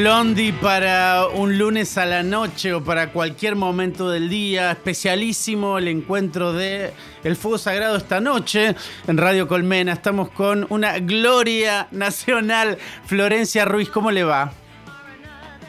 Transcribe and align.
Blondie 0.00 0.52
para 0.52 1.26
un 1.26 1.56
lunes 1.56 1.96
a 1.96 2.04
la 2.04 2.22
noche 2.22 2.74
o 2.74 2.84
para 2.84 3.12
cualquier 3.12 3.56
momento 3.56 4.10
del 4.10 4.28
día. 4.28 4.72
Especialísimo 4.72 5.78
el 5.78 5.88
encuentro 5.88 6.52
de 6.52 6.92
El 7.24 7.34
Fuego 7.34 7.56
Sagrado 7.56 7.96
esta 7.96 8.20
noche 8.20 8.76
en 9.06 9.16
Radio 9.16 9.48
Colmena. 9.48 9.94
Estamos 9.94 10.28
con 10.28 10.66
una 10.68 10.98
gloria 10.98 11.88
nacional. 11.92 12.76
Florencia 13.06 13.64
Ruiz, 13.64 13.88
¿cómo 13.88 14.10
le 14.10 14.24
va? 14.24 14.52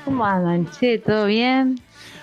¿Cómo 0.04 0.26
andan, 0.26 0.70
che? 0.72 1.00
¿Todo 1.00 1.28
bien? 1.28 1.80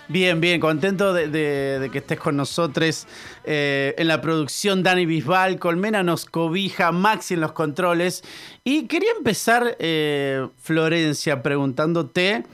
Bien, 0.09 0.39
bien, 0.39 0.61
contento 0.61 1.15
de, 1.15 1.29
de- 1.29 1.79
de 1.79 1.91
que 1.91 1.99
estés 1.99 2.19
con 2.19 2.37
nosotros 2.37 3.07
eh, 3.45 3.95
en 3.97 4.07
la 4.07 4.21
producción. 4.21 4.83
Dani 4.83 5.07
Bisbal, 5.07 5.59
Colmena 5.59 6.03
nos 6.03 6.27
cobija, 6.27 6.93
Maxi 6.93 7.35
en 7.35 7.41
los 7.41 7.53
controles. 7.53 8.23
Y 8.65 8.87
quería 8.87 9.13
empezar, 9.17 9.77
eh, 9.79 10.47
Florencia, 10.61 11.43
preguntándote, 11.43 12.45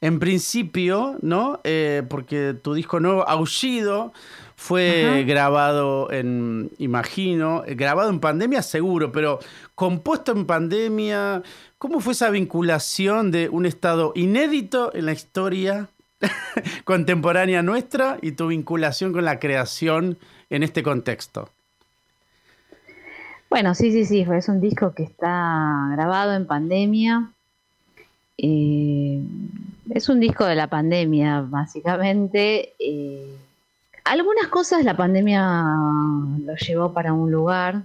en 0.00 0.18
principio, 0.18 1.16
¿no? 1.20 1.60
Eh, 1.64 2.02
porque 2.08 2.54
tu 2.54 2.72
disco 2.72 2.98
nuevo, 2.98 3.28
Aullido, 3.28 4.12
fue 4.58 5.22
grabado 5.26 6.10
en, 6.10 6.70
imagino, 6.78 7.62
grabado 7.68 8.08
en 8.08 8.20
pandemia 8.20 8.62
seguro, 8.62 9.12
pero 9.12 9.38
compuesto 9.74 10.32
en 10.32 10.46
pandemia. 10.46 11.42
¿Cómo 11.76 12.00
fue 12.00 12.14
esa 12.14 12.30
vinculación 12.30 13.30
de 13.30 13.50
un 13.50 13.66
estado 13.66 14.12
inédito 14.14 14.94
en 14.94 15.04
la 15.04 15.12
historia 15.12 15.90
contemporánea 16.84 17.62
nuestra 17.62 18.18
y 18.22 18.32
tu 18.32 18.48
vinculación 18.48 19.12
con 19.12 19.24
la 19.24 19.38
creación 19.38 20.18
en 20.50 20.62
este 20.62 20.82
contexto. 20.82 21.50
Bueno, 23.48 23.74
sí, 23.74 23.92
sí, 23.92 24.04
sí, 24.04 24.26
es 24.30 24.48
un 24.48 24.60
disco 24.60 24.92
que 24.92 25.04
está 25.04 25.88
grabado 25.92 26.34
en 26.34 26.46
pandemia. 26.46 27.30
Eh, 28.38 29.22
es 29.90 30.08
un 30.08 30.20
disco 30.20 30.44
de 30.44 30.56
la 30.56 30.66
pandemia, 30.66 31.42
básicamente. 31.42 32.74
Eh, 32.78 33.36
algunas 34.04 34.48
cosas 34.48 34.84
la 34.84 34.96
pandemia 34.96 35.42
lo 35.42 36.54
llevó 36.56 36.92
para 36.92 37.12
un 37.12 37.30
lugar, 37.30 37.82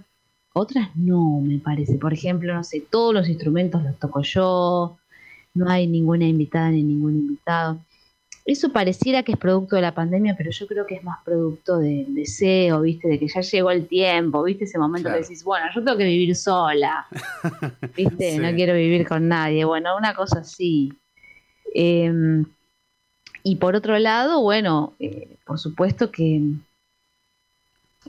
otras 0.52 0.90
no, 0.96 1.40
me 1.40 1.58
parece. 1.58 1.94
Por 1.94 2.12
ejemplo, 2.12 2.52
no 2.54 2.64
sé, 2.64 2.80
todos 2.90 3.14
los 3.14 3.28
instrumentos 3.28 3.82
los 3.82 3.98
toco 3.98 4.22
yo, 4.22 4.98
no 5.54 5.70
hay 5.70 5.86
ninguna 5.86 6.26
invitada 6.26 6.70
ni 6.70 6.82
ningún 6.82 7.16
invitado. 7.16 7.78
Eso 8.44 8.72
pareciera 8.72 9.22
que 9.22 9.32
es 9.32 9.38
producto 9.38 9.76
de 9.76 9.82
la 9.82 9.94
pandemia, 9.94 10.34
pero 10.36 10.50
yo 10.50 10.66
creo 10.66 10.84
que 10.84 10.96
es 10.96 11.04
más 11.04 11.22
producto 11.24 11.78
de 11.78 12.06
deseo, 12.08 12.80
¿viste? 12.80 13.06
De 13.06 13.18
que 13.18 13.28
ya 13.28 13.40
llegó 13.40 13.70
el 13.70 13.86
tiempo, 13.86 14.42
¿viste? 14.42 14.64
Ese 14.64 14.78
momento 14.78 15.08
Claro. 15.08 15.18
que 15.18 15.22
decís, 15.22 15.44
bueno, 15.44 15.66
yo 15.72 15.84
tengo 15.84 15.96
que 15.96 16.04
vivir 16.04 16.34
sola, 16.34 17.06
¿viste? 17.96 18.32
Sí. 18.32 18.38
No 18.38 18.52
quiero 18.52 18.74
vivir 18.74 19.06
con 19.06 19.28
nadie. 19.28 19.64
Bueno, 19.64 19.96
una 19.96 20.12
cosa 20.14 20.40
así. 20.40 20.92
Eh, 21.74 22.42
y 23.44 23.56
por 23.56 23.76
otro 23.76 23.96
lado, 23.98 24.40
bueno, 24.42 24.94
eh, 24.98 25.36
por 25.46 25.58
supuesto 25.60 26.10
que, 26.10 26.40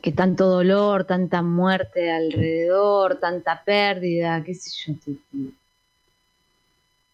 que 0.02 0.12
tanto 0.12 0.48
dolor, 0.48 1.06
tanta 1.06 1.42
muerte 1.44 2.12
alrededor, 2.12 3.20
tanta 3.20 3.64
pérdida, 3.64 4.44
qué 4.44 4.54
sé 4.56 4.72
yo, 4.92 4.98
te, 5.00 5.12
te- 5.14 5.54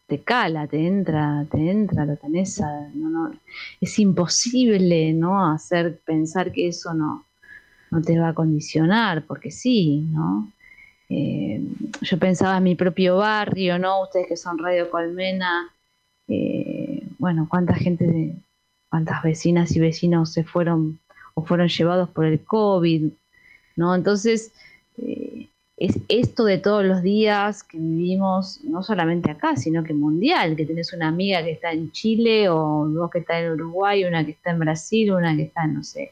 te 0.09 0.23
cala, 0.23 0.67
te 0.67 0.87
entra, 0.87 1.45
te 1.49 1.69
entra, 1.69 2.05
lo 2.05 2.17
tenés, 2.17 2.59
no, 2.95 3.09
no, 3.09 3.31
es 3.79 3.99
imposible, 3.99 5.13
¿no? 5.13 5.51
Hacer 5.51 5.99
pensar 5.99 6.51
que 6.51 6.67
eso 6.67 6.93
no, 6.93 7.25
no 7.91 8.01
te 8.01 8.19
va 8.19 8.29
a 8.29 8.33
condicionar, 8.33 9.23
porque 9.25 9.51
sí, 9.51 10.07
¿no? 10.11 10.51
Eh, 11.09 11.63
yo 12.01 12.19
pensaba 12.19 12.57
en 12.57 12.63
mi 12.63 12.75
propio 12.75 13.17
barrio, 13.17 13.77
¿no? 13.77 14.01
Ustedes 14.01 14.27
que 14.27 14.37
son 14.37 14.57
Radio 14.57 14.89
Colmena, 14.89 15.71
eh, 16.27 17.07
bueno, 17.19 17.47
cuánta 17.47 17.75
gente, 17.75 18.35
cuántas 18.89 19.21
vecinas 19.21 19.75
y 19.75 19.79
vecinos 19.79 20.33
se 20.33 20.43
fueron 20.43 20.99
o 21.35 21.45
fueron 21.45 21.67
llevados 21.67 22.09
por 22.09 22.25
el 22.25 22.43
COVID, 22.43 23.11
¿no? 23.75 23.93
Entonces, 23.93 24.51
es 25.79 25.97
esto 26.09 26.43
de 26.43 26.57
todos 26.57 26.83
los 26.83 27.01
días 27.01 27.63
que 27.63 27.77
vivimos, 27.79 28.59
no 28.65 28.83
solamente 28.83 29.31
acá, 29.31 29.55
sino 29.55 29.81
que 29.83 29.93
mundial, 29.93 30.57
que 30.57 30.65
tenés 30.65 30.91
una 30.91 31.07
amiga 31.07 31.41
que 31.41 31.51
está 31.51 31.71
en 31.71 31.91
Chile 31.93 32.49
o 32.49 32.85
dos 32.89 33.09
que 33.09 33.19
están 33.19 33.43
en 33.45 33.51
Uruguay, 33.53 34.03
una 34.03 34.25
que 34.25 34.31
está 34.31 34.51
en 34.51 34.59
Brasil, 34.59 35.13
una 35.13 35.33
que 35.37 35.43
está, 35.43 35.65
no 35.67 35.81
sé, 35.83 36.11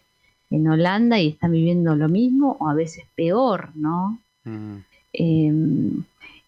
en 0.49 0.65
Holanda 0.69 1.19
y 1.19 1.27
están 1.29 1.51
viviendo 1.51 1.95
lo 1.97 2.07
mismo 2.07 2.55
o 2.61 2.69
a 2.69 2.73
veces 2.73 3.03
peor, 3.15 3.69
¿no? 3.75 4.17
Eh, 5.11 5.51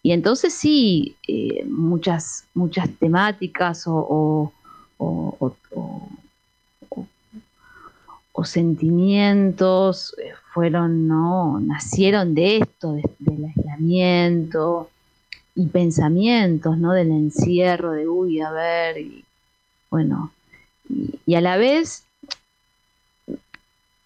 y 0.01 0.11
entonces 0.13 0.53
sí, 0.53 1.17
eh, 1.27 1.65
muchas, 1.65 2.45
muchas 2.53 2.89
temáticas 2.99 3.85
o- 3.85 4.53
o- 4.97 5.35
o- 5.39 6.09
o 8.39 8.45
sentimientos 8.45 10.15
eh, 10.17 10.31
fueron, 10.53 11.07
¿no? 11.09 11.59
Nacieron 11.59 12.33
de 12.33 12.57
esto, 12.59 12.93
de- 12.93 13.03
del 13.19 13.45
aislamiento 13.45 14.89
y 15.55 15.65
pensamientos, 15.67 16.77
¿no? 16.77 16.93
Del 16.93 17.11
encierro, 17.11 17.91
de 17.91 18.07
uy, 18.07 18.39
a 18.39 18.51
ver, 18.51 18.97
y 18.99 19.25
bueno, 19.91 20.31
y, 20.87 21.19
y 21.25 21.35
a 21.35 21.41
la 21.41 21.57
vez 21.57 22.05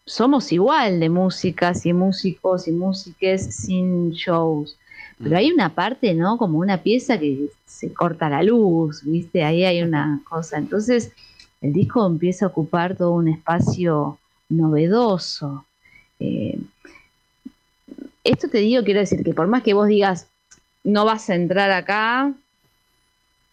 somos 0.05 0.51
igual 0.51 0.99
de 0.99 1.09
músicas 1.09 1.85
y 1.85 1.93
músicos 1.93 2.67
y 2.67 2.71
músiques 2.71 3.55
sin 3.55 4.11
shows. 4.13 4.77
Pero 5.21 5.37
hay 5.37 5.51
una 5.51 5.69
parte, 5.69 6.15
¿no? 6.15 6.37
Como 6.39 6.57
una 6.57 6.79
pieza 6.81 7.19
que 7.19 7.49
se 7.65 7.93
corta 7.93 8.29
la 8.29 8.41
luz, 8.41 9.03
¿viste? 9.03 9.43
Ahí 9.43 9.63
hay 9.63 9.83
una 9.83 10.21
cosa. 10.27 10.57
Entonces, 10.57 11.11
el 11.61 11.71
disco 11.71 12.05
empieza 12.05 12.45
a 12.45 12.49
ocupar 12.49 12.97
todo 12.97 13.11
un 13.11 13.27
espacio 13.27 14.17
novedoso. 14.53 15.65
Eh, 16.19 16.57
esto 18.23 18.47
te 18.47 18.59
digo, 18.59 18.83
quiero 18.83 19.01
decir 19.01 19.23
que 19.23 19.33
por 19.33 19.47
más 19.47 19.63
que 19.63 19.73
vos 19.73 19.87
digas, 19.87 20.27
no 20.83 21.05
vas 21.05 21.29
a 21.29 21.35
entrar 21.35 21.71
acá, 21.71 22.33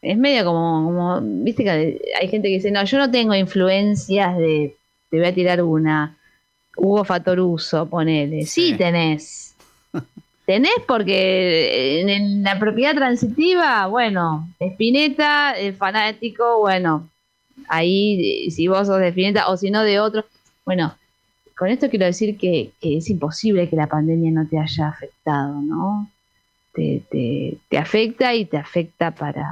es 0.02 0.16
medio 0.16 0.44
como, 0.44 0.84
como 0.84 1.20
viste 1.22 1.64
que 1.64 2.00
hay 2.20 2.28
gente 2.28 2.48
que 2.48 2.54
dice, 2.54 2.70
no, 2.70 2.84
yo 2.84 2.98
no 2.98 3.10
tengo 3.10 3.34
influencias 3.34 4.36
de, 4.38 4.74
te 5.10 5.18
voy 5.18 5.26
a 5.26 5.34
tirar 5.34 5.62
una, 5.62 6.16
Hugo 6.76 7.04
Fatoruso, 7.04 7.86
ponele. 7.86 8.46
Sí, 8.46 8.70
Sí. 8.70 8.74
tenés. 8.76 9.54
Tenés 10.46 10.72
porque 10.88 12.00
en, 12.00 12.42
la 12.42 12.58
propiedad 12.58 12.94
transitiva, 12.94 13.86
bueno, 13.86 14.48
Spinetta, 14.58 15.52
el 15.52 15.74
fanático, 15.74 16.58
bueno, 16.58 17.08
ahí 17.68 18.50
si 18.50 18.66
vos 18.66 18.88
sos 18.88 18.98
de 18.98 19.08
Spinetta 19.08 19.48
o 19.48 19.56
si 19.56 19.70
no 19.70 19.84
de 19.84 20.00
otro, 20.00 20.24
bueno, 20.70 20.94
con 21.58 21.68
esto 21.68 21.90
quiero 21.90 22.06
decir 22.06 22.38
que, 22.38 22.70
que 22.80 22.98
es 22.98 23.10
imposible 23.10 23.68
que 23.68 23.74
la 23.74 23.88
pandemia 23.88 24.30
no 24.30 24.46
te 24.46 24.56
haya 24.56 24.86
afectado, 24.88 25.60
¿no? 25.60 26.08
Te, 26.72 27.02
te- 27.10 27.58
te 27.68 27.76
afecta 27.76 28.32
y 28.34 28.44
te 28.44 28.56
afecta 28.56 29.10
para... 29.10 29.48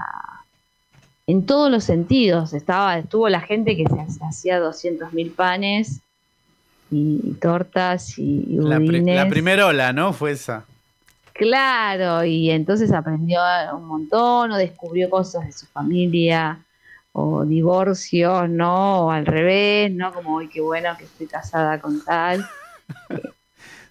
En 1.26 1.44
todos 1.44 1.70
los 1.72 1.82
sentidos. 1.82 2.54
Estaba, 2.54 2.98
estuvo 2.98 3.28
la 3.28 3.40
gente 3.40 3.76
que 3.76 3.84
se 3.84 4.25
hacía 4.25 4.60
200 4.60 5.12
mil 5.12 5.31
panes 5.32 6.00
y, 6.90 7.20
y 7.25 7.32
tortas 7.40 8.16
y, 8.16 8.44
y 8.48 8.56
La, 8.58 8.78
pri- 8.78 9.04
la 9.04 9.28
primera 9.28 9.66
ola, 9.66 9.93
¿no? 9.93 10.12
Fue 10.12 10.31
esa. 10.31 10.64
Claro, 11.32 12.25
y 12.25 12.50
entonces 12.50 12.93
aprendió 12.93 13.40
un 13.75 13.87
montón 13.87 14.52
o 14.52 14.56
descubrió 14.56 15.10
cosas 15.10 15.46
de 15.46 15.52
su 15.52 15.66
familia 15.66 16.60
o 17.12 17.44
divorcios, 17.44 18.49
¿no? 18.49 19.06
O 19.06 19.10
al 19.10 19.26
revés, 19.26 19.93
¿no? 19.93 20.12
Como, 20.12 20.37
uy, 20.37 20.49
qué 20.49 20.60
bueno 20.60 20.96
que 20.96 21.05
estoy 21.05 21.26
casada 21.26 21.81
con 21.81 22.05
tal. 22.05 22.46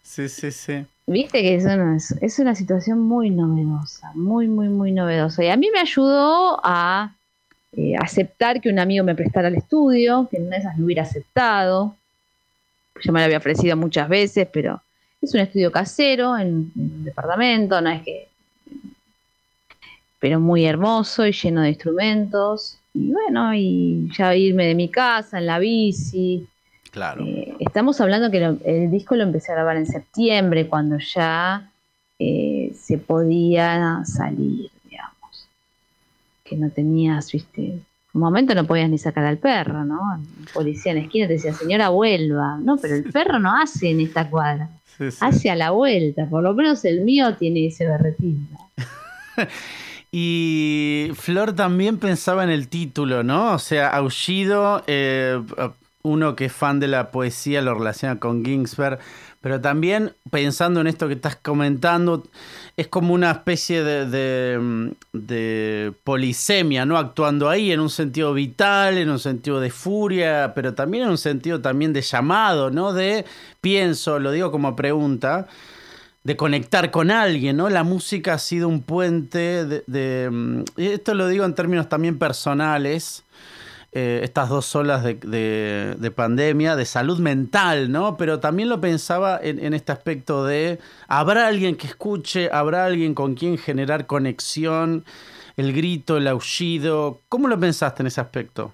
Sí, 0.07 0.29
sí, 0.29 0.51
sí. 0.51 0.85
Viste 1.05 1.41
que 1.41 1.55
es 1.55 1.65
una, 1.65 1.95
es 1.95 2.39
una 2.39 2.55
situación 2.55 2.99
muy 3.01 3.29
novedosa, 3.29 4.11
muy, 4.15 4.47
muy, 4.47 4.67
muy 4.67 4.91
novedosa. 4.91 5.43
Y 5.43 5.49
a 5.49 5.57
mí 5.57 5.69
me 5.71 5.79
ayudó 5.79 6.59
a 6.63 7.13
eh, 7.73 7.93
aceptar 7.99 8.59
que 8.59 8.69
un 8.69 8.79
amigo 8.79 9.03
me 9.03 9.13
prestara 9.13 9.49
el 9.49 9.55
estudio, 9.55 10.27
que 10.31 10.37
en 10.37 10.47
una 10.47 10.55
de 10.55 10.61
esas 10.61 10.77
lo 10.79 10.85
hubiera 10.85 11.03
aceptado. 11.03 11.95
Yo 13.03 13.11
me 13.11 13.19
lo 13.19 13.25
había 13.25 13.37
ofrecido 13.37 13.77
muchas 13.77 14.09
veces, 14.09 14.47
pero 14.51 14.81
es 15.21 15.33
un 15.35 15.41
estudio 15.41 15.71
casero 15.71 16.35
en, 16.37 16.71
en 16.75 16.81
un 16.81 17.03
departamento, 17.03 17.79
no 17.79 17.89
es 17.89 18.01
que. 18.01 18.27
Pero 20.19 20.39
muy 20.39 20.65
hermoso 20.65 21.27
y 21.27 21.31
lleno 21.31 21.61
de 21.61 21.69
instrumentos. 21.69 22.76
Y 22.97 23.11
bueno, 23.11 23.53
y 23.53 24.09
ya 24.17 24.35
irme 24.35 24.65
de 24.65 24.75
mi 24.75 24.89
casa 24.89 25.37
en 25.37 25.45
la 25.45 25.59
bici. 25.59 26.47
Claro. 26.91 27.23
Eh, 27.25 27.55
estamos 27.59 28.01
hablando 28.01 28.31
que 28.31 28.57
el 28.65 28.91
disco 28.91 29.15
lo 29.15 29.23
empecé 29.23 29.51
a 29.51 29.55
grabar 29.55 29.77
en 29.77 29.85
septiembre, 29.85 30.67
cuando 30.67 30.97
ya 30.97 31.69
eh, 32.17 32.73
se 32.79 32.97
podía 32.97 34.01
salir, 34.03 34.71
digamos. 34.89 35.47
Que 36.43 36.55
no 36.55 36.69
tenías, 36.69 37.31
viste, 37.31 37.79
un 38.13 38.21
momento 38.21 38.55
no 38.55 38.65
podías 38.65 38.89
ni 38.89 38.97
sacar 38.97 39.25
al 39.25 39.37
perro, 39.37 39.85
¿no? 39.85 39.99
El 40.15 40.51
policía 40.51 40.91
en 40.91 40.97
la 40.97 41.03
esquina 41.03 41.27
te 41.27 41.33
decía, 41.33 41.53
señora, 41.53 41.89
vuelva. 41.89 42.57
No, 42.57 42.77
pero 42.77 42.95
el 42.95 43.03
perro 43.11 43.37
no 43.37 43.55
hace 43.55 43.91
en 43.91 44.01
esta 44.01 44.29
cuadra. 44.29 44.69
Hace 45.19 45.51
a 45.51 45.55
la 45.55 45.69
vuelta, 45.69 46.25
por 46.27 46.41
lo 46.41 46.55
menos 46.55 46.83
el 46.83 47.01
mío 47.01 47.35
tiene 47.35 47.67
ese 47.67 47.85
berretín. 47.85 48.47
y 50.11 51.11
Flor 51.15 51.53
también 51.53 51.97
pensaba 51.97 52.43
en 52.43 52.49
el 52.49 52.69
título, 52.69 53.23
¿no? 53.23 53.53
O 53.53 53.59
sea, 53.59 53.89
Aullido, 53.89 54.83
eh, 54.87 55.41
uno 56.03 56.35
que 56.35 56.45
es 56.45 56.53
fan 56.53 56.79
de 56.79 56.87
la 56.87 57.11
poesía 57.11 57.61
lo 57.61 57.73
relaciona 57.73 58.19
con 58.19 58.43
Ginsberg, 58.45 58.99
pero 59.41 59.61
también 59.61 60.13
pensando 60.31 60.81
en 60.81 60.87
esto 60.87 61.07
que 61.07 61.13
estás 61.13 61.35
comentando, 61.35 62.23
es 62.75 62.87
como 62.87 63.13
una 63.13 63.31
especie 63.31 63.83
de, 63.83 64.91
de, 65.13 65.93
polisemia, 66.03 66.85
¿no? 66.85 66.97
Actuando 66.97 67.49
ahí 67.49 67.71
en 67.71 67.79
un 67.79 67.89
sentido 67.89 68.33
vital, 68.33 68.97
en 68.97 69.09
un 69.09 69.19
sentido 69.19 69.59
de 69.59 69.69
furia, 69.69 70.53
pero 70.55 70.73
también 70.73 71.03
en 71.03 71.09
un 71.09 71.17
sentido 71.17 71.61
también 71.61 71.93
de 71.93 72.01
llamado, 72.01 72.71
¿no? 72.71 72.93
De 72.93 73.25
pienso, 73.61 74.19
lo 74.19 74.31
digo 74.31 74.51
como 74.51 74.75
pregunta, 74.75 75.47
de 76.27 76.35
conectar 76.35 76.91
con 76.91 77.09
alguien, 77.09 77.55
¿no? 77.55 77.69
La 77.69 77.85
música 77.85 78.33
ha 78.33 78.37
sido 78.37 78.67
un 78.67 78.81
puente 78.81 79.63
de, 79.65 79.83
de 79.87 80.65
esto 80.75 81.13
lo 81.13 81.29
digo 81.29 81.45
en 81.45 81.55
términos 81.55 81.87
también 81.87 82.19
personales 82.19 83.23
eh, 83.93 84.19
estas 84.23 84.49
dos 84.49 84.75
olas 84.75 85.05
de, 85.05 86.13
pandemia, 86.13 86.75
de 86.75 86.83
salud 86.83 87.19
mental, 87.19 87.89
¿no? 87.93 88.17
Pero 88.17 88.41
también 88.41 88.67
lo 88.67 88.81
pensaba 88.81 89.39
en, 89.41 89.73
este 89.73 89.93
aspecto 89.93 90.43
de, 90.43 90.79
¿habrá 91.07 91.47
alguien 91.47 91.77
que 91.77 91.87
escuche? 91.87 92.49
¿Habrá 92.51 92.83
alguien 92.83 93.13
con 93.13 93.33
quien 93.33 93.57
generar 93.57 94.05
conexión? 94.05 95.05
El 95.55 95.71
grito, 95.71 96.17
el 96.17 96.27
aullido. 96.27 97.21
¿Cómo 97.29 97.47
lo 97.47 97.57
pensaste 97.57 98.03
en 98.03 98.07
ese 98.07 98.19
aspecto? 98.19 98.73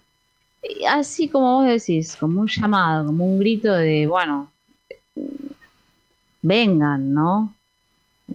Así 0.89 1.29
como 1.29 1.59
vos 1.59 1.67
decís, 1.67 2.15
como 2.19 2.41
un 2.41 2.47
llamado, 2.47 3.05
como 3.05 3.25
un 3.25 3.39
grito 3.39 3.71
de, 3.71 4.07
bueno, 4.07 4.51
vengan, 6.43 7.13
¿no? 7.13 7.55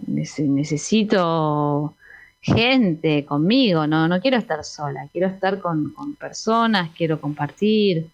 Necesito 0.07 1.95
gente 2.41 3.25
conmigo, 3.25 3.87
no, 3.87 4.07
no 4.07 4.19
quiero 4.21 4.37
estar 4.37 4.63
sola, 4.63 5.07
quiero 5.11 5.27
estar 5.27 5.59
con, 5.59 5.93
personas, 6.19 6.89
quiero 6.95 7.21
compartir. 7.21 8.07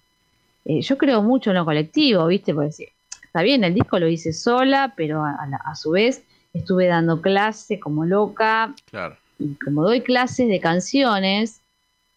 Eh, 0.66 0.82
yo 0.82 0.98
creo 0.98 1.22
mucho 1.22 1.52
en 1.52 1.58
lo 1.58 1.66
colectivo, 1.66 2.28
¿viste? 2.28 2.54
Porque 2.54 2.94
está 3.24 3.42
bien, 3.42 3.64
el 3.64 3.74
disco 3.74 4.00
lo 4.00 4.08
hice 4.08 4.34
sola, 4.34 4.94
pero 4.96 5.24
a, 5.24 5.76
su 5.76 5.92
vez 5.92 6.24
estuve 6.54 6.88
dando 6.88 7.22
clase 7.22 7.80
como 7.80 8.06
loca. 8.06 8.74
Claro. 8.90 9.18
Y 9.40 9.56
como 9.56 9.84
doy 9.84 10.02
clases 10.02 10.48
de 10.48 10.60
canciones, 10.60 11.62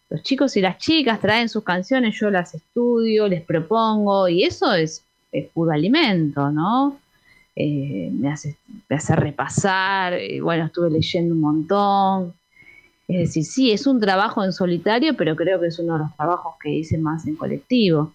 los 0.09 0.23
chicos 0.23 0.57
y 0.57 0.61
las 0.61 0.79
chicas 0.79 1.21
traen 1.21 1.49
sus 1.49 1.65
canciones, 1.65 2.19
yo 2.19 2.31
las 2.31 2.55
estudio, 2.55 3.29
les 3.29 3.43
propongo, 3.43 4.29
y 4.29 4.45
eso 4.45 4.73
es, 4.73 5.05
es 5.33 5.49
puro 5.49 5.73
alimento, 5.73 6.51
¿no? 6.51 6.99
Eh, 7.61 8.09
me, 8.13 8.31
hace, 8.31 8.57
repasar, 9.17 10.13
eh, 10.13 10.41
bueno, 10.41 10.67
estuve 10.67 10.91
leyendo 10.91 11.35
un 11.35 11.41
montón. 11.41 12.35
Es 13.09 13.19
decir, 13.19 13.45
sí, 13.45 13.73
es 13.73 13.85
un 13.89 13.99
trabajo 13.99 14.45
en 14.45 14.53
solitario, 14.53 15.17
pero 15.17 15.35
creo 15.35 15.59
que 15.59 15.67
es 15.67 15.79
uno 15.81 15.95
de 15.95 15.99
los 16.05 16.17
trabajos 16.17 16.55
que 16.63 16.71
hice 16.71 16.99
más 16.99 17.27
en 17.27 17.35
colectivo. 17.35 18.13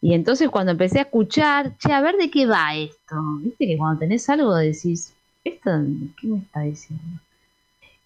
Y 0.00 0.14
entonces 0.14 0.48
cuando 0.48 0.72
empecé 0.72 0.98
a 0.98 1.02
escuchar, 1.02 1.76
che, 1.76 1.92
a 1.92 2.00
ver 2.00 2.16
de 2.16 2.30
qué 2.30 2.46
va 2.46 2.74
esto, 2.74 3.16
viste 3.42 3.66
que 3.66 3.76
cuando 3.76 3.98
tenés 3.98 4.26
algo 4.30 4.54
decís, 4.54 5.12
¿esto 5.44 5.70
qué 6.18 6.26
me 6.26 6.38
está 6.38 6.60
diciendo? 6.60 7.20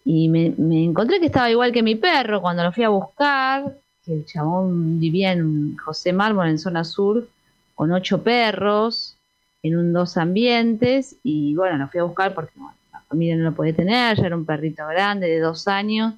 Y 0.04 0.28
me, 0.28 0.54
encontré 0.84 1.20
que 1.20 1.26
estaba 1.26 1.52
igual 1.52 1.70
que 1.70 1.84
mi 1.84 1.94
perro 1.94 2.40
cuando 2.40 2.64
lo 2.64 2.72
fui 2.72 2.82
a 2.82 2.88
buscar, 2.88 3.78
que 4.04 4.12
el 4.12 4.24
chabón 4.24 4.98
vivía 4.98 5.30
en 5.30 5.76
José 5.76 6.12
Mármol, 6.12 6.48
en 6.48 6.58
zona 6.58 6.82
sur, 6.82 7.28
con 7.76 7.92
ocho 7.92 8.24
perros, 8.24 9.17
en 9.62 9.76
un 9.76 9.92
dos 9.92 10.16
ambientes 10.16 11.16
y 11.22 11.54
bueno, 11.54 11.78
lo 11.78 11.88
fui 11.88 12.00
a 12.00 12.04
buscar 12.04 12.34
porque 12.34 12.52
la 12.92 13.00
familia 13.02 13.36
no 13.36 13.44
lo 13.44 13.54
podía 13.54 13.74
tener, 13.74 14.16
ya 14.16 14.26
era 14.26 14.36
un 14.36 14.44
perrito 14.44 14.86
grande 14.86 15.28
de 15.28 15.40
dos 15.40 15.66
años 15.68 16.14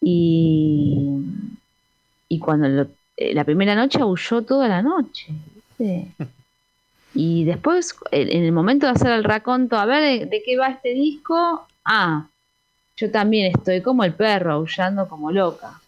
y, 0.00 1.18
y 2.28 2.38
cuando 2.38 2.88
eh, 3.16 3.34
la 3.34 3.44
primera 3.44 3.74
noche 3.74 4.00
aulló 4.00 4.42
toda 4.42 4.68
la 4.68 4.82
noche. 4.82 5.32
Y 7.16 7.44
después, 7.44 7.94
en 8.10 8.44
el 8.44 8.50
momento 8.50 8.86
de 8.86 8.92
hacer 8.92 9.12
el 9.12 9.22
raconto, 9.22 9.76
a 9.76 9.86
ver 9.86 10.28
de, 10.28 10.42
qué 10.42 10.56
va 10.56 10.66
este 10.66 10.94
disco, 10.94 11.64
ah, 11.84 12.26
yo 12.96 13.10
también 13.10 13.52
estoy 13.56 13.82
como 13.82 14.02
el 14.02 14.14
perro, 14.14 14.54
aullando 14.54 15.08
como 15.08 15.30
loca. 15.30 15.80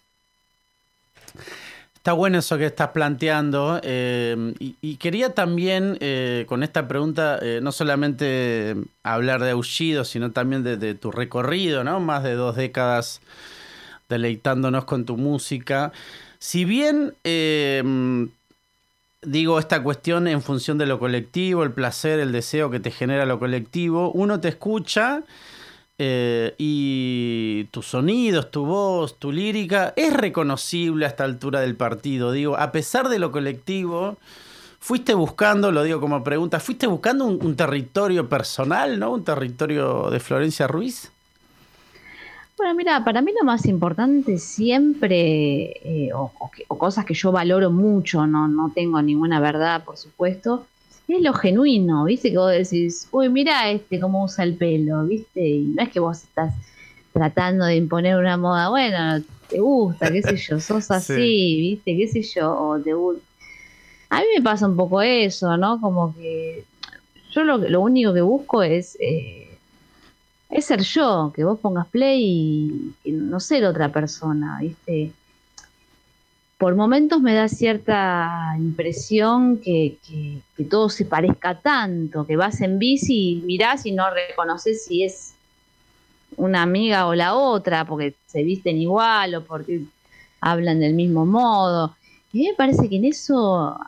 Está 2.07 2.13
bueno 2.13 2.39
eso 2.39 2.57
que 2.57 2.67
estás 2.67 2.91
planteando 2.91 3.81
eh, 3.83 4.55
y, 4.61 4.95
quería 4.95 5.35
también 5.35 5.99
eh, 5.99 6.45
con 6.47 6.63
esta 6.63 6.87
pregunta 6.87 7.41
eh, 7.43 7.59
no 7.61 7.73
solamente 7.73 8.77
hablar 9.03 9.43
de 9.43 9.51
Aullido, 9.51 10.05
sino 10.05 10.31
también 10.31 10.63
de, 10.63 10.95
tu 10.95 11.11
recorrido, 11.11 11.83
¿no? 11.83 11.99
Más 11.99 12.23
de 12.23 12.35
dos 12.35 12.55
décadas 12.55 13.21
deleitándonos 14.09 14.85
con 14.85 15.05
tu 15.05 15.17
música. 15.17 15.91
Si 16.39 16.65
bien 16.65 17.13
digo 19.23 19.59
esta 19.59 19.83
cuestión 19.83 20.29
en 20.29 20.43
función 20.43 20.79
de 20.79 20.87
lo 20.87 21.01
colectivo, 21.01 21.65
el 21.65 21.73
placer, 21.73 22.21
el 22.21 22.31
deseo 22.31 22.71
que 22.71 22.79
te 22.79 22.93
genera 22.93 23.27
lo 23.27 23.41
colectivo, 23.41 24.13
uno 24.13 24.39
te 24.39 24.47
escucha 24.47 25.25
eh, 25.99 26.55
y 26.59 27.65
tus 27.71 27.87
sonidos, 27.87 28.51
tu 28.51 28.67
voz, 28.67 29.19
tu 29.19 29.33
lírica 29.33 29.95
es 29.97 30.13
reconocible 30.13 31.07
a 31.07 31.09
esta 31.09 31.25
altura 31.25 31.61
del 31.61 31.75
partido. 31.75 32.33
Digo, 32.33 32.57
a 32.59 32.71
pesar 32.71 33.09
de 33.09 33.19
lo 33.19 33.33
colectivo, 33.33 34.19
fuiste 34.79 35.15
buscando, 35.15 35.73
lo 35.73 35.83
digo 35.83 35.99
como 35.99 36.23
pregunta, 36.23 36.61
fuiste 36.61 36.87
buscando 36.87 37.25
un, 37.25 37.57
territorio 37.57 38.29
personal, 38.29 38.99
¿no? 38.99 39.13
Un 39.13 39.25
territorio 39.25 40.11
de 40.11 40.21
Florencia 40.21 40.67
Ruiz. 40.67 41.11
Bueno, 42.59 42.75
mira, 42.75 43.03
para 43.05 43.23
mí 43.23 43.33
lo 43.39 43.45
más 43.45 43.67
importante 43.67 44.39
siempre, 44.39 45.81
eh, 45.83 46.11
o, 46.15 46.31
cosas 46.77 47.07
que 47.07 47.15
yo 47.15 47.33
valoro 47.33 47.71
mucho, 47.71 48.27
no, 48.27 48.49
no 48.49 48.71
tengo 48.75 49.01
ninguna 49.01 49.41
verdad, 49.41 49.83
por 49.85 49.97
supuesto, 49.97 50.67
es 51.15 51.23
lo 51.23 51.33
genuino, 51.33 52.05
¿viste? 52.05 52.31
Que 52.31 52.39
vos 52.39 52.51
decís, 52.51 53.09
uy, 53.13 53.29
mira 53.29 53.71
este 53.71 54.01
cómo 54.01 54.25
usa 54.25 54.45
el 54.45 54.55
pelo, 54.55 55.05
¿viste? 55.05 55.47
Y 55.47 55.63
no 55.63 55.83
es 55.83 55.91
que 55.91 56.01
vos 56.01 56.25
estás 56.25 56.55
tratando 57.13 57.65
de 57.65 57.77
imponer 57.77 58.17
una 58.17 58.37
moda, 58.37 58.69
bueno, 58.69 59.23
te 59.49 59.61
gusta, 59.61 60.11
qué 60.11 60.23
sé 60.23 60.37
yo, 60.37 60.61
sos 60.61 60.91
así, 60.91 61.61
¿viste? 61.61 61.97
¿Qué 61.97 62.09
sé 62.09 62.23
yo? 62.23 62.53
O 62.53 62.79
te 62.79 62.93
A 62.93 64.21
mí 64.21 64.27
me 64.37 64.43
pasa 64.43 64.67
un 64.67 64.77
poco 64.77 65.01
eso, 65.01 65.57
¿no? 65.57 65.81
Como 65.81 66.15
que 66.15 66.65
yo 67.33 67.45
lo, 67.45 67.59
lo 67.59 67.81
único 67.81 68.13
que 68.13 68.23
busco 68.23 68.63
es, 68.63 68.97
eh, 69.01 69.57
es 70.51 70.65
ser 70.65 70.83
yo, 70.83 71.33
que 71.35 71.45
vos 71.45 71.59
pongas 71.61 71.87
play 71.87 72.23
y, 72.23 72.95
y 73.05 73.13
no 73.13 73.41
ser 73.41 73.65
otra 73.65 73.91
persona, 73.91 74.59
¿viste? 74.61 75.13
Por 76.59 76.75
momentos 76.75 77.21
me 77.21 77.35
da 77.35 77.49
cierta 77.49 78.55
impresión 78.59 79.59
que, 79.59 79.99
todo 80.71 80.89
se 80.89 81.05
parezca 81.05 81.61
tanto, 81.61 82.27
que 82.27 82.37
vas 82.37 82.61
en 82.63 82.79
bici 82.79 83.33
y 83.33 83.37
mirás 83.43 83.85
y 83.85 83.93
no 83.93 84.09
reconoces 84.11 84.85
si 84.85 85.03
es 85.05 85.35
una 86.37 86.63
amiga 86.63 87.07
o 87.07 87.15
la 87.15 87.35
otra, 87.35 87.85
porque 87.85 88.15
se 88.27 88.43
visten 88.43 88.79
igual 88.79 89.35
o 89.35 89.45
porque 89.45 89.83
hablan 90.41 90.81
del 90.81 90.95
mismo 90.95 91.27
modo. 91.27 91.95
Y 92.33 92.49
me 92.49 92.55
parece 92.55 92.89
que 92.89 92.97
en 92.97 93.05
eso 93.05 93.79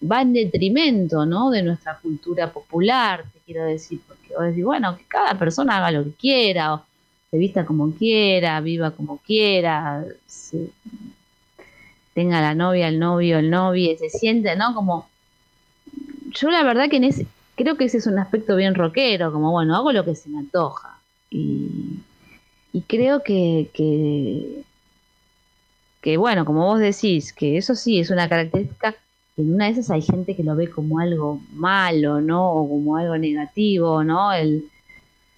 va 0.00 0.22
en 0.22 0.34
detrimento 0.34 1.24
¿no? 1.24 1.50
de 1.50 1.62
nuestra 1.62 1.98
cultura 1.98 2.52
popular, 2.52 3.24
te 3.32 3.40
quiero 3.40 3.64
decir, 3.64 4.00
porque 4.06 4.34
vos 4.34 4.44
decís, 4.44 4.64
bueno, 4.64 4.96
que 4.96 5.04
cada 5.04 5.38
persona 5.38 5.78
haga 5.78 5.90
lo 5.90 6.04
que 6.04 6.12
quiera, 6.12 6.74
o 6.74 6.84
se 7.30 7.38
vista 7.38 7.64
como 7.64 7.92
quiera, 7.92 8.60
viva 8.60 8.90
como 8.90 9.18
quiera, 9.18 10.04
se, 10.26 10.70
tenga 12.18 12.40
la 12.40 12.56
novia, 12.56 12.88
el 12.88 12.98
novio, 12.98 13.38
el 13.38 13.48
novio, 13.48 13.96
se 13.96 14.10
siente, 14.10 14.56
¿no? 14.56 14.74
Como, 14.74 15.08
yo 16.32 16.50
la 16.50 16.64
verdad 16.64 16.90
que 16.90 16.96
en 16.96 17.04
ese, 17.04 17.28
creo 17.54 17.76
que 17.76 17.84
ese 17.84 17.98
es 17.98 18.08
un 18.08 18.18
aspecto 18.18 18.56
bien 18.56 18.74
rockero, 18.74 19.32
como, 19.32 19.52
bueno, 19.52 19.76
hago 19.76 19.92
lo 19.92 20.04
que 20.04 20.16
se 20.16 20.28
me 20.28 20.38
antoja. 20.38 20.98
Y, 21.30 22.00
creo 22.88 23.22
que, 23.22 23.70
que, 23.72 24.64
que, 26.00 26.16
bueno, 26.16 26.44
como 26.44 26.66
vos 26.66 26.80
decís, 26.80 27.32
que 27.32 27.56
eso 27.56 27.76
sí 27.76 28.00
es 28.00 28.10
una 28.10 28.28
característica, 28.28 28.96
en 29.36 29.54
una 29.54 29.66
de 29.66 29.70
esas 29.70 29.90
hay 29.92 30.02
gente 30.02 30.34
que 30.34 30.42
lo 30.42 30.56
ve 30.56 30.68
como 30.68 30.98
algo 30.98 31.40
malo, 31.52 32.20
¿no? 32.20 32.50
O 32.50 32.68
como 32.68 32.96
algo 32.96 33.16
negativo, 33.16 34.02
¿no? 34.02 34.32
El, 34.32 34.64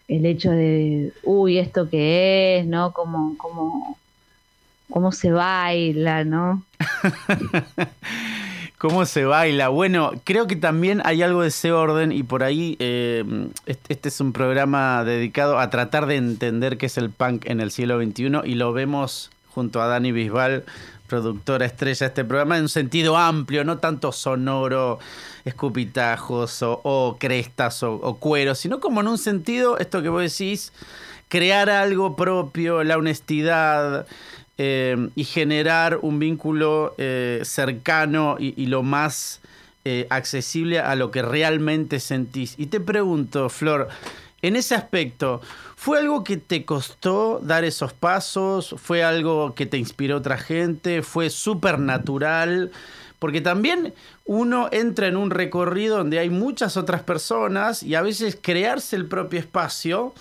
el 0.09 0.25
hecho 0.25 0.51
de, 0.51 1.13
uy, 1.25 1.59
esto 1.59 1.91
que 1.91 2.61
es, 2.61 2.67
¿no? 2.67 2.95
Como, 2.95 3.37
como 3.37 3.99
cómo 4.91 5.13
se 5.13 5.31
baila, 5.31 6.25
¿no? 6.25 6.65
¿Cómo 8.79 9.05
se 9.05 9.25
baila? 9.25 9.69
Bueno, 9.69 10.13
creo 10.25 10.47
que 10.47 10.57
también 10.57 11.03
hay 11.05 11.23
algo 11.23 11.43
de 11.43 11.49
ese 11.49 11.71
orden 11.71 12.13
y 12.13 12.23
por 12.23 12.43
ahí 12.43 12.77
eh, 12.79 13.25
este 13.67 14.09
es 14.09 14.21
un 14.21 14.33
programa 14.33 15.05
dedicado 15.05 15.59
a 15.59 15.69
tratar 15.69 16.07
de 16.07 16.17
entender 16.17 16.79
qué 16.79 16.87
es 16.87 16.97
el 16.97 17.11
punk 17.11 17.45
en 17.45 17.61
el 17.61 17.73
siglo 17.73 18.03
XXI 18.03 18.41
y 18.45 18.55
lo 18.55 18.73
vemos 18.73 19.31
junto 19.51 19.83
a 19.83 19.87
Dani 19.87 20.13
Bisbal, 20.13 20.65
productora 21.09 21.67
estrella 21.67 21.99
de 21.99 22.07
este 22.07 22.25
programa, 22.25 22.57
en 22.57 22.63
un 22.63 22.69
sentido 22.71 23.19
amplio, 23.19 23.65
no 23.65 23.79
tanto 23.79 24.13
sonoro, 24.13 24.99
escupitajos 25.45 26.63
o, 26.63 27.17
crestas 27.21 27.83
o, 27.83 27.95
o 27.95 28.17
cuero, 28.17 28.55
sino 28.55 28.81
como 28.81 29.03
en 29.03 29.09
un 29.09 29.19
sentido, 29.19 29.77
esto 29.77 30.03
que 30.03 30.09
vos 30.09 30.23
decís, 30.23 30.73
crear 31.29 31.71
algo 31.71 32.17
propio, 32.17 32.83
la 32.83 32.97
honestidad, 32.97 34.07
eh, 34.63 35.09
y 35.17 35.25
generar 35.25 36.01
un 36.03 36.19
vínculo 36.19 36.95
eh, 36.99 37.41
cercano 37.45 38.37
y, 38.39 38.67
lo 38.67 38.83
más 38.83 39.41
eh, 39.87 40.07
accesible 40.11 40.81
a 40.81 40.97
lo 40.97 41.11
que 41.11 41.23
realmente 41.23 41.99
sentís. 41.99 42.57
Y 42.59 42.67
te 42.67 42.79
pregunto, 42.79 43.49
Flor, 43.49 43.89
en 44.43 44.57
ese 44.57 44.75
aspecto, 44.75 45.41
¿fue 45.77 45.99
algo 46.01 46.25
que 46.25 46.37
te 46.37 46.67
costó 46.67 47.41
dar 47.43 47.65
esos 47.65 47.95
pasos? 47.95 48.75
¿Fue 48.77 49.03
algo 49.03 49.55
que 49.55 49.65
te 49.65 49.79
inspiró 49.79 50.19
otra 50.19 50.37
gente? 50.37 51.01
¿Fue 51.01 51.31
súper 51.31 51.79
natural? 51.79 52.71
Porque 53.19 53.41
también 53.41 53.95
uno 54.27 54.69
entra 54.73 55.07
en 55.07 55.17
un 55.17 55.31
recorrido 55.31 55.97
donde 55.97 56.19
hay 56.19 56.29
muchas 56.29 56.77
otras 56.77 57.03
personas 57.03 57.83
y 57.83 57.95
a 57.95 58.03
veces 58.03 58.39
crearse 58.39 58.95
el 58.97 59.07
propio 59.07 59.41
espacio 59.41 60.13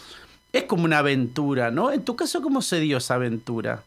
es 0.54 0.64
como 0.64 0.86
una 0.86 1.00
aventura, 1.00 1.72
¿no? 1.72 1.92
En 1.92 2.06
tu 2.06 2.16
caso, 2.16 2.42
¿cómo 2.42 2.62
se 2.62 2.80
dio 2.80 3.00
esa 3.00 3.16
aventura? 3.16 3.84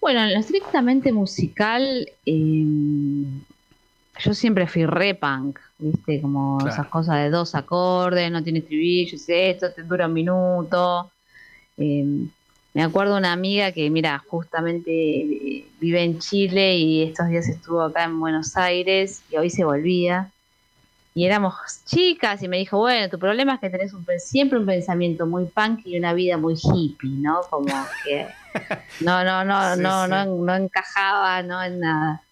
Bueno, 0.00 0.22
en 0.22 0.34
lo 0.34 0.40
estrictamente 0.40 1.12
musical, 1.12 2.08
em, 2.24 3.40
yo 4.20 4.34
siempre 4.34 4.66
fui 4.66 4.86
re 4.86 5.14
punk, 5.14 5.58
¿viste? 5.78 6.20
Como 6.20 6.66
esas 6.66 6.86
cosas 6.88 7.16
de 7.16 7.30
dos 7.30 7.54
acordes, 7.54 8.30
no 8.30 8.42
tiene 8.42 8.60
estribillo, 8.60 9.16
esto, 9.26 9.72
te 9.72 9.82
dura 9.82 10.06
un 10.06 10.12
minuto. 10.12 11.10
Em, 11.76 12.28
me 12.74 12.82
acuerdo 12.82 13.16
una 13.16 13.32
amiga 13.32 13.72
que, 13.72 13.90
mira, 13.90 14.22
justamente 14.28 14.90
eh, 14.90 15.66
vive 15.80 16.02
en 16.02 16.18
Chile 16.18 16.76
y 16.76 17.02
estos 17.02 17.28
días 17.28 17.48
estuvo 17.48 17.82
acá 17.82 18.04
en 18.04 18.20
Buenos 18.20 18.56
Aires 18.56 19.22
y 19.30 19.36
hoy 19.36 19.50
se 19.50 19.64
volvía 19.64 20.30
y 21.14 21.24
éramos 21.24 21.54
chicas 21.84 22.42
y 22.42 22.48
me 22.48 22.58
dijo, 22.58 22.78
bueno, 22.78 23.08
tu 23.08 23.18
problema 23.18 23.54
es 23.54 23.60
que 23.60 23.70
tenés 23.70 23.92
siempre 24.18 24.58
un 24.58 24.66
pensamiento 24.66 25.26
muy 25.26 25.46
punk 25.46 25.80
y 25.84 25.98
una 25.98 26.12
vida 26.12 26.36
muy 26.36 26.54
hippie, 26.54 27.10
¿no? 27.10 27.40
Como 27.50 27.74
que 28.04 28.26
no, 29.00 29.24
no, 29.24 29.44
no, 29.44 29.76
no, 29.76 30.06
no, 30.06 30.24
no, 30.26 30.54
encajaba, 30.54 31.42
no 31.42 31.62
en 31.62 31.80
nada. 31.80 32.22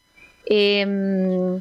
Em, 0.44 1.60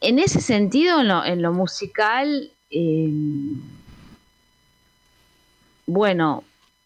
en 0.00 0.18
ese 0.18 0.40
sentido, 0.40 1.00
en 1.24 1.42
lo, 1.42 1.52
musical, 1.52 2.50
em, 2.70 3.60
bueno, 5.86 6.44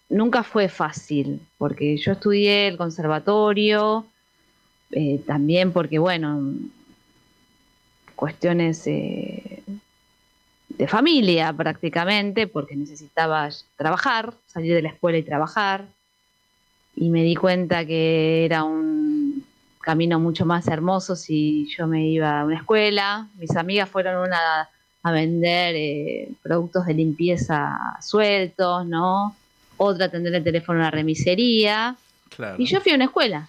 nunca 0.09 0.43
fue 0.45 0.69
fácil, 0.69 1.41
porque 1.59 1.97
yo 1.97 2.13
estudié 2.13 2.69
el 2.69 2.77
conservatorio, 2.77 4.07
eh, 4.93 5.21
también 5.27 5.73
porque, 5.73 5.99
bueno, 5.99 6.55
cuestiones 8.23 8.87
eh, 8.87 9.65
de 10.69 10.87
familia 10.87 11.53
prácticamente, 11.53 12.47
porque 12.47 12.77
necesitaba 12.77 13.49
trabajar, 13.77 14.33
salir 14.47 14.77
de 14.77 14.83
la 14.83 14.91
escuela 14.91 15.19
y 15.19 15.25
trabajar. 15.25 15.87
Y 16.95 17.11
me 17.11 17.25
di 17.25 17.35
cuenta 17.35 17.85
que 17.85 18.45
era 18.45 18.63
un 18.63 19.45
camino 19.81 20.21
mucho 20.21 20.47
más 20.47 20.69
hermoso 20.69 21.17
si 21.17 21.69
yo 21.77 21.89
me 21.89 22.07
iba 22.07 22.39
a 22.39 22.45
una 22.45 22.59
escuela. 22.59 23.27
Mis 23.41 23.57
amigas 23.57 23.89
fueron 23.89 24.25
una 24.25 24.69
a 25.03 25.11
vender 25.11 25.75
eh, 25.75 26.29
productos 26.45 26.87
de 26.87 26.95
limpieza 26.95 27.77
sueltos, 28.01 28.87
¿no? 28.87 29.35
Otra 29.79 30.05
a 30.05 30.09
atender 30.09 30.33
el 30.33 30.45
teléfono 30.45 30.79
en 30.79 30.85
la 30.85 30.93
remisería. 30.93 31.97
Y 32.57 32.67
yo 32.67 32.81
fui 32.81 32.93
a 32.93 32.95
una 32.95 33.07
escuela. 33.07 33.49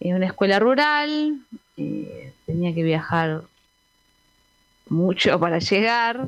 En 0.00 0.16
una 0.16 0.24
escuela 0.24 0.58
rural, 0.58 1.38
eh, 1.76 2.29
tenía 2.50 2.74
que 2.74 2.82
viajar 2.82 3.42
mucho 4.88 5.38
para 5.38 5.60
llegar, 5.60 6.26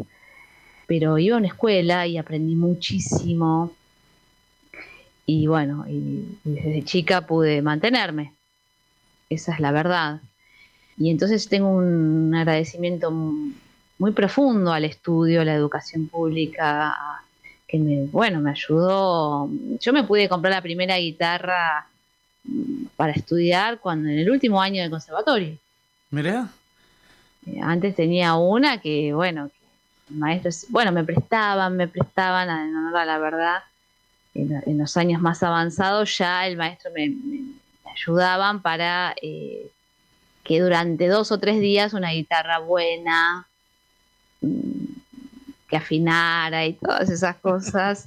pero 0.86 1.18
iba 1.18 1.34
a 1.34 1.38
una 1.38 1.48
escuela 1.48 2.06
y 2.06 2.16
aprendí 2.16 2.54
muchísimo. 2.54 3.72
Y 5.26 5.46
bueno, 5.48 5.84
y 5.88 6.38
desde 6.44 6.84
chica 6.84 7.26
pude 7.26 7.60
mantenerme. 7.60 8.34
Esa 9.28 9.54
es 9.54 9.60
la 9.60 9.72
verdad. 9.72 10.20
Y 10.96 11.10
entonces 11.10 11.48
tengo 11.48 11.70
un 11.70 12.34
agradecimiento 12.34 13.10
muy 13.10 14.12
profundo 14.12 14.72
al 14.72 14.84
estudio, 14.84 15.40
a 15.40 15.44
la 15.44 15.54
educación 15.54 16.06
pública, 16.06 16.94
que 17.66 17.78
me, 17.78 18.06
bueno, 18.06 18.40
me 18.40 18.50
ayudó. 18.50 19.50
Yo 19.80 19.92
me 19.92 20.04
pude 20.04 20.28
comprar 20.28 20.52
la 20.52 20.62
primera 20.62 20.98
guitarra 20.98 21.88
para 22.96 23.12
estudiar 23.12 23.80
cuando 23.80 24.08
en 24.08 24.18
el 24.18 24.30
último 24.30 24.60
año 24.60 24.82
del 24.82 24.90
conservatorio. 24.90 25.56
Mirá. 26.12 26.48
Antes 27.62 27.96
tenía 27.96 28.34
una 28.34 28.80
que, 28.80 29.12
bueno, 29.14 29.50
maestros, 30.10 30.66
bueno, 30.68 30.92
me 30.92 31.02
prestaban, 31.04 31.76
me 31.76 31.88
prestaban, 31.88 32.48
a 32.50 33.04
la 33.04 33.18
verdad, 33.18 33.62
en, 34.34 34.78
los 34.78 34.96
años 34.96 35.22
más 35.22 35.42
avanzados 35.42 36.16
ya 36.18 36.46
el 36.46 36.56
maestro 36.58 36.90
me, 36.94 37.14
ayudaban 37.94 38.60
para 38.60 39.14
eh, 39.22 39.70
que 40.44 40.60
durante 40.60 41.08
dos 41.08 41.32
o 41.32 41.38
tres 41.38 41.60
días 41.60 41.94
una 41.94 42.12
guitarra 42.12 42.58
buena, 42.58 43.46
mm, 44.42 44.84
que 45.68 45.76
afinara 45.76 46.66
y 46.66 46.74
todas 46.74 47.08
esas 47.08 47.36
cosas, 47.36 48.06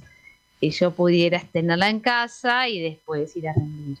que 0.60 0.70
yo 0.70 0.92
pudiera 0.92 1.40
tenerla 1.40 1.90
en 1.90 1.98
casa 1.98 2.68
y 2.68 2.80
después 2.80 3.36
ir 3.36 3.48
a 3.48 3.52
rendir. 3.52 3.98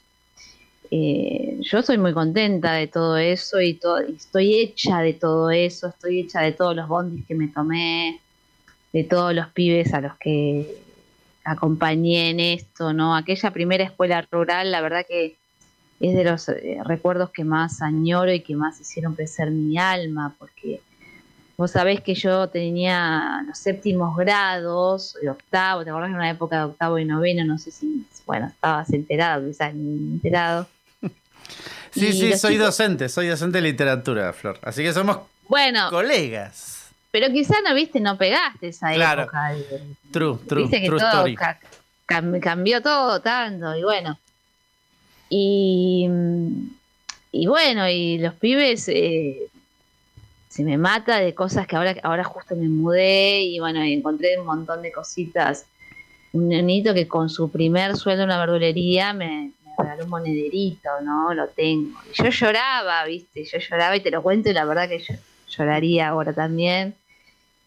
Eh, 0.90 1.58
yo 1.60 1.82
soy 1.82 1.98
muy 1.98 2.12
contenta 2.12 2.74
de 2.74 2.86
todo 2.86 3.16
eso 3.16 3.60
y, 3.60 3.80
estoy 4.16 4.54
hecha 4.54 5.00
de 5.00 5.14
todo 5.14 5.50
eso, 5.50 5.88
estoy 5.88 6.20
hecha 6.20 6.42
de 6.42 6.52
todos 6.52 6.76
los 6.76 6.88
bondis 6.88 7.26
que 7.26 7.34
me 7.34 7.48
tomé, 7.48 8.20
de 8.92 9.04
todos 9.04 9.34
los 9.34 9.48
pibes 9.48 9.92
a 9.94 10.00
los 10.00 10.16
que 10.18 10.78
acompañé 11.44 12.30
en 12.30 12.40
esto, 12.40 12.92
¿no? 12.92 13.16
Aquella 13.16 13.50
primera 13.52 13.84
escuela 13.84 14.26
rural, 14.30 14.70
la 14.70 14.80
verdad 14.80 15.04
que 15.08 15.36
es 16.00 16.14
de 16.14 16.24
los 16.24 16.48
eh, 16.48 16.78
recuerdos 16.84 17.30
que 17.30 17.44
más 17.44 17.82
añoro 17.82 18.32
y 18.32 18.40
que 18.40 18.54
más 18.54 18.80
hicieron 18.80 19.14
crecer 19.14 19.50
mi 19.50 19.78
alma, 19.78 20.34
porque 20.38 20.80
vos 21.56 21.70
sabés 21.70 22.00
que 22.00 22.14
yo 22.14 22.48
tenía 22.48 23.44
los 23.46 23.58
séptimos 23.58 24.16
grados, 24.16 25.16
de 25.20 25.30
octavo, 25.30 25.84
te 25.84 25.90
acordás 25.90 26.10
en 26.10 26.16
una 26.16 26.30
época 26.30 26.58
de 26.58 26.64
octavo 26.64 26.98
y 26.98 27.04
noveno, 27.04 27.44
no 27.44 27.58
sé 27.58 27.70
si, 27.70 28.06
bueno, 28.26 28.46
estabas 28.46 28.92
enterado, 28.92 29.46
quizás 29.46 29.72
enterado 29.72 30.66
Sí, 31.90 32.12
sí, 32.12 32.36
soy 32.36 32.56
docente, 32.56 33.08
soy 33.08 33.28
docente 33.28 33.58
de 33.58 33.62
literatura, 33.62 34.32
Flor. 34.32 34.58
Así 34.62 34.82
que 34.82 34.92
somos 34.92 35.18
bueno, 35.48 35.90
colegas. 35.90 36.90
Pero 37.10 37.32
quizás 37.32 37.58
no 37.66 37.74
viste, 37.74 38.00
no 38.00 38.18
pegaste 38.18 38.68
esa 38.68 38.92
época. 38.92 39.54
True, 40.12 40.38
true, 40.46 40.68
que 40.68 40.86
true 40.86 40.98
todo 40.98 41.24
cambió 42.06 42.82
todo 42.82 43.20
tanto, 43.20 43.74
y 43.74 43.82
bueno. 43.82 44.18
Y, 45.28 46.08
y 47.32 47.46
bueno, 47.46 47.88
y 47.88 48.18
los 48.18 48.34
pibes 48.34 48.88
eh, 48.88 49.48
se 50.48 50.62
me 50.62 50.78
mata 50.78 51.18
de 51.18 51.34
cosas 51.34 51.66
que 51.66 51.76
ahora, 51.76 51.96
ahora 52.02 52.24
justo 52.24 52.54
me 52.54 52.68
mudé 52.68 53.42
y 53.42 53.58
bueno, 53.58 53.82
encontré 53.82 54.38
un 54.38 54.46
montón 54.46 54.82
de 54.82 54.92
cositas. 54.92 55.66
Un 56.32 56.48
nenito 56.48 56.92
que 56.92 57.08
con 57.08 57.30
su 57.30 57.50
primer 57.50 57.96
sueldo 57.96 58.24
en 58.24 58.28
una 58.28 58.38
verdulería 58.38 59.12
me, 59.14 59.52
un 59.78 60.08
monederito, 60.08 60.88
¿no? 61.02 61.34
Lo 61.34 61.48
tengo. 61.48 61.98
yo 62.12 62.28
lloraba, 62.28 63.04
¿viste? 63.04 63.44
Yo 63.44 63.58
lloraba 63.58 63.96
y 63.96 64.00
te 64.00 64.10
lo 64.10 64.22
cuento 64.22 64.50
y 64.50 64.52
la 64.52 64.64
verdad 64.64 64.88
que 64.88 64.98
yo 64.98 65.14
lloraría 65.48 66.08
ahora 66.08 66.32
también. 66.32 66.94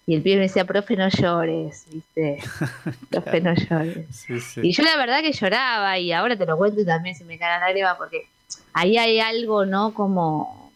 Y 0.06 0.16
el 0.16 0.24
pibe 0.24 0.38
me 0.38 0.42
decía, 0.44 0.66
profe, 0.66 0.96
no 0.96 1.08
llores, 1.08 1.86
¿viste? 1.92 2.40
Profe, 3.12 3.42
no 3.42 3.54
llores. 3.54 4.26
Y 4.58 4.72
yo 4.72 4.82
la 4.82 4.98
verdad 4.98 5.22
que 5.22 5.34
lloraba 5.34 6.00
y 6.00 6.12
ahora 6.12 6.36
te 6.36 6.48
lo 6.48 6.58
cuento 6.58 6.82
y 6.82 6.86
también 6.86 7.16
se 7.16 7.26
me 7.26 7.38
cae 7.38 7.60
la 7.60 7.68
lágrima 7.68 7.96
porque 7.96 8.28
ahí 8.74 8.98
hay 8.98 9.20
algo, 9.20 9.66
¿no? 9.66 9.94
Como 9.94 10.72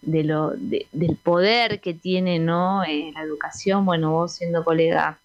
de 0.00 0.22
lo, 0.22 0.52
del 0.52 1.16
poder 1.20 1.80
que 1.80 1.92
tiene, 1.92 2.38
¿no? 2.38 2.84
Eh, 2.84 3.10
la 3.14 3.22
educación, 3.22 3.84
bueno, 3.84 4.12
vos 4.12 4.36
siendo 4.36 4.62
colega 4.62 5.18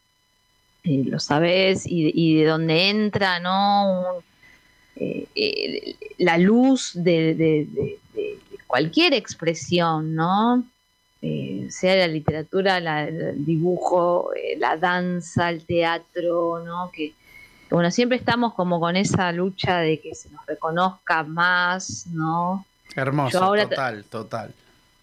eh, 0.83 1.03
lo 1.05 1.19
sabés 1.19 1.85
y, 1.85 2.11
y, 2.15 2.41
de 2.41 2.45
dónde 2.47 2.89
entra, 2.89 3.39
¿no? 3.39 4.15
Un, 4.15 4.30
eh, 5.03 5.25
eh, 5.33 5.95
la 6.19 6.37
luz 6.37 6.91
de, 6.93 7.97
cualquier 8.67 9.15
expresión, 9.15 10.13
¿no? 10.13 10.63
Eh, 11.23 11.65
sea 11.71 11.95
la 11.95 12.07
literatura, 12.07 12.77
el 12.77 13.43
dibujo, 13.43 14.29
la 14.59 14.77
danza, 14.77 15.49
el 15.49 15.65
teatro, 15.65 16.63
¿no? 16.63 16.91
Que 16.93 17.13
bueno, 17.71 17.89
siempre 17.89 18.17
estamos 18.17 18.53
como 18.53 18.79
con 18.79 18.95
esa 18.95 19.31
lucha 19.31 19.79
de 19.79 19.99
que 19.99 20.13
se 20.13 20.29
nos 20.29 20.45
reconozca 20.45 21.23
más, 21.23 22.05
¿no? 22.07 22.63
Hermoso, 22.95 23.39
total, 23.39 24.03
total. 24.03 24.53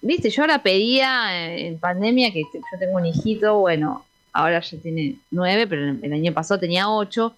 Viste, 0.00 0.31
yo 0.31 0.43
ahora 0.43 0.62
pedía 0.62 1.57
en 1.57 1.76
pandemia 1.81 2.33
que 2.33 2.43
yo 2.43 2.78
tengo 2.78 2.99
un 2.99 3.07
hijito, 3.07 3.59
bueno, 3.59 4.05
ahora 4.33 4.61
ya 4.61 4.78
tiene 4.78 5.17
nueve, 5.33 5.67
pero 5.67 5.97
el 6.00 6.12
año 6.12 6.33
pasado 6.33 6.61
tenía 6.61 6.88
ocho. 6.88 7.35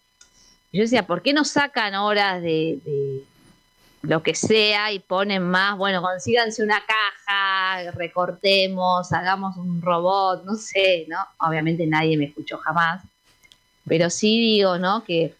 Yo 0.73 0.83
decía, 0.83 1.07
¿por 1.07 1.23
qué 1.23 1.33
no 1.33 1.45
sacan 1.45 1.95
horas 1.97 2.41
de, 2.43 3.25
lo 4.03 4.23
que 4.23 4.35
sea 4.37 4.93
y 4.93 5.01
ponen 5.01 5.43
más? 5.43 5.77
Bueno, 5.77 6.01
consíganse 6.01 6.63
una 6.63 6.81
caja, 6.87 7.91
recortemos, 7.93 9.13
hagamos 9.13 9.57
un 9.57 9.83
robot, 9.83 10.45
no 10.45 10.55
sé, 10.55 11.07
¿no? 11.09 11.19
Obviamente 11.39 11.87
nadie 11.87 12.17
me 12.17 12.27
escuchó 12.27 12.59
jamás. 12.59 13.03
Pero 13.87 14.11
sí 14.11 14.41
digo, 14.41 14.79
¿no? 14.79 15.03
Que, 15.03 15.35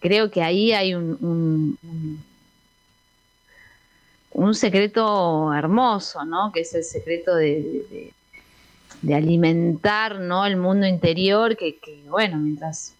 creo 0.00 0.30
que 0.30 0.42
ahí 0.42 0.72
hay 0.72 0.94
un, 0.94 1.78
un, 4.32 4.54
secreto 4.54 5.54
hermoso, 5.54 6.24
¿no? 6.24 6.50
Que 6.52 6.60
es 6.60 6.74
el 6.74 6.82
secreto 6.82 7.36
de, 7.36 8.12
de, 9.02 9.14
alimentar, 9.14 10.18
¿no? 10.18 10.44
El 10.46 10.56
mundo 10.56 10.86
interior, 10.86 11.56
que, 11.56 11.78
bueno, 12.08 12.38
mientras 12.38 12.94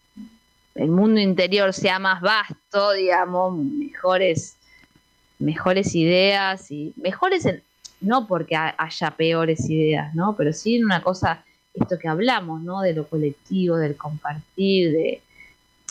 el 0.81 0.91
mundo 0.91 1.21
interior 1.21 1.75
sea 1.75 1.99
más 1.99 2.23
vasto, 2.23 2.93
digamos, 2.93 3.55
mejores, 3.55 4.57
mejores 5.39 5.95
ideas 5.95 6.71
y 6.71 6.95
mejores, 6.97 7.47
no 8.01 8.27
porque 8.27 8.57
haya 8.57 9.11
peores 9.11 9.69
ideas, 9.69 10.15
¿no? 10.15 10.35
Pero 10.37 10.55
sí 10.55 10.77
en 10.77 10.87
una 10.87 11.03
cosa 11.03 11.45
esto 11.75 11.99
que 11.99 12.09
hablamos, 12.09 12.63
¿no? 12.63 12.81
De 12.81 12.95
lo 12.95 13.07
colectivo, 13.07 13.77
del 13.77 13.95
compartir, 13.97 14.93
de, 14.93 15.23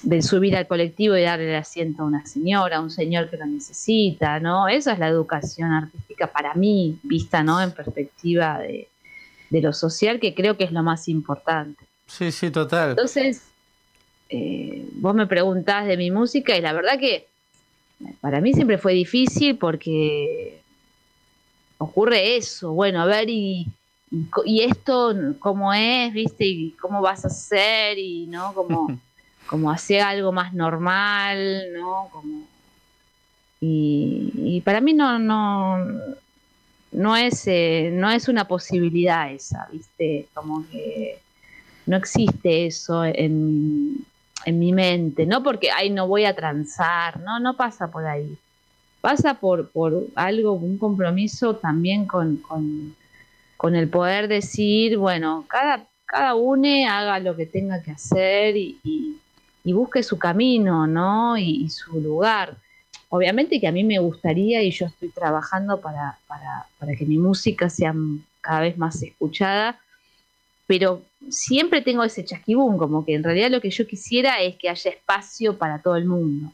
del 0.02 0.24
subir 0.24 0.58
al 0.58 0.66
colectivo 0.66 1.16
y 1.16 1.22
darle 1.22 1.52
el 1.52 1.56
asiento 1.56 2.02
a 2.02 2.06
una 2.06 2.26
señora, 2.26 2.78
a 2.78 2.82
un 2.82 2.90
señor 2.90 3.30
que 3.30 3.38
lo 3.38 3.46
necesita, 3.46 4.40
¿no? 4.40 4.68
Esa 4.68 4.94
es 4.94 5.00
la 5.00 5.08
educación 5.08 5.72
artística 5.72 6.26
para 6.26 6.56
mí, 6.56 6.98
vista, 7.04 7.44
¿no? 7.44 7.62
En 7.62 7.74
perspectiva 7.74 8.58
de, 8.58 8.88
lo 9.52 9.72
social, 9.72 10.20
que 10.20 10.34
creo 10.34 10.58
que 10.58 10.64
es 10.64 10.72
lo 10.72 10.82
más 10.82 11.08
importante. 11.08 11.86
Sí, 12.08 12.32
sí, 12.32 12.50
total. 12.50 12.92
Entonces, 12.92 13.44
eh, 14.30 14.88
vos 14.94 15.16
me 15.16 15.28
preguntás 15.28 15.88
de 15.88 15.98
mi 15.98 16.12
música 16.12 16.56
y 16.58 16.62
la 16.62 16.74
verdad 16.74 17.00
que 17.00 17.28
para 18.22 18.40
mí 18.40 18.54
siempre 18.54 18.78
fue 18.78 18.94
difícil 18.94 19.58
porque 19.58 20.62
ocurre 21.78 22.38
eso, 22.38 22.72
bueno, 22.72 23.02
a 23.02 23.06
ver 23.06 23.30
y 23.30 23.68
y 24.46 24.62
esto 24.62 25.16
cómo 25.40 25.74
es, 25.74 26.12
viste, 26.14 26.46
y 26.46 26.72
cómo 26.72 27.02
vas 27.02 27.26
a 27.26 27.28
hacer, 27.28 27.98
y 27.98 28.26
no, 28.28 28.54
como, 28.54 29.00
como 29.48 29.72
hacer 29.72 30.02
algo 30.02 30.32
más 30.32 30.54
normal, 30.54 31.74
¿no? 31.74 32.10
Como, 32.12 32.44
y, 33.62 34.62
para 34.64 34.82
mí 34.82 34.94
no, 34.94 35.20
no, 35.20 35.86
no 36.92 37.18
es, 37.18 37.46
eh, 37.48 37.90
no 37.94 38.10
es 38.10 38.28
una 38.28 38.48
posibilidad 38.48 39.32
esa, 39.32 39.68
viste, 39.72 40.28
como 40.34 40.68
que 40.70 41.20
no 41.86 41.98
existe 41.98 42.66
eso 42.66 43.04
en, 43.04 44.06
en 44.46 44.60
mi 44.60 44.72
mente, 44.74 45.26
no 45.26 45.44
porque 45.44 45.72
ay 45.72 45.90
no 45.90 46.08
voy 46.08 46.26
a 46.26 46.36
transar, 46.36 47.20
no, 47.22 47.40
no 47.40 47.56
pasa 47.56 47.92
por 47.92 48.06
ahí. 48.06 48.38
Pasa 49.02 49.36
por, 49.36 49.70
por 49.70 50.08
algo, 50.16 50.54
un 50.54 50.78
compromiso 50.78 51.56
también 51.56 52.06
con, 52.06 52.38
con 52.38 52.96
con 53.60 53.76
el 53.76 53.90
poder 53.90 54.30
decir, 54.30 54.98
bueno, 54.98 55.44
cada, 55.50 55.86
cada 56.06 56.34
uno 56.34 56.66
haga 56.90 57.20
lo 57.20 57.36
que 57.36 57.46
tenga 57.46 57.84
que 57.84 57.92
hacer 57.92 58.56
y, 58.56 59.20
busque 59.66 60.02
su 60.02 60.18
camino, 60.18 60.88
¿no? 60.88 61.38
Y, 61.38 61.70
su 61.70 62.00
lugar. 62.00 62.56
Obviamente 63.10 63.60
que 63.60 63.68
a 63.68 63.74
mí 63.74 63.84
me 63.84 64.00
gustaría 64.00 64.64
y 64.64 64.72
yo 64.72 64.86
estoy 64.86 65.10
trabajando 65.10 65.82
para, 65.82 66.18
para, 66.30 66.96
que 66.98 67.06
mi 67.06 67.18
música 67.18 67.70
sea 67.70 67.94
cada 68.40 68.62
vez 68.62 68.78
más 68.78 69.04
escuchada, 69.04 69.78
pero 70.66 71.02
siempre 71.30 71.82
tengo 71.82 72.04
ese 72.04 72.24
chasquibún, 72.24 72.78
como 72.78 73.06
que 73.06 73.16
en 73.16 73.24
realidad 73.24 73.50
lo 73.50 73.62
que 73.62 73.70
yo 73.70 73.86
quisiera 73.86 74.42
es 74.42 74.56
que 74.56 74.70
haya 74.70 74.92
espacio 74.92 75.58
para 75.58 75.82
todo 75.82 75.96
el 75.96 76.06
mundo. 76.06 76.52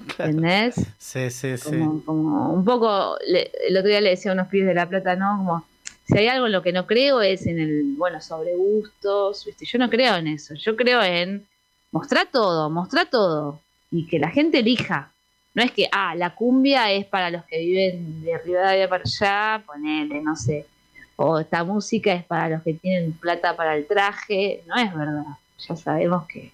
¿Entendés? 0.00 0.74
Sí, 0.98 1.30
sí, 1.30 1.56
sí. 1.56 1.78
Como 2.04 2.52
un 2.52 2.64
poco, 2.64 3.16
el 3.20 3.76
otro 3.76 3.88
día 3.88 4.00
le 4.00 4.10
decía 4.10 4.32
a 4.32 4.34
unos 4.34 4.48
pibes 4.48 4.68
de 4.68 4.74
La 4.74 4.88
Plata, 4.88 5.16
¿no? 5.16 5.38
Como, 5.38 5.66
si 6.06 6.18
hay 6.18 6.26
algo 6.28 6.46
en 6.46 6.52
lo 6.52 6.62
que 6.62 6.72
no 6.72 6.86
creo 6.86 7.22
es 7.22 7.46
en 7.46 7.58
el, 7.58 7.94
bueno, 7.96 8.20
sobre 8.20 8.54
gustos, 8.54 9.44
¿viste? 9.46 9.64
yo 9.64 9.78
no 9.78 9.88
creo 9.88 10.16
en 10.16 10.28
eso, 10.28 10.54
yo 10.54 10.76
creo 10.76 11.02
en 11.02 11.46
mostrar 11.90 12.28
todo, 12.30 12.68
mostrar 12.68 13.06
todo 13.06 13.60
y 13.90 14.06
que 14.06 14.18
la 14.18 14.30
gente 14.30 14.58
elija. 14.58 15.10
No 15.54 15.62
es 15.62 15.70
que, 15.70 15.88
ah, 15.92 16.16
la 16.16 16.34
cumbia 16.34 16.90
es 16.90 17.06
para 17.06 17.30
los 17.30 17.44
que 17.44 17.58
viven 17.58 18.22
de 18.22 18.36
Rivadavia 18.38 18.88
para 18.88 19.04
allá, 19.04 19.62
ponele, 19.64 20.20
no 20.20 20.34
sé, 20.34 20.66
o 21.16 21.38
esta 21.38 21.64
música 21.64 22.12
es 22.12 22.24
para 22.24 22.48
los 22.48 22.62
que 22.62 22.74
tienen 22.74 23.12
plata 23.12 23.56
para 23.56 23.76
el 23.76 23.86
traje, 23.86 24.62
no 24.66 24.76
es 24.76 24.94
verdad, 24.94 25.24
ya 25.58 25.76
sabemos 25.76 26.26
que 26.26 26.52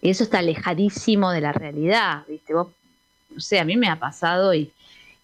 eso 0.00 0.24
está 0.24 0.38
alejadísimo 0.38 1.30
de 1.30 1.40
la 1.40 1.52
realidad, 1.52 2.24
¿viste? 2.26 2.54
Vos, 2.54 2.68
no 3.30 3.40
sé, 3.40 3.60
a 3.60 3.64
mí 3.64 3.76
me 3.76 3.88
ha 3.88 3.96
pasado 3.96 4.52
y 4.54 4.72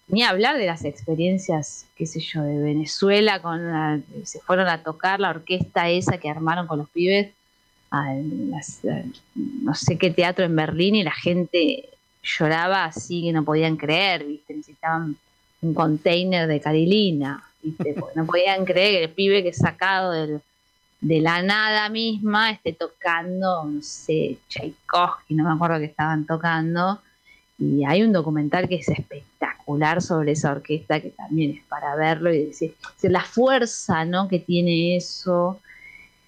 ni 0.07 0.22
hablar 0.22 0.57
de 0.57 0.66
las 0.66 0.85
experiencias, 0.85 1.87
qué 1.96 2.07
sé 2.07 2.20
yo, 2.20 2.42
de 2.42 2.59
Venezuela, 2.59 3.42
con 3.42 4.05
se 4.24 4.40
fueron 4.40 4.68
a 4.68 4.83
tocar 4.83 5.20
la 5.20 5.31
orquesta 5.31 5.90
esa 5.90 6.18
que 6.18 6.31
armaron 6.31 6.66
con 6.66 6.79
los 6.79 6.88
pibes, 6.88 7.33
a 7.90 8.14
no 9.35 9.74
sé 9.74 9.98
qué 9.98 10.11
teatro 10.11 10.44
en 10.44 10.55
Berlín 10.55 10.94
y 10.94 11.03
la 11.03 11.12
gente 11.12 11.88
lloraba 12.22 12.85
así 12.85 13.22
que 13.22 13.33
no 13.33 13.44
podían 13.44 13.77
creer, 13.77 14.24
¿viste? 14.24 14.55
necesitaban 14.55 15.16
un 15.61 15.74
container 15.74 16.46
de 16.46 16.61
carilina, 16.61 17.48
no 18.14 18.27
podían 18.27 18.64
creer 18.64 18.92
que 18.92 19.05
el 19.05 19.11
pibe 19.11 19.42
que 19.42 19.53
sacado 19.53 20.12
de 20.12 21.21
la 21.21 21.42
nada 21.42 21.88
misma 21.88 22.51
esté 22.51 22.73
tocando, 22.73 23.64
no 23.64 23.83
sé, 23.83 24.38
Tchaikovsky, 24.49 25.35
no 25.35 25.44
me 25.44 25.53
acuerdo 25.53 25.79
que 25.79 25.87
estaban 25.87 26.27
tocando, 26.27 27.01
y 27.59 27.85
hay 27.85 28.03
un 28.03 28.12
documental 28.12 28.68
que 28.68 28.77
es 28.77 28.88
espectacular 28.88 30.01
sobre 30.01 30.33
esa 30.33 30.53
orquesta 30.53 31.01
que 31.01 31.11
también 31.11 31.57
es 31.57 31.64
para 31.64 31.97
verlo 31.97 32.33
y 32.33 32.47
decir, 32.47 32.75
la 33.03 33.23
fuerza 33.25 34.05
¿no? 34.05 34.29
que 34.29 34.38
tiene 34.38 34.97
eso. 34.97 35.61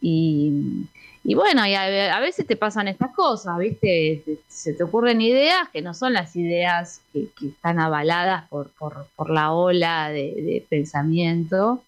Y, 0.01 0.87
bueno, 1.35 1.67
y 1.67 1.75
a, 1.75 2.19
veces 2.21 2.47
te 2.47 2.57
pasan 2.57 2.89
estas 2.89 3.15
cosas, 3.15 3.59
¿viste? 3.59 4.23
Se 4.49 4.73
te 4.73 4.83
ocurren 4.83 5.21
ideas 5.21 5.69
que 5.69 5.83
no 5.83 5.93
son 5.93 6.15
las 6.15 6.35
ideas 6.35 7.03
que, 7.13 7.29
están 7.47 7.79
avaladas 7.79 8.49
por, 8.49 8.71
por, 8.71 9.31
la 9.31 9.53
ola 9.53 10.11
de, 10.11 10.65
pensamiento. 10.69 11.83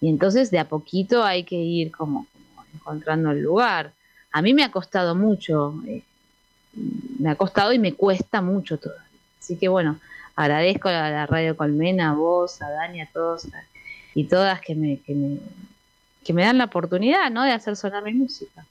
Y 0.00 0.08
entonces 0.08 0.50
de 0.50 0.60
a 0.60 0.68
poquito 0.68 1.24
hay 1.24 1.42
que 1.44 1.56
ir 1.56 1.90
como, 1.90 2.26
encontrando 2.72 3.32
el 3.32 3.42
lugar. 3.42 3.92
A 4.30 4.42
mí 4.42 4.54
me 4.54 4.62
ha 4.62 4.70
costado 4.70 5.14
mucho. 5.14 5.74
Eh, 5.86 6.02
me 7.18 7.30
ha 7.30 7.34
costado 7.34 7.72
y 7.72 7.78
me 7.78 7.94
cuesta 7.94 8.42
mucho 8.42 8.78
todavía. 8.78 9.02
Así 9.40 9.56
que 9.56 9.68
bueno, 9.68 9.98
agradezco 10.36 10.88
a 10.88 11.10
la 11.10 11.26
Radio 11.26 11.56
Colmena, 11.56 12.10
a 12.10 12.14
vos, 12.14 12.62
a 12.62 12.70
Dani, 12.70 13.00
a 13.00 13.08
todos 13.12 13.48
y 14.14 14.24
todas 14.24 14.60
que 14.60 14.74
me, 14.74 15.00
que 15.00 15.14
me, 15.14 15.38
que 16.26 16.32
me 16.32 16.42
dan 16.42 16.58
la 16.58 16.64
oportunidad 16.64 17.30
¿no? 17.30 17.44
de 17.44 17.52
hacer 17.52 17.76
sonar 17.76 18.02
mi 18.02 18.12
música. 18.12 18.64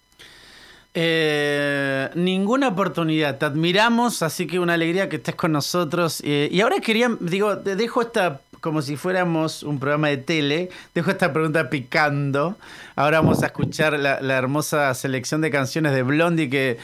Eh, 0.94 2.10
ninguna 2.16 2.70
oportunidad, 2.70 3.38
te 3.38 3.46
admiramos, 3.46 4.22
así 4.24 4.46
que 4.48 4.60
una 4.60 4.74
alegría 4.74 5.08
que 5.10 5.18
estés 5.18 5.36
con 5.36 5.54
nosotros. 5.54 6.22
Eh, 6.26 6.50
y 6.52 6.62
ahora 6.62 6.80
quería, 6.80 7.10
digo, 7.20 7.58
te 7.60 7.76
dejo 7.76 8.02
esta 8.02 8.42
como 8.62 8.82
si 8.82 8.96
fuéramos 8.96 9.62
un 9.64 9.80
programa 9.80 10.08
de 10.08 10.18
tele. 10.18 10.70
Dejo 10.94 11.12
esta 11.12 11.32
pregunta 11.32 11.70
picando. 11.70 12.56
Ahora 12.96 13.20
vamos 13.22 13.44
a 13.44 13.48
escuchar 13.48 14.00
la, 14.00 14.20
hermosa 14.36 14.94
selección 14.96 15.42
de 15.42 15.52
canciones 15.52 15.94
de 15.94 16.02
Blondie 16.02 16.50
que, 16.50 16.78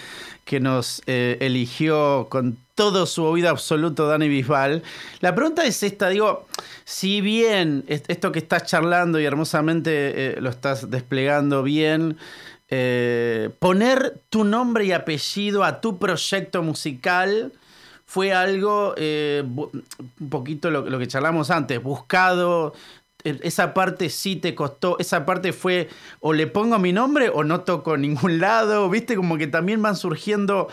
que 0.45 0.59
nos 0.59 1.01
eh, 1.07 1.37
eligió 1.41 2.27
con 2.29 2.57
todo 2.81 3.05
su 3.05 3.23
oído 3.23 3.47
absoluto 3.47 4.07
Dani 4.07 4.27
Bisbal. 4.27 4.81
La 5.19 5.35
pregunta 5.35 5.63
es 5.65 5.83
esta, 5.83 6.09
digo, 6.09 6.47
si 6.83 7.21
bien 7.21 7.85
esto 7.87 8.31
que 8.31 8.39
estás 8.39 8.63
charlando 8.63 9.19
y 9.19 9.25
hermosamente 9.25 9.91
eh, 9.93 10.41
lo 10.41 10.49
estás 10.49 10.89
desplegando 10.89 11.61
bien, 11.61 12.17
eh, 12.69 13.51
poner 13.59 14.19
tu 14.31 14.45
nombre 14.45 14.85
y 14.85 14.93
apellido 14.93 15.63
a 15.63 15.79
tu 15.79 15.99
proyecto 15.99 16.63
musical 16.63 17.53
fue 18.03 18.33
algo, 18.33 18.95
eh, 18.97 19.43
un 19.45 20.29
poquito 20.31 20.71
lo, 20.71 20.97
que 20.97 21.07
charlamos 21.07 21.51
antes, 21.51 21.83
buscado, 21.83 22.73
esa 23.23 23.75
parte 23.75 24.09
sí 24.09 24.37
te 24.37 24.55
costó, 24.55 24.97
esa 24.97 25.23
parte 25.23 25.53
fue 25.53 25.87
o 26.19 26.33
le 26.33 26.47
pongo 26.47 26.79
mi 26.79 26.93
nombre 26.93 27.29
o 27.31 27.43
no 27.43 27.61
toco 27.61 27.95
ningún 27.95 28.39
lado, 28.39 28.89
viste, 28.89 29.15
como 29.15 29.37
que 29.37 29.45
también 29.45 29.83
van 29.83 29.95
surgiendo... 29.95 30.67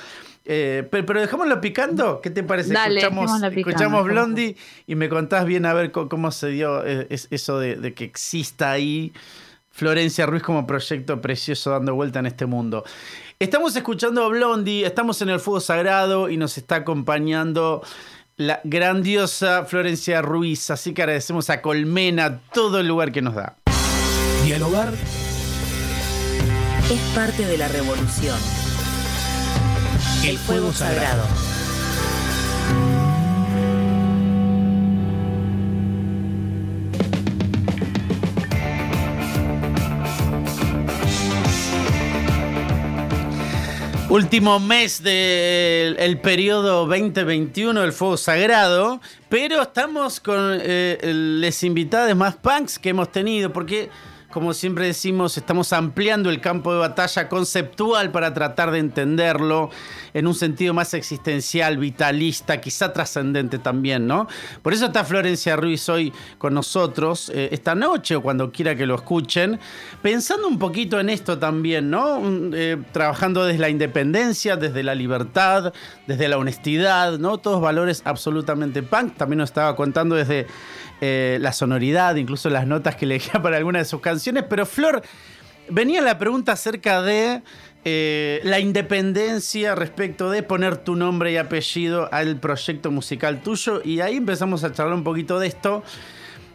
Eh, 0.51 0.89
pero, 0.91 1.21
dejámoslo 1.21 1.61
picando, 1.61 2.23
¿qué 2.23 2.31
te 2.31 2.43
parece? 2.43 2.73
escuchamos, 2.73 3.31
escuchamos 3.55 4.05
Blondie 4.07 4.57
y 4.87 4.95
me 4.95 5.11
contás 5.11 5.45
bien 5.45 5.67
a 5.67 5.75
ver 5.75 5.93
cómo, 5.93 6.31
se 6.33 6.49
dio 6.49 6.87
eh, 6.87 7.07
eso 7.11 7.59
de, 7.59 7.93
que 7.93 8.05
exista 8.05 8.71
ahí 8.71 9.13
Florencia 9.71 10.25
Ruiz 10.25 10.43
como 10.43 10.67
proyecto 10.67 11.21
precioso 11.21 11.73
dando 11.73 11.95
vuelta 11.95 12.21
en 12.21 12.27
este 12.27 12.47
mundo. 12.47 12.83
Estamos 13.39 13.77
escuchando 13.77 14.25
a 14.25 14.29
Blondie, 14.29 14.87
estamos 14.87 15.21
en 15.21 15.29
el 15.29 15.39
Fuego 15.39 15.61
Sagrado 15.61 16.31
y 16.31 16.39
nos 16.39 16.57
está 16.57 16.77
acompañando 16.77 17.83
la 18.39 18.63
grandiosa 18.65 19.67
Florencia 19.67 20.23
Ruiz. 20.23 20.71
Así 20.71 20.95
que 20.95 21.03
agradecemos 21.03 21.51
a 21.51 21.61
Colmena 21.61 22.41
todo 22.55 22.81
el 22.81 22.89
lugar 22.89 23.13
que 23.13 23.21
nos 23.21 23.35
da. 23.35 23.59
Dialogar 24.47 24.95
es 26.91 27.01
parte 27.15 27.45
de 27.45 27.59
la 27.59 27.69
revolución. 27.69 28.68
El, 30.25 30.39
fuego, 30.39 30.73
sagrado. 30.73 31.25
Último 44.11 44.59
mes 44.59 45.03
del 45.03 46.19
periodo 46.23 46.87
2021 46.87 47.83
del 47.83 47.93
Fuego 47.93 48.17
Sagrado, 48.17 49.03
pero 49.29 49.61
estamos 49.61 50.19
con 50.19 50.59
eh, 50.63 50.99
les 51.05 51.63
invitados 51.63 52.17
más 52.17 52.35
punks 52.37 52.79
que 52.79 52.89
hemos 52.89 53.13
tenido, 53.13 53.53
porque 53.53 53.91
como 54.39 54.55
siempre 54.55 54.87
decimos, 54.87 55.37
estamos 55.37 55.73
ampliando 55.73 56.31
el 56.31 56.41
campo 56.41 56.73
de 56.73 56.79
batalla 56.79 57.29
conceptual 57.29 58.13
para 58.13 58.33
tratar 58.35 58.71
de 58.71 58.79
entenderlo 58.79 59.69
en 60.15 60.29
un 60.29 60.35
sentido 60.37 60.73
más 60.73 60.95
existencial, 60.95 61.77
vitalista, 61.77 62.61
quizá 62.61 62.93
trascendente 62.93 63.59
también, 63.59 64.07
¿no? 64.07 64.29
Por 64.63 64.73
eso 64.73 64.87
está 64.87 65.03
Florencia 65.03 65.57
Ruiz 65.57 65.89
hoy 65.89 66.13
con 66.39 66.55
nosotros, 66.55 67.33
eh, 67.35 67.49
esta 67.51 67.75
noche 67.75 68.15
o 68.15 68.23
cuando 68.23 68.53
quiera 68.53 68.77
que 68.77 68.87
lo 68.87 68.95
escuchen, 68.95 69.59
pensando 70.03 70.47
un 70.47 70.61
poquito 70.61 71.01
en 71.01 71.11
esto 71.11 71.37
también, 71.41 71.91
¿no? 71.91 72.23
Eh, 72.55 72.77
trabajando 72.93 73.45
desde 73.45 73.59
la 73.59 73.71
independencia, 73.71 74.55
desde 74.55 74.85
la 74.85 74.95
libertad, 74.95 75.73
desde 76.07 76.29
la 76.29 76.39
honestidad, 76.39 77.19
¿no? 77.19 77.39
Todos 77.39 77.61
valores 77.61 78.03
absolutamente 78.05 78.85
punk. 78.85 79.17
También 79.17 79.39
nos 79.39 79.51
estaba 79.51 79.75
contando 79.75 80.15
desde 80.15 80.47
eh, 81.01 81.39
la 81.41 81.53
sonoridad, 81.53 82.17
incluso 82.17 82.51
las 82.51 82.67
notas 82.67 82.97
que 82.97 83.05
elegía 83.05 83.41
para 83.43 83.57
alguna 83.57 83.79
de 83.79 83.85
sus 83.85 84.01
canciones. 84.01 84.45
Pero 84.49 84.67
Flor, 84.67 85.03
venía 85.69 86.01
la 86.03 86.19
pregunta 86.19 86.53
acerca 86.53 87.03
de 87.03 87.43
eh, 87.85 88.41
la 88.43 88.59
independencia 88.59 89.75
respecto 89.75 90.31
de 90.31 90.43
poner 90.43 90.77
tu 90.79 90.97
nombre 90.97 91.33
y 91.33 91.37
apellido 91.37 92.09
al 92.13 92.39
proyecto 92.39 92.91
musical 92.91 93.43
tuyo. 93.43 93.81
Y 93.85 94.01
ahí 94.01 94.17
empezamos 94.17 94.65
a 94.65 94.73
charlar 94.73 94.95
un 94.95 95.05
poquito 95.05 95.39
de 95.39 95.47
esto. 95.47 95.83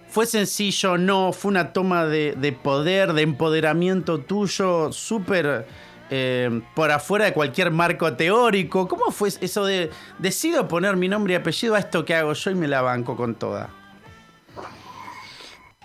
¿Fue 0.09 0.25
sencillo? 0.27 0.97
No, 0.97 1.33
fue 1.33 1.49
una 1.49 1.73
toma 1.73 2.05
de, 2.05 2.57
poder, 2.61 3.13
de 3.13 3.23
empoderamiento 3.23 4.19
tuyo, 4.19 4.91
súper 4.91 5.65
eh, 6.11 6.61
por 6.75 6.91
afuera 6.91 7.25
de 7.25 7.33
cualquier 7.33 7.71
marco 7.71 8.13
teórico. 8.13 8.87
¿Cómo 8.87 9.09
fue 9.09 9.29
eso 9.41 9.65
de 9.65 9.89
decido 10.19 10.67
poner 10.67 10.97
mi 10.97 11.07
nombre 11.07 11.33
y 11.33 11.37
apellido 11.37 11.73
a 11.73 11.79
esto 11.79 12.05
que 12.05 12.13
hago 12.13 12.33
yo 12.33 12.51
y 12.51 12.55
me 12.55 12.67
la 12.67 12.83
banco 12.83 13.15
con 13.15 13.33
toda? 13.33 13.71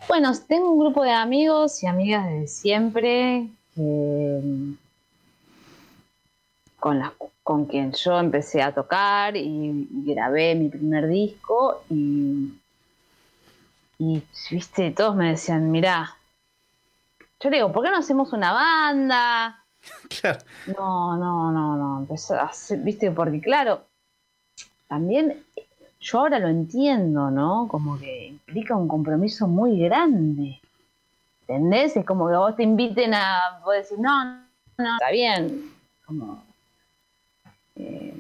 Bueno, 0.09 0.33
tengo 0.49 0.71
un 0.71 0.81
grupo 0.81 1.05
de 1.05 1.13
amigos 1.13 1.83
y 1.83 1.87
amigas 1.87 2.27
de 2.31 2.47
siempre 2.49 3.47
con, 6.81 7.03
con 7.43 7.67
quien 7.67 7.93
yo 7.93 8.19
empecé 8.19 8.63
a 8.63 8.73
tocar 8.73 9.37
y, 9.37 9.87
grabé 9.91 10.55
mi 10.55 10.71
primer 10.71 11.09
disco 11.09 11.85
y, 11.91 12.59
y, 13.99 14.23
viste, 14.51 14.93
todos 14.93 15.15
me 15.15 15.29
decían, 15.29 15.71
mirá, 15.71 16.17
yo 17.39 17.51
digo, 17.51 17.71
¿por 17.71 17.85
qué 17.85 17.91
no 17.91 17.99
hacemos 17.99 18.33
una 18.33 18.53
banda? 18.53 19.65
Claro. 20.09 20.41
No, 20.67 21.17
no, 21.17 21.53
no, 21.53 21.77
no, 21.77 21.99
empezó 22.01 22.35
a 22.35 22.51
viste, 22.79 23.11
porque 23.11 23.41
claro, 23.41 23.87
también 24.89 25.45
yo 26.01 26.21
ahora 26.21 26.39
lo 26.39 26.49
entiendo, 26.49 27.31
¿no? 27.31 27.67
Como 27.69 27.99
que 27.99 28.29
implica 28.29 28.77
un 28.77 28.89
compromiso 28.89 29.49
muy 29.49 29.79
grande. 29.81 30.61
¿Entendés? 31.43 31.97
Es 31.97 32.05
como 32.05 32.29
que 32.29 32.37
vos 32.37 32.57
te 32.57 32.63
inviten 32.63 33.15
a. 33.15 33.61
Vos 33.65 33.75
decir, 33.75 33.99
no, 33.99 34.25
no, 34.25 34.93
está 34.95 35.11
bien. 35.11 35.71
Eh, 37.77 38.15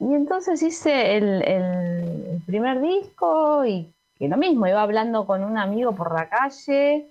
y 0.00 0.14
entonces 0.14 0.62
hice 0.62 1.16
el, 1.16 1.42
el, 1.42 2.42
primer 2.46 2.80
disco 2.80 3.64
y 3.66 3.92
que 4.18 4.28
lo 4.28 4.36
mismo, 4.36 4.66
iba 4.66 4.82
hablando 4.82 5.26
con 5.26 5.44
un 5.44 5.58
amigo 5.58 5.92
por 5.92 6.12
la 6.14 6.28
calle, 6.28 7.06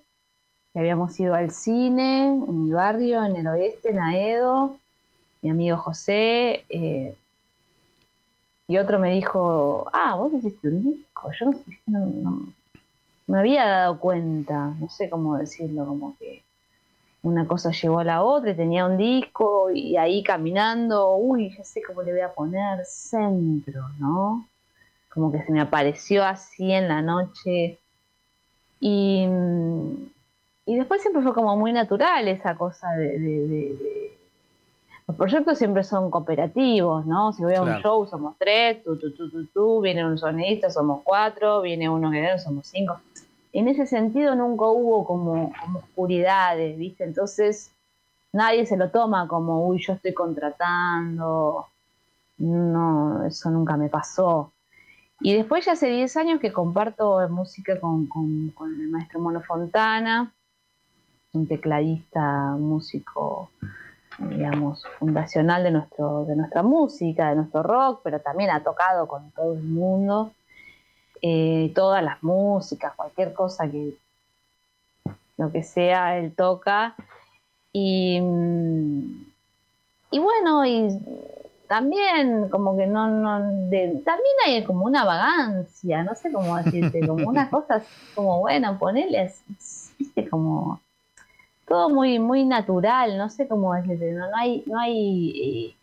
que 0.72 0.78
habíamos 0.78 1.18
ido 1.20 1.34
al 1.34 1.50
cine 1.50 2.26
en 2.26 2.64
mi 2.64 2.72
barrio, 2.72 3.24
en 3.24 3.36
el 3.36 3.46
oeste, 3.46 3.90
en 3.90 4.00
Aedo, 4.00 4.76
mi 5.42 5.50
amigo 5.50 5.76
José. 5.76 6.64
Eh, 6.68 7.14
y 8.68 8.76
otro 8.76 8.98
me 8.98 9.12
dijo, 9.14 9.88
ah, 9.94 10.14
vos 10.16 10.32
hiciste 10.34 10.68
un 10.68 10.84
disco. 10.84 11.30
Yo 11.40 11.50
no, 11.86 12.52
me 13.26 13.38
había 13.38 13.66
dado 13.66 13.98
cuenta, 13.98 14.74
no 14.78 14.90
sé 14.90 15.08
cómo 15.08 15.38
decirlo, 15.38 15.86
como 15.86 16.16
que 16.18 16.42
una 17.22 17.46
cosa 17.46 17.70
llevó 17.70 18.00
a 18.00 18.04
la 18.04 18.22
otra 18.22 18.50
y 18.50 18.56
tenía 18.56 18.84
un 18.84 18.98
disco 18.98 19.70
y 19.70 19.96
ahí 19.96 20.22
caminando, 20.22 21.16
uy, 21.16 21.54
ya 21.56 21.64
sé 21.64 21.80
cómo 21.82 22.02
le 22.02 22.12
voy 22.12 22.20
a 22.20 22.34
poner 22.34 22.84
centro, 22.84 23.88
¿no? 23.98 24.46
Como 25.08 25.32
que 25.32 25.42
se 25.42 25.50
me 25.50 25.62
apareció 25.62 26.22
así 26.24 26.70
en 26.70 26.88
la 26.88 27.00
noche. 27.00 27.78
Y, 28.80 29.26
y 30.66 30.76
después 30.76 31.00
siempre 31.00 31.22
fue 31.22 31.32
como 31.32 31.56
muy 31.56 31.72
natural 31.72 32.28
esa 32.28 32.54
cosa 32.54 32.90
de 32.92 34.17
los 35.08 35.16
proyectos 35.16 35.56
siempre 35.56 35.84
son 35.84 36.10
cooperativos, 36.10 37.06
¿no? 37.06 37.32
Si 37.32 37.42
voy 37.42 37.54
a 37.54 37.62
un 37.62 37.80
show 37.80 38.06
somos 38.06 38.36
tres, 38.38 38.84
tú, 38.84 38.98
tú, 38.98 39.10
tú, 39.14 39.30
tú, 39.30 39.46
tú, 39.46 39.80
viene 39.80 40.06
un 40.06 40.18
sonidista, 40.18 40.68
somos 40.68 41.00
cuatro, 41.02 41.62
viene 41.62 41.88
uno 41.88 42.10
que 42.10 42.38
somos 42.38 42.66
cinco. 42.66 43.00
En 43.54 43.68
ese 43.68 43.86
sentido 43.86 44.34
nunca 44.34 44.66
hubo 44.66 45.06
como, 45.06 45.50
oscuridades, 45.74 46.76
¿viste? 46.76 47.04
Entonces 47.04 47.72
nadie 48.34 48.66
se 48.66 48.76
lo 48.76 48.90
toma 48.90 49.26
como, 49.26 49.66
uy, 49.66 49.78
yo 49.80 49.94
estoy 49.94 50.12
contratando. 50.12 51.66
No, 52.36 53.24
eso 53.24 53.50
nunca 53.50 53.78
me 53.78 53.88
pasó. 53.88 54.52
Y 55.20 55.34
después 55.34 55.64
ya 55.64 55.72
hace 55.72 55.88
10 55.88 56.16
años 56.18 56.38
que 56.38 56.52
comparto 56.52 57.26
música 57.30 57.80
con, 57.80 58.06
con, 58.08 58.50
con 58.50 58.78
el 58.78 58.88
maestro 58.90 59.20
Mono 59.20 59.40
Fontana, 59.40 60.34
un 61.32 61.46
tecladista, 61.48 62.56
músico 62.58 63.50
digamos, 64.18 64.84
fundacional 64.98 65.62
de, 65.62 65.70
nuestro, 65.70 66.24
de 66.24 66.36
nuestra 66.36 66.62
música, 66.62 67.30
de 67.30 67.36
nuestro 67.36 67.62
rock, 67.62 68.00
pero 68.02 68.20
también 68.20 68.50
ha 68.50 68.62
tocado 68.62 69.06
con 69.06 69.30
todo 69.30 69.54
el 69.54 69.62
mundo, 69.62 70.32
eh, 71.22 71.72
todas 71.74 72.02
las 72.02 72.22
músicas, 72.22 72.94
cualquier 72.94 73.32
cosa 73.32 73.70
que, 73.70 73.94
lo 75.36 75.52
que 75.52 75.62
sea, 75.62 76.18
él 76.18 76.34
toca. 76.34 76.94
Y, 77.72 78.20
y 80.10 80.18
bueno, 80.18 80.66
y 80.66 80.88
también 81.68 82.48
como 82.48 82.76
que 82.76 82.86
no, 82.86 83.08
no 83.08 83.38
también 83.68 84.34
hay 84.46 84.64
como 84.64 84.86
una 84.86 85.04
vagancia, 85.04 86.02
no 86.02 86.14
sé 86.14 86.32
cómo 86.32 86.56
decirte, 86.56 87.06
como 87.06 87.28
unas 87.28 87.48
cosas 87.50 87.84
como, 88.14 88.40
bueno, 88.40 88.78
ponerle, 88.78 89.32
viste, 89.98 90.28
como 90.28 90.80
todo 91.68 91.90
muy, 91.90 92.18
muy 92.18 92.44
natural, 92.44 93.18
no 93.18 93.28
sé 93.28 93.46
cómo 93.46 93.74
decirte, 93.74 94.12
no, 94.12 94.30
no 94.30 94.36
hay, 94.36 94.62
no 94.66 94.78
hay, 94.78 95.74
eh, 95.74 95.76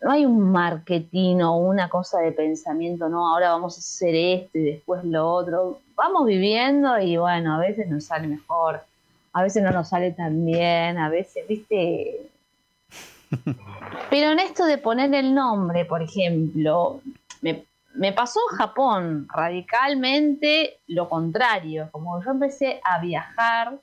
no 0.00 0.10
hay 0.10 0.24
un 0.24 0.50
marketing 0.50 1.40
o 1.40 1.56
una 1.56 1.88
cosa 1.88 2.20
de 2.20 2.32
pensamiento, 2.32 3.08
no, 3.08 3.28
ahora 3.28 3.50
vamos 3.50 3.76
a 3.76 3.80
hacer 3.80 4.14
esto 4.14 4.58
y 4.58 4.64
después 4.64 5.04
lo 5.04 5.28
otro. 5.28 5.80
Vamos 5.94 6.26
viviendo 6.26 6.98
y 6.98 7.16
bueno, 7.16 7.54
a 7.54 7.58
veces 7.58 7.88
nos 7.88 8.04
sale 8.04 8.26
mejor, 8.26 8.82
a 9.32 9.42
veces 9.42 9.62
no 9.62 9.70
nos 9.70 9.88
sale 9.88 10.12
tan 10.12 10.44
bien, 10.44 10.98
a 10.98 11.08
veces, 11.08 11.46
viste. 11.48 12.28
Pero 14.10 14.32
en 14.32 14.38
esto 14.40 14.66
de 14.66 14.78
poner 14.78 15.14
el 15.14 15.34
nombre, 15.34 15.84
por 15.84 16.02
ejemplo, 16.02 17.00
me, 17.40 17.64
me 17.94 18.12
pasó 18.12 18.40
en 18.50 18.58
Japón 18.58 19.28
radicalmente 19.32 20.80
lo 20.88 21.08
contrario, 21.08 21.88
como 21.90 22.22
yo 22.22 22.30
empecé 22.30 22.80
a 22.84 23.00
viajar 23.00 23.78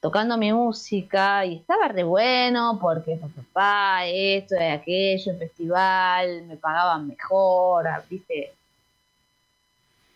tocando 0.00 0.36
mi 0.36 0.52
música 0.52 1.44
y 1.44 1.56
estaba 1.56 1.88
re 1.88 2.04
bueno 2.04 2.78
porque 2.80 3.18
papá, 3.52 4.06
esto 4.06 4.54
aquello, 4.56 5.32
el 5.32 5.38
festival, 5.38 6.42
me 6.46 6.56
pagaban 6.56 7.08
mejor, 7.08 7.86
¿viste? 8.08 8.52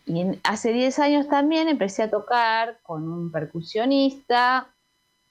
Y 0.05 0.39
hace 0.43 0.73
10 0.73 0.99
años 0.99 1.27
también 1.27 1.67
empecé 1.67 2.03
a 2.03 2.09
tocar 2.09 2.77
con 2.83 3.09
un 3.09 3.31
percusionista 3.31 4.67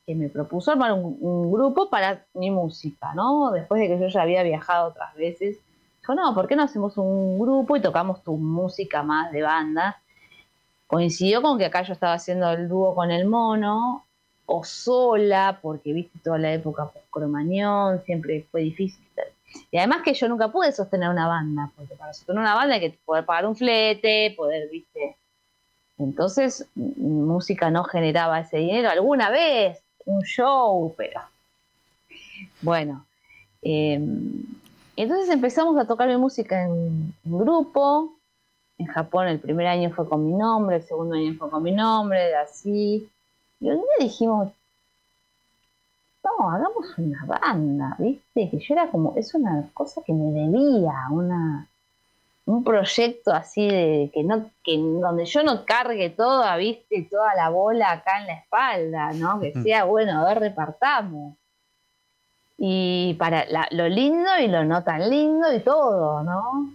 que 0.07 0.15
me 0.15 0.29
propuso 0.29 0.73
armar 0.73 0.93
un, 0.93 1.53
grupo 1.53 1.89
para 1.91 2.25
mi 2.35 2.51
música, 2.51 3.15
¿no? 3.15 3.51
Después 3.51 3.81
de 3.81 3.89
que 3.89 4.01
yo 4.01 4.09
ya 4.09 4.23
había 4.23 4.43
viajado 4.43 4.89
otras 4.89 5.15
veces, 5.15 5.59
dijo, 6.01 6.15
no, 6.15 6.35
¿por 6.35 6.49
qué 6.49 6.57
no 6.57 6.65
hacemos 6.65 6.97
un 6.97 7.39
grupo 7.39 7.77
y 7.77 7.83
tocamos 7.83 8.23
tu 8.23 8.37
música 8.37 9.03
más 9.03 9.31
de 9.31 9.43
banda? 9.43 10.03
coincidió 10.93 11.41
con 11.41 11.57
que 11.57 11.65
acá 11.65 11.81
yo 11.85 11.95
estaba 11.95 12.13
haciendo 12.13 12.51
el 12.51 12.69
dúo 12.69 12.95
con 12.95 13.11
el 13.11 13.27
mono, 13.27 14.05
o 14.47 14.65
sola, 14.65 15.59
porque 15.63 15.93
viste 15.93 16.19
toda 16.23 16.39
la 16.39 16.53
época 16.53 16.87
post-cromañón, 16.87 18.03
siempre 18.05 18.47
fue 18.51 18.63
difícil. 18.63 19.05
Y 19.71 19.79
además 19.79 20.03
que 20.03 20.15
yo 20.15 20.29
nunca 20.29 20.49
pude 20.49 20.73
sostener 20.73 21.09
una 21.09 21.29
banda, 21.29 21.71
porque 21.77 21.95
para 21.95 22.13
sostener 22.13 22.41
una 22.41 22.55
banda 22.55 22.75
hay 22.75 22.81
que 22.81 22.99
poder 23.05 23.25
pagar 23.25 23.47
un 23.47 23.57
flete, 23.57 24.35
poder, 24.37 24.69
viste. 24.71 25.17
Entonces, 25.99 26.67
música 26.75 27.71
no 27.71 27.85
generaba 27.85 28.41
ese 28.41 28.59
dinero 28.59 28.91
alguna 28.91 29.31
vez, 29.31 29.83
un 30.05 30.23
show, 30.23 30.95
pero. 30.97 31.21
Bueno. 32.61 33.05
Em, 33.63 34.43
entonces 34.97 35.31
empezamos 35.31 35.77
a 35.79 35.87
tocar 35.87 36.09
mi 36.09 36.17
música 36.17 36.65
en, 36.65 37.15
grupo. 37.25 38.17
En 38.79 38.87
Japón 38.87 39.29
el 39.29 39.39
primer 39.39 39.67
año 39.67 39.91
fue 39.91 40.09
con 40.09 40.27
mi 40.27 40.33
nombre, 40.33 40.77
el 40.77 40.83
segundo 40.83 41.15
año 41.15 41.35
fue 41.39 41.51
con 41.51 41.63
mi 41.63 41.73
nombre, 41.73 42.35
así. 42.35 43.09
Y 43.63 43.71
un 43.71 43.77
día 43.77 43.85
dijimos, 44.01 44.49
no, 46.25 46.51
hagamos 46.51 46.99
una 46.99 47.25
banda, 47.25 47.95
¿viste? 47.97 48.51
Que 48.51 48.59
yo 48.59 48.75
era 48.75 48.89
como, 48.89 49.15
es 49.17 49.35
una 49.35 49.71
cosa 49.73 50.03
que 50.05 50.13
me 50.13 50.33
debía, 50.33 50.93
una, 51.11 51.69
un 52.47 52.65
proyecto 52.65 53.33
así 53.33 53.69
de 53.69 54.11
que 54.13 54.25
no, 54.25 54.51
que 54.65 54.77
donde 54.77 55.27
yo 55.27 55.45
no 55.45 55.65
cargue 55.65 56.11
toda, 56.11 56.57
viste, 56.57 57.07
toda 57.09 57.37
la 57.37 57.51
bola 57.51 57.93
acá 57.93 58.21
en 58.21 58.27
la 58.27 58.35
espalda, 58.35 59.13
¿no? 59.13 59.39
Que 59.39 59.53
sea, 59.63 59.85
bueno, 59.85 60.21
a 60.21 60.25
ver, 60.29 60.41
repartamos. 60.41 61.37
Y 62.59 63.15
para 63.15 63.47
lo 63.71 63.89
lindo 63.89 64.31
y 64.41 64.49
lo 64.49 64.65
no 64.65 64.83
tan 64.83 65.09
lindo 65.09 65.53
y 65.53 65.61
todo, 65.61 66.25
¿no? 66.25 66.73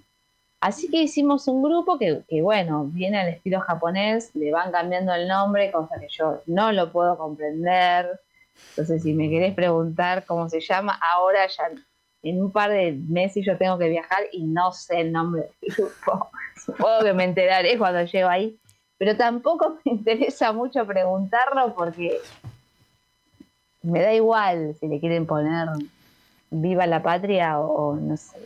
Así 0.59 0.89
que 0.89 1.03
hicimos 1.03 1.47
un 1.47 1.61
grupo 1.61 1.99
que, 1.99 2.23
bueno, 2.41 2.85
viene 2.85 3.19
al 3.19 3.27
estilo 3.29 3.59
japonés, 3.61 4.35
le 4.35 4.51
van 4.51 4.71
cambiando 4.71 5.13
el 5.13 5.27
nombre, 5.27 5.71
cosa 5.71 5.99
que 5.99 6.07
yo 6.09 6.41
no 6.47 6.71
lo 6.71 6.91
puedo 6.91 7.15
comprender. 7.17 8.19
Entonces, 8.69 9.03
si 9.03 9.13
me 9.13 9.29
querés 9.29 9.53
preguntar 9.53 10.25
cómo 10.25 10.49
se 10.49 10.59
llama, 10.59 10.99
ahora 10.99 11.45
ya 11.47 11.69
en 12.23 12.41
un 12.41 12.51
par 12.51 12.71
de 12.71 12.93
meses 12.93 13.45
yo 13.45 13.55
tengo 13.57 13.77
que 13.77 13.87
viajar 13.87 14.23
y 14.31 14.43
no 14.45 14.71
sé 14.71 15.01
el 15.01 15.11
nombre 15.11 15.43
del 15.61 15.75
grupo. 15.75 16.29
Supongo 16.65 17.03
que 17.03 17.13
me 17.13 17.25
enteraré 17.25 17.77
cuando 17.77 18.03
llego 18.03 18.27
ahí. 18.27 18.57
Pero 18.97 19.15
tampoco 19.15 19.77
me 19.85 19.91
interesa 19.91 20.51
mucho 20.53 20.87
preguntarlo 20.87 21.75
porque 21.75 22.17
me 23.83 24.01
da 24.01 24.11
igual 24.11 24.75
si 24.79 24.87
le 24.87 24.99
quieren 24.99 25.27
poner 25.27 25.67
viva 26.49 26.87
la 26.87 27.03
patria 27.03 27.59
o 27.59 27.95
no 27.95 28.17
sé 28.17 28.37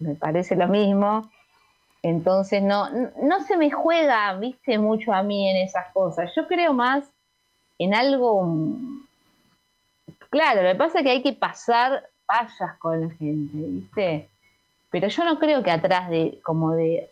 me 0.00 0.14
parece 0.14 0.56
lo 0.56 0.66
mismo. 0.66 1.30
Entonces 2.02 2.62
no, 2.62 2.88
no 3.22 3.44
se 3.46 3.56
me 3.56 3.70
juega, 3.70 4.34
viste, 4.34 4.78
mucho 4.78 5.12
a 5.12 5.22
mí 5.22 5.50
en 5.50 5.58
esas 5.58 5.92
cosas. 5.92 6.30
Yo 6.34 6.48
creo 6.48 6.72
más 6.72 7.04
en 7.78 7.94
algo. 7.94 8.76
Claro, 10.30 10.62
lo 10.62 10.70
que 10.70 10.76
pasa 10.76 10.98
es 10.98 11.04
que 11.04 11.10
hay 11.10 11.22
que 11.22 11.34
pasar 11.34 12.08
vallas 12.26 12.78
con 12.78 13.00
la 13.00 13.10
gente, 13.10 13.56
¿viste? 13.56 14.28
Pero 14.90 15.08
yo 15.08 15.24
no 15.24 15.38
creo 15.38 15.62
que 15.62 15.70
atrás 15.70 16.08
de, 16.08 16.40
como 16.42 16.72
de. 16.72 17.10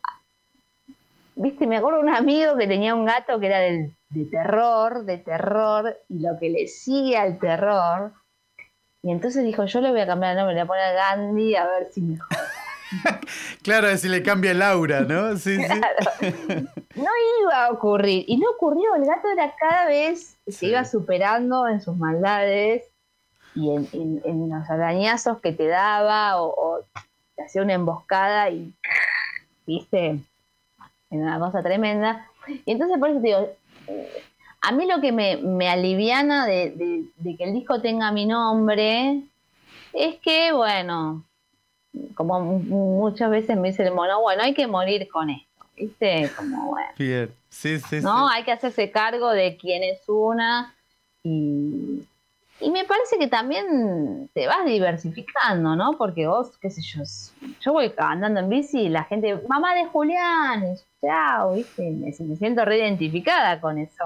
¿Viste? 1.34 1.66
Me 1.66 1.76
acuerdo 1.76 2.00
un 2.00 2.08
amigo 2.08 2.56
que 2.56 2.66
tenía 2.66 2.94
un 2.94 3.04
gato 3.04 3.38
que 3.38 3.46
era 3.46 3.60
de 3.60 4.24
terror, 4.30 5.04
de 5.04 5.18
terror, 5.18 5.96
y 6.08 6.20
lo 6.20 6.38
que 6.38 6.48
le 6.48 6.66
sigue 6.66 7.16
al 7.16 7.38
terror. 7.38 8.12
Y 9.02 9.12
entonces 9.12 9.44
dijo: 9.44 9.64
Yo 9.66 9.80
le 9.80 9.90
voy 9.90 10.00
a 10.00 10.06
cambiar 10.06 10.32
el 10.32 10.38
nombre, 10.38 10.54
le 10.54 10.64
voy 10.64 10.78
a 10.78 10.82
poner 10.82 10.94
Gandhi 10.94 11.54
a 11.56 11.66
ver 11.66 11.92
si 11.92 12.00
mejor. 12.00 12.38
claro, 13.62 13.96
si 13.96 14.08
le 14.08 14.22
cambia 14.22 14.52
el 14.52 14.62
aura, 14.62 15.00
¿no? 15.00 15.36
Sí, 15.36 15.56
sí. 15.56 15.80
No 16.94 17.10
iba 17.42 17.66
a 17.66 17.70
ocurrir. 17.70 18.24
Y 18.26 18.38
no 18.38 18.50
ocurrió. 18.50 18.94
El 18.96 19.04
gato 19.04 19.28
era 19.30 19.54
cada 19.56 19.86
vez 19.86 20.36
se 20.48 20.66
iba 20.66 20.84
superando 20.84 21.68
en 21.68 21.80
sus 21.80 21.96
maldades 21.96 22.84
y 23.54 23.70
en, 23.70 24.50
los 24.50 24.68
arañazos 24.68 25.40
que 25.40 25.52
te 25.52 25.68
daba 25.68 26.42
o, 26.42 26.80
te 27.36 27.44
hacía 27.44 27.62
una 27.62 27.74
emboscada 27.74 28.50
y, 28.50 28.74
viste, 29.66 30.18
en 31.10 31.22
una 31.22 31.38
cosa 31.38 31.62
tremenda. 31.62 32.26
Y 32.48 32.72
entonces 32.72 32.98
por 32.98 33.10
eso 33.10 33.20
te 33.20 33.28
digo, 33.28 33.48
a 34.60 34.72
mí 34.72 34.86
lo 34.86 35.00
que 35.00 35.12
me, 35.12 35.68
aliviana 35.68 36.46
de, 36.46 37.06
de 37.16 37.36
que 37.36 37.44
el 37.44 37.52
disco 37.52 37.80
tenga 37.80 38.10
mi 38.10 38.26
nombre 38.26 39.22
es 39.92 40.16
que, 40.16 40.52
bueno, 40.52 41.27
como 42.14 42.40
muchas 42.40 43.30
veces 43.30 43.56
me 43.56 43.68
dice 43.68 43.84
el 43.84 43.94
mono, 43.94 44.20
bueno, 44.20 44.42
hay 44.42 44.54
que 44.54 44.66
morir 44.66 45.08
con 45.08 45.30
esto, 45.30 45.66
¿viste? 45.76 46.30
Como, 46.36 46.70
bueno. 46.70 46.88
Bien, 46.98 47.30
sí, 47.48 47.78
sí, 47.78 48.00
¿no? 48.00 48.28
Hay 48.28 48.44
que 48.44 48.52
hacerse 48.52 48.90
cargo 48.90 49.30
de 49.30 49.56
quién 49.56 49.82
es 49.82 50.00
una 50.08 50.74
y, 51.22 52.02
y 52.60 52.70
me 52.70 52.84
parece 52.84 53.18
que 53.18 53.28
también 53.28 54.28
te 54.34 54.46
vas 54.46 54.64
diversificando, 54.64 55.76
¿no? 55.76 55.96
Porque 55.96 56.26
vos, 56.26 56.56
qué 56.58 56.70
sé 56.70 56.82
yo, 56.82 57.02
yo 57.60 57.72
voy 57.72 57.92
andando 57.96 58.40
en 58.40 58.48
bici 58.48 58.80
y 58.82 58.88
la 58.88 59.04
gente, 59.04 59.40
mamá 59.48 59.74
de 59.74 59.86
Julián, 59.86 60.76
chao, 61.00 61.54
¿viste? 61.54 61.90
Me, 61.90 62.12
siento 62.12 62.64
reidentificada 62.64 63.60
con 63.60 63.78
eso. 63.78 64.04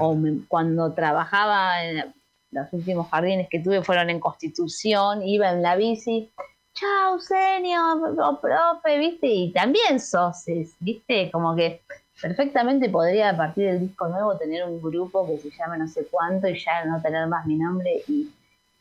O 0.00 0.16
cuando 0.48 0.92
trabajaba 0.92 1.84
en 1.84 2.12
los 2.50 2.72
últimos 2.72 3.08
jardines 3.10 3.48
que 3.48 3.60
tuve 3.60 3.82
fueron 3.82 4.10
en 4.10 4.20
Constitución, 4.20 5.22
iba 5.22 5.50
en 5.50 5.62
la 5.62 5.76
bici 5.76 6.30
chao, 6.78 7.18
señor, 7.18 8.18
o 8.20 8.40
profe, 8.40 8.98
¿viste? 8.98 9.26
Y 9.26 9.52
también 9.52 9.98
sos, 9.98 10.44
¿viste? 10.78 11.30
Como 11.30 11.56
que 11.56 11.82
perfectamente 12.20 12.88
podría 12.88 13.30
a 13.30 13.36
partir 13.36 13.66
del 13.66 13.80
disco 13.80 14.08
nuevo 14.08 14.36
tener 14.36 14.64
un 14.64 14.80
grupo 14.80 15.26
que 15.26 15.38
se 15.38 15.50
llame 15.50 15.78
no 15.78 15.88
sé 15.88 16.06
cuánto 16.10 16.48
y 16.48 16.58
ya 16.58 16.84
no 16.84 17.00
tener 17.00 17.26
más 17.26 17.46
mi 17.46 17.56
nombre 17.56 18.02
y 18.08 18.30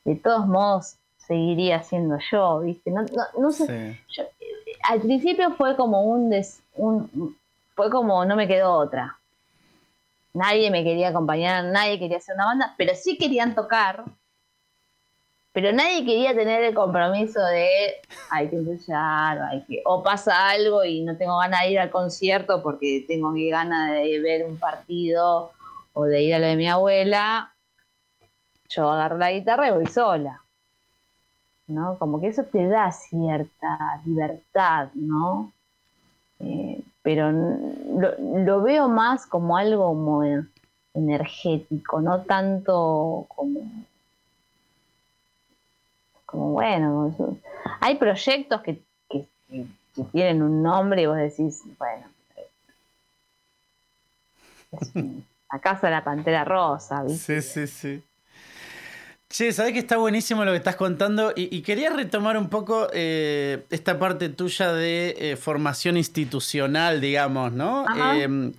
de 0.03 0.15
todos 0.15 0.47
modos 0.47 0.95
seguiría 1.17 1.83
siendo 1.83 2.17
yo, 2.31 2.61
¿viste? 2.61 2.91
No, 2.91 3.05
no, 3.37 3.51
sé. 3.51 3.99
al 4.83 5.01
principio 5.01 5.51
fue 5.51 5.75
como 5.75 6.03
un, 6.03 6.33
un. 6.75 7.37
Fue 7.75 7.89
como 7.89 8.25
no 8.25 8.35
me 8.35 8.47
quedó 8.47 8.73
otra. 8.73 9.17
Nadie 10.33 10.69
me 10.71 10.83
quería 10.83 11.09
acompañar, 11.09 11.65
nadie 11.65 11.99
quería 11.99 12.17
hacer 12.17 12.35
una 12.35 12.45
banda, 12.45 12.75
pero 12.77 12.93
sí 12.95 13.17
querían 13.17 13.55
tocar 13.55 14.05
pero 15.57 15.71
nadie 15.71 16.05
quería 16.05 16.35
tener 16.35 16.63
el 16.63 16.75
compromiso 16.75 17.43
de 17.43 17.67
hay 18.29 18.47
que 18.47 18.57
ensayar, 18.57 19.41
hay 19.41 19.63
que, 19.63 19.81
o 19.85 20.03
pasa 20.03 20.49
algo 20.49 20.85
y 20.85 21.01
no 21.01 21.17
tengo 21.17 21.39
ganas 21.39 21.61
de 21.61 21.71
ir 21.71 21.79
al 21.79 21.89
concierto 21.89 22.61
porque 22.61 23.03
tengo 23.07 23.33
ganas 23.33 23.93
de 23.93 24.19
ver 24.19 24.45
un 24.45 24.57
partido 24.57 25.49
o 25.93 26.03
de 26.03 26.21
ir 26.21 26.35
a 26.35 26.37
lo 26.37 26.45
de 26.45 26.57
mi 26.57 26.69
abuela, 26.69 27.55
yo 28.69 28.87
agarro 28.87 29.17
la 29.17 29.31
guitarra 29.31 29.69
y 29.69 29.71
voy 29.71 29.87
sola. 29.87 30.43
¿No? 31.65 31.97
Como 31.97 32.21
que 32.21 32.27
eso 32.27 32.43
te 32.43 32.67
da 32.67 32.91
cierta 32.91 33.99
libertad, 34.05 34.89
¿no? 34.93 35.53
Eh, 36.39 36.83
pero 37.01 37.31
lo, 37.31 38.61
veo 38.61 38.89
más 38.89 39.25
como 39.25 39.57
algo 39.57 39.87
como 39.87 40.23
energético, 40.93 41.99
no 41.99 42.21
tanto 42.21 43.25
como 43.29 43.61
como 46.27 46.51
bueno, 46.51 47.15
hay 47.79 47.95
proyectos 47.95 48.61
que, 48.61 48.79
tienen 50.11 50.43
un 50.43 50.61
nombre 50.61 51.01
y 51.01 51.05
vos 51.07 51.17
decís, 51.17 51.63
bueno, 51.79 52.05
acaso 55.49 55.89
la 55.89 56.03
pantera 56.03 56.43
rosa, 56.43 57.01
¿viste? 57.01 57.41
Sí, 57.41 57.65
sí, 57.65 57.67
sí. 57.67 58.03
Che, 59.29 59.51
sabés 59.51 59.73
que 59.73 59.79
está 59.79 59.97
buenísimo 59.97 60.45
lo 60.45 60.51
que 60.51 60.57
estás 60.57 60.75
contando 60.75 61.33
y, 61.35 61.61
quería 61.61 61.89
retomar 61.89 62.37
un 62.37 62.49
poco 62.49 62.87
eh, 62.93 63.65
esta 63.69 63.97
parte 63.97 64.29
tuya 64.29 64.71
de 64.71 65.15
eh, 65.17 65.35
formación 65.35 65.97
institucional, 65.97 67.01
digamos, 67.01 67.51
¿no? 67.53 67.85
Em, 68.13 68.53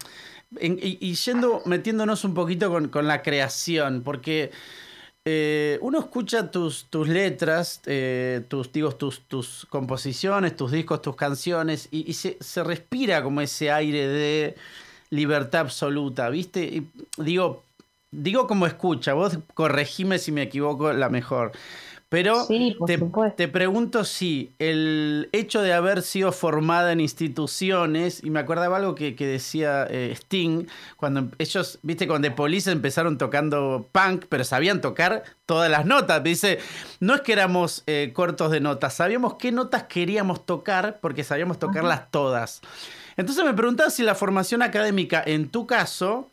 y, 0.61 1.15
yendo, 1.15 1.63
metiéndonos 1.67 2.25
un 2.25 2.35
poquito 2.35 2.71
con, 2.71 2.89
con 2.89 3.07
la 3.07 3.23
creación, 3.23 4.03
porque 4.03 4.51
eh, 5.31 5.79
uno 5.83 5.99
escucha 5.99 6.51
tus, 6.51 6.87
tus 6.87 7.07
letras, 7.07 7.83
eh, 7.85 8.41
tus, 8.49 8.73
digo, 8.73 8.93
tus, 8.93 9.21
tus 9.29 9.67
composiciones, 9.69 10.57
tus 10.57 10.73
discos, 10.73 11.03
tus 11.03 11.17
canciones, 11.17 11.89
y, 11.91 12.15
se, 12.15 12.39
respira 12.65 13.23
como 13.23 13.43
ese 13.43 13.71
aire 13.71 14.09
de 14.09 14.57
libertad 15.11 15.61
absoluta, 15.61 16.31
¿viste? 16.31 16.83
Digo, 17.19 17.63
digo 18.11 18.47
como 18.47 18.67
escucha, 18.67 19.13
vos 19.13 19.39
corregime 19.53 20.19
si 20.19 20.33
me 20.33 20.41
equivoco 20.41 20.95
la 20.95 21.11
mejor. 21.11 21.53
Pero 22.11 22.47
te, 23.37 23.49
pregunto 23.49 24.03
si 24.05 24.55
el 24.59 25.29
hecho 25.33 25.61
de 25.61 25.75
haber 25.75 26.01
sido 26.01 26.33
formada 26.33 26.93
en 26.93 27.01
instituciones, 27.01 28.25
y 28.25 28.31
me 28.31 28.41
acordaba 28.41 28.79
algo 28.79 28.95
que, 28.95 29.13
decía 29.13 29.87
eh, 29.91 30.15
Sting, 30.17 30.67
cuando 30.97 31.29
ellos, 31.37 31.79
viste, 31.83 32.09
con 32.09 32.23
The 32.23 32.31
Police 32.31 32.71
empezaron 32.73 33.19
tocando 33.19 33.91
punk, 33.93 34.25
pero 34.31 34.45
sabían 34.45 34.81
tocar 34.81 35.23
todas 35.45 35.71
las 35.71 35.85
notas. 35.85 36.23
Dice, 36.23 36.61
no 37.01 37.15
es 37.15 37.21
que 37.21 37.35
éramos 37.35 37.83
eh, 37.87 38.13
cortos 38.15 38.51
de 38.53 38.61
notas, 38.61 38.95
sabíamos 38.95 39.35
qué 39.35 39.53
notas 39.53 39.83
queríamos 39.83 40.47
tocar 40.47 41.01
porque 41.03 41.25
sabíamos 41.25 41.59
tocarlas 41.59 42.11
todas. 42.11 42.63
Entonces 43.19 43.45
me 43.45 43.53
preguntaba 43.53 43.91
si 43.91 44.03
la 44.03 44.15
formación 44.15 44.63
académica, 44.63 45.23
en 45.27 45.51
tu 45.51 45.67
caso, 45.67 46.31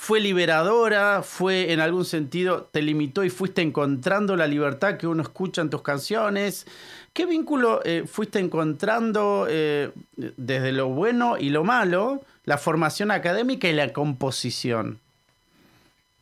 fue 0.00 0.18
liberadora, 0.18 1.22
fue 1.22 1.74
en 1.74 1.78
algún 1.78 2.06
sentido, 2.06 2.62
te 2.72 2.80
limitó 2.80 3.22
y 3.22 3.28
fuiste 3.28 3.60
encontrando 3.60 4.34
la 4.34 4.46
libertad 4.46 4.96
que 4.96 5.06
uno 5.06 5.22
escucha 5.22 5.60
en 5.60 5.68
tus 5.68 5.82
canciones. 5.82 6.66
¿Qué 7.12 7.26
vínculo 7.26 7.82
eh, 7.84 8.04
fuiste 8.06 8.38
encontrando 8.38 9.46
eh, 9.50 9.90
desde 10.16 10.72
lo 10.72 10.88
bueno 10.88 11.36
y 11.36 11.50
lo 11.50 11.64
malo, 11.64 12.22
la 12.46 12.56
formación 12.56 13.10
académica 13.10 13.68
y 13.68 13.74
la 13.74 13.92
composición? 13.92 14.98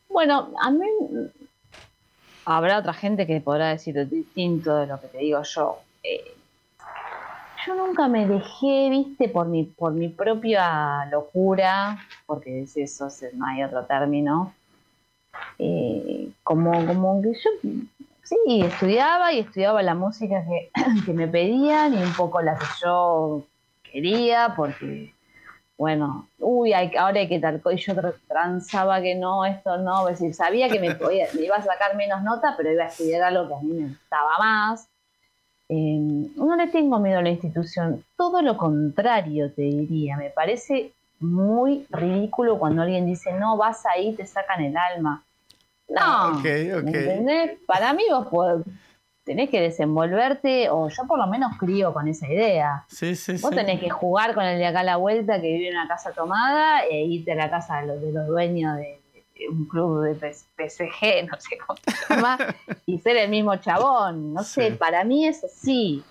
Bueno, 0.09 0.53
a 0.61 0.71
mí 0.71 0.85
habrá 2.43 2.79
otra 2.79 2.93
gente 2.93 3.25
que 3.25 3.39
podrá 3.39 3.69
decir 3.69 3.95
distinto 4.09 4.75
de 4.75 4.87
lo 4.87 4.99
que 4.99 5.07
te 5.07 5.19
digo 5.19 5.41
yo. 5.43 5.79
Eh, 6.03 6.35
yo 7.69 7.75
nunca 7.75 8.07
me 8.07 8.27
dejé, 8.27 8.89
viste, 8.89 9.29
por 9.29 9.47
mi, 9.47 9.63
por 9.63 9.93
mi 9.93 10.09
propia 10.09 11.05
locura, 11.05 11.99
porque 12.25 12.63
es 12.63 12.75
eso, 12.77 13.07
no 13.33 13.45
hay 13.45 13.63
otro 13.63 13.85
término, 13.85 14.53
eh, 15.59 16.31
como, 16.41 16.71
como 16.87 17.21
que 17.21 17.33
yo, 17.33 17.69
sí, 18.23 18.61
estudiaba 18.61 19.31
y 19.33 19.39
estudiaba 19.39 19.83
la 19.83 19.93
música 19.93 20.43
que, 20.47 20.71
que 21.05 21.13
me 21.13 21.27
pedían 21.27 21.93
y 21.93 22.01
un 22.01 22.13
poco 22.13 22.41
la 22.41 22.57
que 22.57 22.65
yo 22.83 23.43
quería, 23.83 24.53
porque 24.57 25.13
bueno, 25.77 26.27
uy, 26.39 26.73
ahora 26.73 27.19
hay 27.19 27.29
que 27.29 27.39
tal 27.39 27.61
y 27.71 27.77
yo 27.77 27.93
transaba 28.27 28.99
que 28.99 29.13
no, 29.13 29.45
esto 29.45 29.77
no, 29.77 30.09
es 30.09 30.19
decir, 30.19 30.33
sabía 30.33 30.69
que 30.69 30.79
me, 30.79 30.97
iba 31.39 31.55
a 31.55 31.61
sacar 31.61 31.95
menos 31.95 32.23
nota, 32.23 32.55
pero 32.57 32.71
iba 32.71 32.85
a 32.85 32.87
estudiar 32.87 33.21
algo 33.21 33.47
que 33.47 33.53
a 33.53 33.59
mí 33.59 33.73
me 33.73 33.87
gustaba 33.89 34.39
más. 34.39 34.89
Em, 35.71 36.35
no 36.35 36.55
le 36.55 36.67
tengo 36.67 36.97
miedo 36.99 37.19
a 37.19 37.21
la 37.21 37.29
institución, 37.29 38.03
todo 38.17 38.41
lo 38.41 38.57
contrario 38.57 39.51
te 39.53 39.61
diría, 39.61 40.17
me 40.17 40.31
parece 40.31 40.93
muy 41.19 41.85
ridículo 41.91 42.57
cuando 42.57 42.81
alguien 42.81 43.05
dice, 43.05 43.33
no, 43.33 43.55
vas 43.55 43.85
ahí, 43.85 44.15
te 44.15 44.25
sacan 44.25 44.63
el 44.63 44.75
alma. 44.75 45.23
No, 45.87 46.39
okay, 46.39 46.71
okay. 46.71 47.59
Para 47.67 47.93
mí 47.93 48.03
vos 48.09 48.27
podés, 48.27 48.65
tenés 49.23 49.51
que 49.51 49.61
desenvolverte, 49.61 50.71
o 50.71 50.89
yo 50.89 51.03
por 51.07 51.19
lo 51.19 51.27
menos 51.27 51.55
crío 51.59 51.93
con 51.93 52.07
esa 52.07 52.27
idea. 52.27 52.85
Sí, 52.87 53.15
sí, 53.15 53.33
Vos 53.39 53.51
tenés 53.51 53.79
que 53.79 53.91
jugar 53.91 54.33
con 54.33 54.43
el 54.43 54.57
de 54.57 54.65
acá 54.65 54.79
a 54.79 54.83
la 54.83 54.97
vuelta 54.97 55.39
que 55.39 55.53
vive 55.53 55.69
en 55.69 55.75
una 55.75 55.87
casa 55.87 56.13
tomada 56.13 56.81
e 56.89 57.03
irte 57.03 57.33
a 57.33 57.35
la 57.35 57.49
casa 57.51 57.81
de 57.81 57.87
los, 57.87 58.01
de 58.01 58.11
los 58.11 58.25
dueños 58.27 58.75
de, 58.77 58.98
un 59.47 59.65
club 59.65 60.03
de 60.03 60.15
PSG, 60.15 61.25
no 61.29 61.39
sé 61.39 61.57
cómo 61.65 61.79
se 61.85 62.13
llama, 62.13 62.37
y 62.85 62.99
ser 62.99 63.17
el 63.17 63.29
mismo 63.29 63.55
chabón. 63.57 64.33
No 64.33 64.43
sé, 64.43 64.71
para 64.71 65.03
mí 65.03 65.25
es 65.25 65.43
así, 65.43 66.03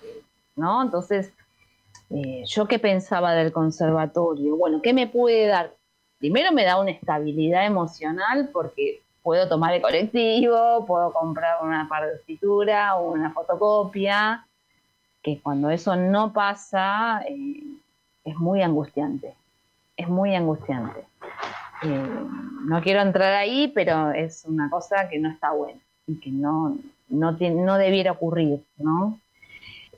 ¿no? 0.55 0.81
Entonces, 0.81 1.31
eh, 2.09 2.43
¿yo 2.45 2.67
qué 2.67 2.79
pensaba 2.79 3.33
del 3.33 3.51
conservatorio? 3.51 4.55
Bueno, 4.55 4.81
¿qué 4.81 4.93
me 4.93 5.07
puede 5.07 5.47
dar? 5.47 5.75
Primero 6.17 6.51
me 6.51 6.65
da 6.65 6.79
una 6.79 6.91
estabilidad 6.91 7.65
emocional 7.65 8.49
porque 8.51 9.01
puedo 9.21 9.47
tomar 9.47 9.73
el 9.73 9.81
colectivo, 9.81 10.85
puedo 10.85 11.13
comprar 11.13 11.63
una 11.63 11.87
partitura 11.87 12.95
o 12.95 13.11
una 13.11 13.31
fotocopia, 13.31 14.45
que 15.21 15.39
cuando 15.41 15.69
eso 15.69 15.95
no 15.95 16.33
pasa 16.33 17.21
eh, 17.27 17.63
es 18.23 18.35
muy 18.37 18.61
angustiante, 18.61 19.35
es 19.95 20.07
muy 20.07 20.35
angustiante. 20.35 21.05
Eh, 21.83 22.25
no 22.65 22.81
quiero 22.81 23.01
entrar 23.01 23.33
ahí, 23.33 23.71
pero 23.73 24.11
es 24.11 24.45
una 24.45 24.69
cosa 24.69 25.09
que 25.09 25.19
no 25.19 25.29
está 25.29 25.51
buena 25.51 25.79
y 26.07 26.15
que 26.19 26.29
no, 26.29 26.77
no, 27.07 27.31
no 27.31 27.77
debiera 27.77 28.11
ocurrir, 28.11 28.63
¿no? 28.77 29.19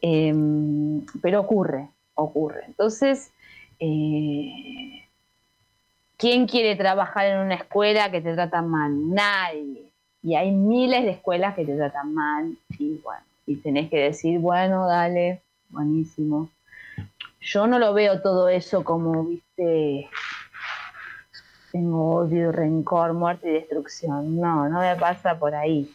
Em, 0.01 1.05
pero 1.21 1.41
ocurre, 1.41 1.87
ocurre. 2.15 2.63
Entonces, 2.67 3.31
eh, 3.79 5.01
¿Quién 6.21 6.45
quiere 6.45 6.75
trabajar 6.75 7.25
en 7.25 7.39
una 7.39 7.55
escuela 7.55 8.11
que 8.11 8.21
te 8.21 8.35
trata 8.35 8.61
mal? 8.61 9.09
Nadie. 9.09 9.89
Y 10.21 10.35
hay 10.35 10.51
miles 10.51 11.03
de 11.03 11.09
escuelas 11.09 11.55
que 11.55 11.65
te 11.65 11.75
tratan 11.75 12.13
mal. 12.13 12.55
Y 12.77 12.99
bueno, 13.03 13.23
y 13.47 13.55
tenés 13.55 13.89
que 13.89 13.97
decir, 13.97 14.37
bueno, 14.37 14.85
dale, 14.85 15.41
buenísimo. 15.69 16.47
Yo 17.39 17.65
no 17.65 17.79
lo 17.79 17.95
veo 17.95 18.21
todo 18.21 18.49
eso 18.49 18.83
como, 18.83 19.25
viste, 19.25 20.11
tengo 21.71 22.15
odio, 22.15 22.51
rencor, 22.51 23.13
muerte 23.13 23.49
y 23.49 23.53
destrucción. 23.53 24.39
No, 24.39 24.67
no 24.69 24.79
me 24.79 24.95
pasa 24.95 25.37
por 25.37 25.55
ahí. 25.55 25.91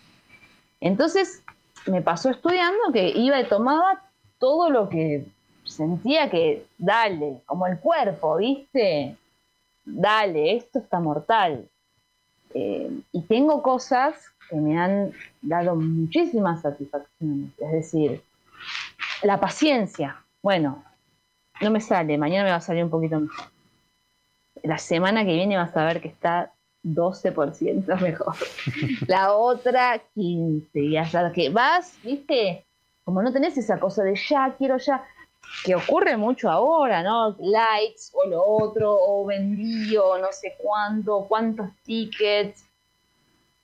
Entonces 0.81 1.43
me 1.87 2.03
pasó 2.03 2.31
estudiando 2.31 2.93
que 2.93 3.09
iba 3.09 3.41
y 3.41 3.49
tomaba 3.49 4.03
todo 4.39 4.71
lo 4.71 4.89
que 4.89 5.27
sentía 5.65 6.31
que, 6.31 6.67
dale, 6.79 7.43
como 7.47 7.67
el 7.67 7.79
cuerpo, 7.79 8.37
¿viste? 8.37 9.17
dale, 9.87 10.57
esto 10.57 10.81
está 10.81 11.01
mortal. 11.01 11.69
Eh, 12.55 12.91
y 13.13 13.23
tengo 13.23 13.63
cosas 13.63 14.17
que 14.51 14.57
me 14.57 14.79
han 14.79 15.13
dado 15.43 15.77
muchísimas 15.77 16.63
satisfacciones, 16.63 17.51
es 17.59 17.73
decir, 17.73 18.23
la 19.23 19.41
paciencia. 19.41 20.23
Bueno, 20.43 20.85
no 21.61 21.71
me 21.71 21.81
sale, 21.81 22.19
mañana 22.19 22.45
me 22.45 22.51
va 22.51 22.57
a 22.57 22.61
salir 22.61 22.85
un 22.85 22.91
poquito 22.91 23.21
mejor. 23.21 23.47
La 24.67 24.79
semana 24.79 25.25
que 25.25 25.33
viene 25.33 25.57
vas 25.57 25.77
a 25.77 25.85
ver 25.85 26.01
que 26.01 26.09
está 26.09 26.53
12% 26.83 28.01
mejor. 28.01 28.35
La 29.07 29.35
otra 29.35 30.01
15. 30.15 30.81
Y 30.81 30.97
hasta 30.97 31.33
que 31.33 31.51
vas, 31.51 31.97
viste, 32.03 32.65
como 33.05 33.23
no 33.23 33.33
tenés 33.33 33.57
esa 33.57 33.79
cosa 33.79 34.03
de 34.03 34.17
ya, 34.17 34.55
quiero 34.59 34.77
ya, 34.79 35.05
que 35.65 35.77
ocurre 35.77 36.17
mucho 36.17 36.51
ahora, 36.51 37.05
¿no? 37.05 37.37
Likes 37.39 38.11
o 38.13 38.29
lo 38.29 38.45
otro, 38.45 38.93
o 38.93 39.25
vendí 39.25 39.97
o 39.97 40.19
no 40.19 40.29
sé 40.33 40.57
cuánto, 40.59 41.27
cuántos 41.29 41.69
tickets. 41.85 42.65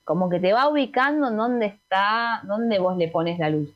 Como 0.04 0.30
que 0.30 0.38
te 0.38 0.52
va 0.52 0.68
ubicando 0.68 1.28
en 1.28 1.36
dónde 1.36 1.66
está, 1.66 2.42
dónde 2.44 2.78
vos 2.78 2.96
le 2.96 3.08
pones 3.08 3.40
la 3.40 3.50
luz. 3.50 3.68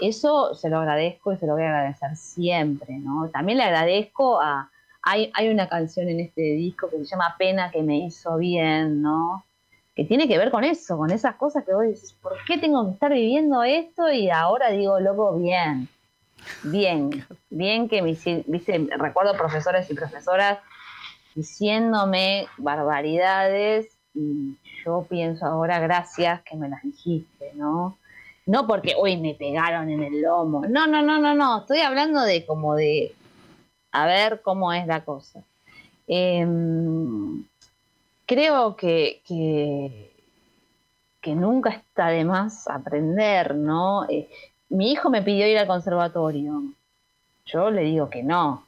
Eso 0.00 0.54
se 0.54 0.70
lo 0.70 0.78
agradezco 0.78 1.32
y 1.32 1.36
se 1.36 1.46
lo 1.46 1.52
voy 1.52 1.64
a 1.64 1.68
agradecer 1.68 2.16
siempre, 2.16 2.94
¿no? 2.94 3.28
También 3.28 3.58
le 3.58 3.64
agradezco 3.64 4.40
a... 4.40 4.70
Hay, 5.04 5.30
hay 5.34 5.48
una 5.48 5.68
canción 5.68 6.08
en 6.08 6.20
este 6.20 6.42
disco 6.42 6.88
que 6.88 6.98
se 6.98 7.04
llama 7.04 7.36
Pena 7.38 7.70
que 7.70 7.82
me 7.82 7.98
hizo 7.98 8.36
bien, 8.36 9.02
¿no? 9.02 9.44
Que 9.94 10.04
tiene 10.04 10.26
que 10.26 10.38
ver 10.38 10.50
con 10.50 10.64
eso, 10.64 10.96
con 10.96 11.10
esas 11.10 11.36
cosas 11.36 11.64
que 11.64 11.74
vos 11.74 11.84
dices, 11.84 12.14
¿por 12.14 12.32
qué 12.46 12.58
tengo 12.58 12.84
que 12.86 12.94
estar 12.94 13.12
viviendo 13.12 13.62
esto? 13.62 14.10
Y 14.10 14.30
ahora 14.30 14.70
digo, 14.70 14.98
loco, 14.98 15.38
bien 15.38 15.88
bien, 16.62 17.26
bien 17.50 17.88
que 17.88 18.02
me 18.02 18.10
viste, 18.10 18.88
recuerdo 18.96 19.36
profesores 19.36 19.90
y 19.90 19.94
profesoras 19.94 20.58
diciéndome 21.34 22.46
barbaridades 22.58 23.88
y 24.14 24.56
yo 24.84 25.06
pienso 25.08 25.46
ahora 25.46 25.80
gracias 25.80 26.42
que 26.42 26.56
me 26.56 26.68
las 26.68 26.82
dijiste, 26.82 27.52
¿no? 27.54 27.98
No 28.46 28.66
porque 28.66 28.94
hoy 28.96 29.16
me 29.16 29.34
pegaron 29.34 29.88
en 29.88 30.02
el 30.02 30.22
lomo, 30.22 30.64
no, 30.68 30.86
no, 30.86 31.02
no, 31.02 31.18
no, 31.18 31.34
no, 31.34 31.60
estoy 31.60 31.80
hablando 31.80 32.22
de 32.22 32.44
como 32.46 32.74
de 32.74 33.14
a 33.94 34.06
ver 34.06 34.42
cómo 34.42 34.72
es 34.72 34.86
la 34.88 35.04
cosa. 35.04 35.40
Em, 36.08 37.46
creo 38.26 38.76
que, 38.76 39.22
que, 41.22 41.34
nunca 41.34 41.70
está 41.70 42.08
de 42.08 42.24
más 42.24 42.68
aprender, 42.68 43.54
¿no? 43.54 44.04
Eh, 44.10 44.28
mi 44.68 44.90
hijo 44.90 45.10
me 45.10 45.22
pidió 45.22 45.46
ir 45.46 45.56
al 45.58 45.68
conservatorio. 45.68 46.64
Yo 47.46 47.70
le 47.70 47.82
digo 47.82 48.10
que 48.10 48.22
no. 48.24 48.66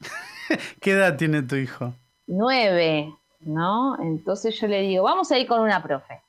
¿Qué 0.80 0.92
edad 0.92 1.16
tiene 1.16 1.42
tu 1.42 1.56
hijo? 1.56 1.94
Nueve, 2.26 3.14
¿no? 3.40 3.98
Entonces 4.00 4.60
yo 4.60 4.68
le 4.68 4.82
digo, 4.82 5.04
vamos 5.04 5.32
a 5.32 5.38
ir 5.38 5.46
con 5.46 5.60
una 5.60 5.82
profe. 5.82 6.20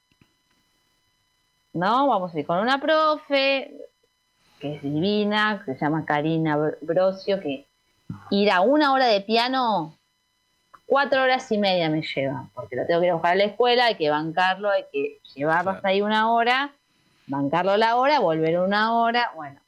¿No? 1.74 2.08
Vamos 2.08 2.34
a 2.34 2.40
ir 2.40 2.46
con 2.46 2.60
una 2.60 2.80
profe 2.80 3.74
que 4.60 4.76
es 4.76 4.82
divina, 4.82 5.62
que 5.66 5.74
se 5.74 5.82
llama 5.82 6.06
Karina 6.06 6.58
Brosio, 6.82 7.42
que 7.42 7.66
ir 8.30 8.52
a 8.52 8.62
una 8.62 8.94
hora 8.94 9.08
de 9.08 9.22
piano, 9.22 9.98
cuatro 10.86 11.24
horas 11.24 11.52
y 11.52 11.58
media 11.58 11.90
me 11.90 12.02
lleva, 12.02 12.50
porque 12.54 12.76
lo 12.76 12.86
tengo 12.86 13.00
que 13.02 13.08
ir 13.08 13.12
a 13.12 13.16
buscar 13.16 13.34
a 13.34 13.36
la 13.36 13.46
escuela, 13.46 13.86
hay 13.86 13.96
que 13.96 14.10
bancarlo, 14.10 14.70
hay 14.70 14.86
que 14.92 15.20
llevarlo 15.36 15.72
hasta 15.72 15.90
ahí 15.90 16.02
una 16.02 16.32
hora 16.32 16.74
bancarlo 17.28 17.78
la 17.78 17.96
hora, 17.96 18.20
volver 18.20 18.60
una 18.60 18.96
hora, 18.96 19.32
bueno, 19.36 19.60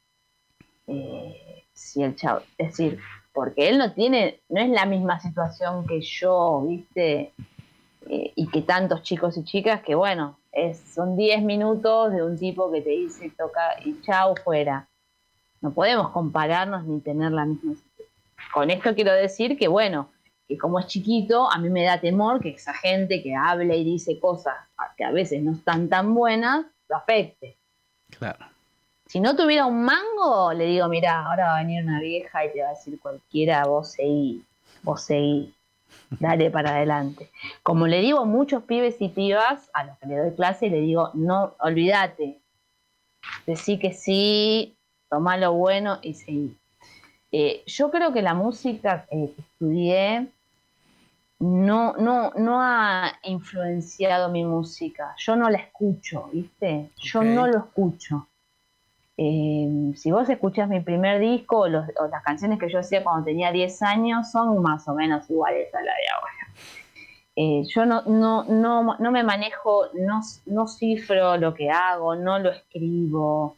eh, 0.87 1.63
si 1.73 2.03
el 2.03 2.15
chavo, 2.15 2.41
es 2.57 2.69
decir, 2.69 2.99
porque 3.33 3.69
él 3.69 3.77
no 3.77 3.93
tiene, 3.93 4.39
no 4.49 4.61
es 4.61 4.69
la 4.69 4.85
misma 4.85 5.19
situación 5.19 5.85
que 5.85 6.01
yo, 6.01 6.63
¿viste? 6.67 7.33
Eh, 8.09 8.31
y 8.35 8.47
que 8.47 8.61
tantos 8.61 9.03
chicos 9.03 9.37
y 9.37 9.43
chicas 9.43 9.81
que, 9.81 9.95
bueno, 9.95 10.37
es, 10.51 10.79
son 10.79 11.15
10 11.15 11.43
minutos 11.43 12.11
de 12.13 12.23
un 12.23 12.37
tipo 12.37 12.71
que 12.71 12.81
te 12.81 12.91
dice, 12.91 13.31
toca 13.37 13.75
y 13.83 14.01
chao, 14.01 14.35
fuera. 14.35 14.87
No 15.61 15.71
podemos 15.71 16.09
compararnos 16.09 16.85
ni 16.85 16.99
tener 16.99 17.31
la 17.31 17.45
misma 17.45 17.73
situación. 17.73 17.86
Con 18.53 18.69
esto 18.69 18.95
quiero 18.95 19.13
decir 19.13 19.57
que, 19.57 19.67
bueno, 19.67 20.09
que 20.47 20.57
como 20.57 20.79
es 20.79 20.87
chiquito, 20.87 21.51
a 21.51 21.57
mí 21.57 21.69
me 21.69 21.83
da 21.83 21.99
temor 21.99 22.39
que 22.39 22.49
esa 22.49 22.73
gente 22.73 23.21
que 23.21 23.35
habla 23.35 23.75
y 23.75 23.83
dice 23.83 24.19
cosas 24.19 24.55
que 24.95 25.03
a 25.03 25.11
veces 25.11 25.43
no 25.43 25.51
están 25.51 25.89
tan 25.89 26.13
buenas, 26.13 26.65
lo 26.87 26.95
afecte. 26.95 27.57
Claro. 28.17 28.45
si 29.07 29.19
no 29.19 29.35
tuviera 29.35 29.65
un 29.65 29.83
mango, 29.83 30.53
le 30.53 30.65
digo, 30.65 30.87
mira, 30.87 31.25
ahora 31.25 31.47
va 31.47 31.57
a 31.57 31.59
venir 31.59 31.83
una 31.83 31.99
vieja 31.99 32.45
y 32.45 32.53
te 32.53 32.61
va 32.61 32.69
a 32.69 32.73
decir 32.73 32.99
cualquiera, 32.99 33.65
vos 33.65 33.91
seguí, 33.91 34.45
vos 34.83 35.01
seguí, 35.01 35.53
dale 36.19 36.49
para 36.49 36.71
adelante. 36.71 37.29
Como 37.63 37.87
le 37.87 37.99
digo 37.99 38.19
a 38.19 38.25
muchos 38.25 38.63
pibes 38.63 38.95
y 39.01 39.09
pibas 39.09 39.69
a 39.73 39.83
los 39.83 39.97
que 39.97 40.07
le 40.07 40.17
doy 40.17 40.35
clase, 40.35 40.69
le 40.69 40.81
digo, 40.81 41.11
no, 41.13 41.55
olvídate, 41.59 42.39
decí 43.45 43.77
que 43.77 43.93
sí, 43.93 44.77
toma 45.09 45.37
lo 45.37 45.53
bueno 45.53 45.99
y 46.01 46.13
seguí. 46.13 46.57
Eh, 47.31 47.63
yo 47.65 47.91
creo 47.91 48.13
que 48.13 48.21
la 48.21 48.33
música 48.33 49.05
eh, 49.11 49.33
que 49.35 49.41
estudié 49.41 50.27
no, 51.39 51.93
no, 51.97 52.31
no 52.35 52.61
ha 52.61 53.13
influenciado 53.23 54.29
mi 54.29 54.43
música. 54.43 55.13
Yo 55.17 55.35
no 55.35 55.49
la 55.49 55.57
escucho, 55.59 56.29
¿viste? 56.31 56.89
Yo 56.97 57.23
no 57.23 57.47
lo 57.47 57.59
escucho. 57.59 58.27
Eh, 59.17 59.93
si 59.95 60.11
vos 60.11 60.29
escuchás 60.29 60.69
mi 60.69 60.79
primer 60.79 61.19
disco 61.19 61.61
o, 61.61 61.67
las 61.67 62.23
canciones 62.23 62.59
que 62.59 62.69
yo 62.69 62.79
hacía 62.79 63.03
cuando 63.03 63.25
tenía 63.25 63.51
10 63.51 63.81
años, 63.81 64.31
son 64.31 64.61
más 64.61 64.87
o 64.87 64.93
menos 64.93 65.29
iguales 65.29 65.73
a 65.73 65.81
la 65.81 65.91
de 65.91 66.09
ahora. 66.13 67.63
yo 67.67 67.85
no, 67.85 68.03
no, 68.03 68.43
no, 68.45 68.95
no 68.97 69.11
me 69.11 69.23
manejo, 69.23 69.87
no, 69.93 70.21
no 70.45 70.67
cifro 70.67 71.37
lo 71.37 71.53
que 71.53 71.69
hago, 71.69 72.15
no 72.15 72.39
lo 72.39 72.51
escribo, 72.51 73.57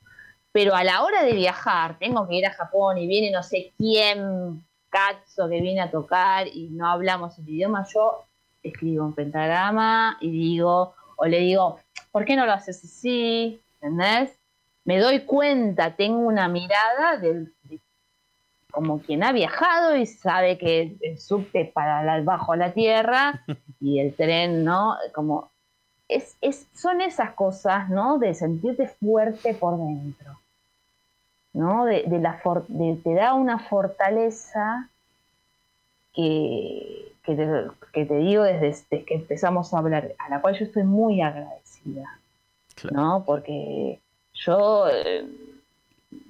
pero 0.51 0.75
a 0.75 0.83
la 0.83 1.03
hora 1.03 1.23
de 1.23 1.33
viajar, 1.33 1.97
tengo 1.99 2.27
que 2.27 2.35
ir 2.35 2.45
a 2.45 2.53
Japón 2.53 2.97
y 2.97 3.07
viene 3.07 3.31
no 3.31 3.43
sé 3.43 3.73
quién, 3.77 4.65
Katzo, 4.89 5.47
que 5.47 5.61
viene 5.61 5.81
a 5.81 5.91
tocar 5.91 6.47
y 6.47 6.69
no 6.69 6.87
hablamos 6.87 7.37
el 7.37 7.49
idioma, 7.49 7.85
yo 7.93 8.23
escribo 8.63 9.05
un 9.05 9.13
pentagrama 9.13 10.17
y 10.21 10.31
digo, 10.31 10.95
o 11.17 11.25
le 11.25 11.39
digo, 11.39 11.79
¿por 12.11 12.25
qué 12.25 12.35
no 12.35 12.45
lo 12.45 12.53
haces 12.53 12.83
así? 12.83 13.61
¿Entendés? 13.75 14.37
Me 14.85 14.97
doy 14.97 15.21
cuenta, 15.21 15.95
tengo 15.95 16.19
una 16.19 16.47
mirada 16.47 17.17
de, 17.17 17.47
como 18.71 19.01
quien 19.01 19.23
ha 19.23 19.31
viajado 19.31 19.95
y 19.95 20.05
sabe 20.05 20.57
que 20.57 20.97
el 21.01 21.19
subte 21.19 21.65
para 21.65 22.21
bajo 22.21 22.55
la 22.55 22.73
tierra 22.73 23.43
y 23.79 23.99
el 23.99 24.15
tren, 24.15 24.63
¿no? 24.63 24.95
Como 25.13 25.51
es, 26.07 26.37
es, 26.41 26.67
son 26.73 27.01
esas 27.01 27.33
cosas, 27.33 27.89
¿no? 27.89 28.17
De 28.17 28.33
sentirte 28.33 28.87
fuerte 28.87 29.53
por 29.53 29.77
dentro. 29.77 30.38
¿No? 31.53 31.85
De, 31.85 32.03
la 32.19 32.41
te 33.03 33.13
da 33.13 33.33
una 33.33 33.59
fortaleza 33.59 34.89
que, 36.13 37.13
que, 37.23 37.35
te, 38.05 38.17
digo 38.17 38.43
desde, 38.43 39.03
que 39.05 39.15
empezamos 39.15 39.73
a 39.73 39.79
hablar, 39.79 40.13
a 40.17 40.29
la 40.29 40.41
cual 40.41 40.57
yo 40.57 40.65
estoy 40.65 40.83
muy 40.83 41.21
agradecida, 41.21 42.19
¿no? 42.91 43.23
Porque 43.25 43.99
yo, 44.33 44.87
eh, 44.89 45.25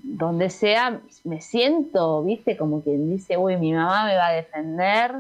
donde 0.04 0.50
sea, 0.50 1.02
me 1.24 1.42
siento, 1.42 2.24
viste, 2.24 2.58
como 2.58 2.82
quien 2.82 3.10
dice, 3.10 3.38
uy, 3.38 3.58
mi 3.58 3.74
mamá 3.74 4.06
me 4.06 4.16
va 4.16 4.28
a 4.28 4.34
defender. 4.34 5.16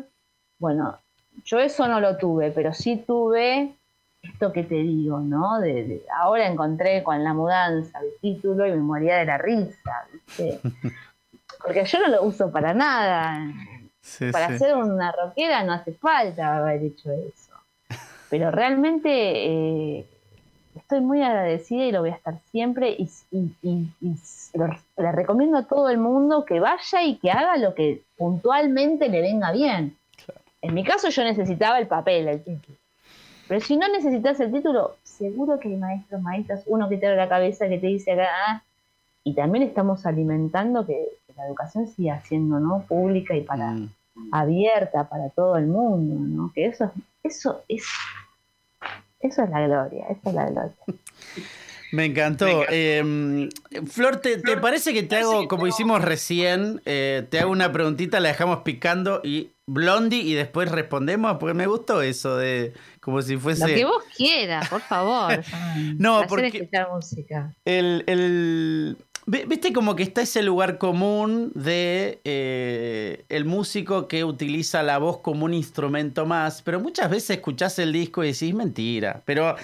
Bueno, 0.58 0.98
yo 1.46 1.60
eso 1.60 1.88
no 1.88 2.00
lo 2.00 2.18
tuve, 2.18 2.52
pero 2.52 2.74
sí 2.74 2.98
tuve 2.98 3.74
esto 4.22 4.52
que 4.52 4.64
te 4.64 4.76
digo, 4.76 5.20
¿no? 5.20 5.60
De, 5.60 6.04
ahora 6.18 6.48
encontré 6.48 7.04
con 7.04 7.24
la 7.24 7.34
mudanza 7.34 8.00
el 8.00 8.12
título 8.22 8.66
y 8.68 8.72
me 8.72 8.78
moría 8.78 9.18
de 9.18 9.26
la 9.26 9.38
risa, 9.38 10.08
¿viste? 10.12 10.60
Porque 11.64 11.86
yo 11.86 12.00
no 12.00 12.08
lo 12.08 12.24
uso 12.24 12.52
para 12.52 12.74
nada. 12.74 13.54
para 14.32 14.58
ser 14.58 14.76
una 14.76 15.12
rockera 15.12 15.64
no 15.64 15.74
hace 15.74 15.94
falta 15.94 16.58
haber 16.58 16.84
hecho 16.84 17.12
eso. 17.12 17.54
Pero 18.30 18.52
realmente 18.52 19.10
eh, 19.10 20.06
estoy 20.76 21.02
muy 21.02 21.22
agradecida 21.22 21.86
y 21.86 21.92
lo 21.92 22.02
voy 22.02 22.12
a 22.12 22.16
estar 22.16 22.40
siempre 22.52 22.96
y, 22.98 23.10
le 24.98 25.12
recomiendo 25.12 25.58
a 25.58 25.68
todo 25.68 25.90
el 25.90 25.98
mundo 25.98 26.46
que 26.46 26.60
vaya 26.60 27.04
y 27.04 27.18
que 27.18 27.32
haga 27.32 27.58
lo 27.58 27.76
que 27.76 28.02
puntualmente 28.18 29.10
le 29.10 29.22
venga 29.22 29.52
bien. 29.52 29.98
En 30.62 30.74
mi 30.74 30.84
caso 30.84 31.10
yo 31.10 31.24
necesitaba 31.24 31.80
el 31.80 31.88
papel, 31.88 32.28
el 32.28 32.44
título. 32.44 32.79
Pero 33.50 33.62
si 33.62 33.76
no 33.76 33.88
necesitas 33.90 34.40
el 34.40 34.52
título, 34.52 34.96
seguro 35.04 35.60
que 35.60 35.70
hay 35.70 35.76
maestros, 35.76 36.22
maestras, 36.22 36.64
uno 36.68 36.88
que 36.88 36.98
te 36.98 37.08
abre 37.08 37.18
la 37.18 37.28
cabeza, 37.28 37.68
que 37.68 37.80
te 37.80 37.88
dice 37.88 38.12
acá, 38.12 38.28
ah, 38.48 38.64
y 39.24 39.34
también 39.34 39.64
estamos 39.64 40.06
alimentando 40.06 40.86
que, 40.86 41.10
la 41.36 41.48
educación 41.48 41.88
siga 41.88 42.20
siendo 42.22 42.60
¿no? 42.60 42.84
pública 42.88 43.34
y 43.34 43.42
para 43.42 43.72
mm. 43.72 43.90
abierta 44.32 45.08
para 45.10 45.30
todo 45.30 45.56
el 45.56 45.68
mundo, 45.68 46.16
¿no? 46.16 46.52
Que 46.54 46.66
eso, 46.66 46.92
eso 47.24 47.64
es 47.68 47.86
eso 49.22 49.44
es 49.44 49.50
la 49.50 49.66
gloria, 49.66 50.06
eso 50.10 50.30
es 50.30 50.34
la 50.34 50.50
gloria. 50.50 50.76
Me 51.92 52.06
encantó. 52.06 52.66
Eh, 52.70 53.50
Flor, 53.88 54.18
¿te, 54.18 54.38
parece 54.58 54.94
que 54.94 55.02
te 55.02 55.16
hago, 55.18 55.48
como 55.48 55.66
hicimos 55.66 56.04
recién, 56.04 56.82
eh, 56.86 57.26
te 57.30 57.40
hago 57.40 57.52
una 57.52 57.72
preguntita, 57.72 58.20
la 58.20 58.30
dejamos 58.30 58.60
picando 58.60 59.22
y 59.24 59.50
Blondie 59.72 60.22
y 60.22 60.34
después 60.34 60.70
respondemos? 60.72 61.38
Porque 61.40 61.54
me 61.54 61.68
gustó 61.68 62.02
eso 62.02 62.38
de 62.38 62.74
como 63.00 63.22
si 63.22 63.38
fuese... 63.38 63.68
Lo 63.68 63.76
que 63.76 63.86
vos 63.86 64.04
quieras, 64.16 64.68
por 64.70 64.82
favor. 64.82 65.44
no, 65.98 66.24
porque... 66.28 66.48
escuchar 66.48 66.90
música. 66.92 67.56
El, 67.66 68.98
Viste 69.26 69.74
como 69.74 69.96
que 69.96 70.02
está 70.02 70.22
ese 70.22 70.42
lugar 70.42 70.80
común 70.80 71.52
de 71.54 72.20
eh, 72.24 73.26
el 73.30 73.46
músico 73.46 74.08
que 74.08 74.24
utiliza 74.24 74.82
la 74.82 74.98
voz 74.98 75.20
como 75.20 75.46
un 75.46 75.54
instrumento 75.54 76.26
más, 76.26 76.64
pero 76.64 76.80
muchas 76.80 77.12
veces 77.12 77.38
escuchás 77.38 77.78
el 77.78 77.94
disco 77.94 78.24
y 78.24 78.32
decís 78.32 78.56
mentira. 78.56 79.22
Pero 79.26 79.56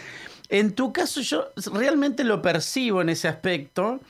en 0.49 0.73
tu 0.73 0.93
caso 0.93 1.21
yo 1.21 1.47
realmente 1.73 2.23
lo 2.23 2.43
percibo 2.43 3.01
en 3.01 3.09
ese 3.09 3.27
aspecto. 3.27 4.01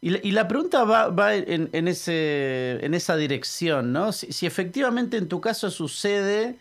Y, 0.00 0.30
la 0.30 0.46
pregunta 0.46 0.84
va, 0.84 1.34
en, 1.34 1.88
ese, 1.88 2.78
en 2.84 2.94
esa 2.94 3.16
dirección, 3.16 3.92
¿no? 3.92 4.12
Si, 4.12 4.46
efectivamente 4.46 5.16
en 5.16 5.28
tu 5.28 5.40
caso 5.40 5.72
sucede 5.72 6.56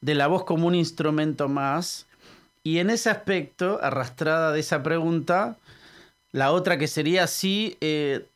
de 0.00 0.14
la 0.14 0.28
voz 0.28 0.44
como 0.44 0.66
un 0.66 0.74
instrumento 0.74 1.48
más, 1.48 2.06
y 2.62 2.78
en 2.78 2.88
ese 2.88 3.10
aspecto, 3.10 3.78
arrastrada 3.82 4.52
de 4.52 4.60
esa 4.60 4.82
pregunta, 4.82 5.58
la 6.32 6.52
otra 6.52 6.78
que 6.78 6.88
sería 6.88 7.24
así, 7.24 7.76
eh, 7.82 8.26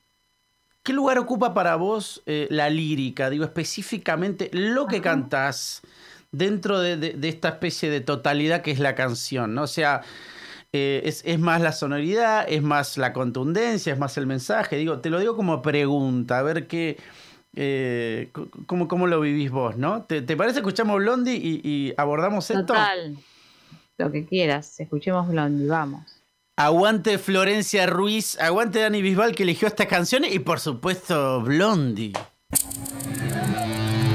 ¿qué 0.82 0.92
lugar 0.92 1.18
ocupa 1.18 1.54
para 1.54 1.76
vos 1.76 2.22
eh, 2.26 2.46
la 2.50 2.68
lírica? 2.68 3.30
Digo, 3.30 3.44
específicamente 3.44 4.50
lo 4.52 4.86
que 4.86 5.00
cantás 5.00 5.82
dentro 6.32 6.80
de, 6.80 7.16
esta 7.22 7.48
especie 7.48 7.90
de 7.90 8.00
totalidad 8.00 8.62
que 8.62 8.72
es 8.72 8.80
la 8.80 8.94
canción, 8.94 9.54
¿no? 9.54 9.62
O 9.62 9.66
sea, 9.68 10.02
eh, 10.76 11.02
es, 11.04 11.38
más 11.38 11.60
la 11.60 11.70
sonoridad, 11.70 12.46
es 12.48 12.60
más 12.60 12.98
la 12.98 13.12
contundencia, 13.12 13.92
es 13.92 13.98
más 14.00 14.18
el 14.18 14.26
mensaje. 14.26 14.74
Digo, 14.74 14.98
te 14.98 15.08
lo 15.08 15.20
digo 15.20 15.36
como 15.36 15.62
pregunta, 15.62 16.40
a 16.40 16.42
ver 16.42 16.66
qué. 16.66 16.96
Eh, 17.54 18.32
cómo, 18.66 19.06
lo 19.06 19.20
vivís 19.20 19.52
vos, 19.52 19.76
¿no? 19.76 20.02
¿Te, 20.02 20.20
parece 20.36 20.58
escuchamos 20.58 20.96
Blondie 20.96 21.36
y, 21.36 21.94
abordamos 21.96 22.50
esto? 22.50 22.66
Total. 22.66 23.16
Lo 23.98 24.10
que 24.10 24.26
quieras, 24.26 24.80
escuchemos 24.80 25.28
Blondie, 25.28 25.68
vamos. 25.68 26.20
Aguante 26.56 27.18
Florencia 27.18 27.86
Ruiz, 27.86 28.36
aguante 28.40 28.80
Dani 28.80 29.00
Bisbal 29.00 29.36
que 29.36 29.44
eligió 29.44 29.68
esta 29.68 29.86
canción 29.86 30.24
y 30.24 30.40
por 30.40 30.58
supuesto 30.58 31.40
Blondie. 31.42 32.14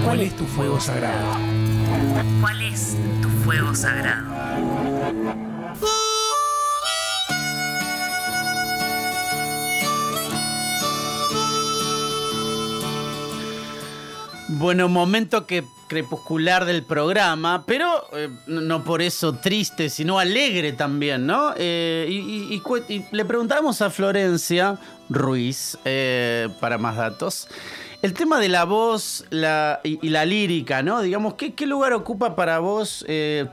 ¿Cuál 0.04 0.20
es 0.20 0.36
tu 0.36 0.44
fuego 0.44 0.78
sagrado? 0.78 1.38
¿Cuál 2.42 2.62
es 2.64 2.98
tu 3.22 3.30
fuego 3.30 3.74
sagrado? 3.74 4.39
Bueno, 14.60 14.90
momento 14.90 15.48
crepuscular 15.88 16.66
del 16.66 16.84
programa, 16.84 17.64
pero 17.66 18.04
eh, 18.12 18.28
no 18.48 18.84
por 18.84 19.02
eso 19.02 19.36
triste, 19.36 19.90
sino 19.90 20.20
alegre 20.20 20.74
también, 20.74 21.26
¿no? 21.26 21.54
Eh, 21.56 22.06
y, 22.10 22.62
le 23.14 23.24
preguntamos 23.24 23.82
a 23.82 23.90
Florencia 23.90 24.78
Ruiz, 25.08 25.78
eh, 25.86 26.50
para 26.60 26.78
más 26.78 26.98
datos, 26.98 27.48
el 28.02 28.14
tema 28.14 28.38
de 28.38 28.50
la 28.50 28.66
voz 28.66 29.24
y, 29.32 30.10
la 30.10 30.26
lírica, 30.26 30.84
¿no? 30.84 31.02
Digamos, 31.04 31.36
¿qué, 31.36 31.66
lugar 31.66 31.94
ocupa 31.94 32.36
para 32.36 32.60
vos, 32.60 33.06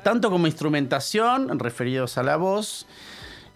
tanto 0.03 0.29
como 0.29 0.49
instrumentación, 0.49 1.57
referidos 1.61 2.19
a 2.19 2.25
la 2.25 2.37
voz, 2.37 2.85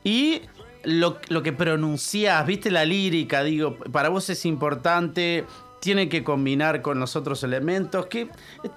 y 0.04 0.42
lo, 0.84 1.18
lo 1.28 1.42
que 1.42 1.52
pronunciás, 1.52 2.46
viste 2.46 2.70
la 2.70 2.84
lírica, 2.84 3.42
digo, 3.42 3.76
para 3.76 4.08
vos 4.08 4.30
es 4.30 4.46
importante 4.46 5.46
tiene 5.80 6.08
que 6.08 6.22
combinar 6.22 6.82
con 6.82 7.00
los 7.00 7.16
otros 7.16 7.42
elementos. 7.42 8.06
Que 8.06 8.28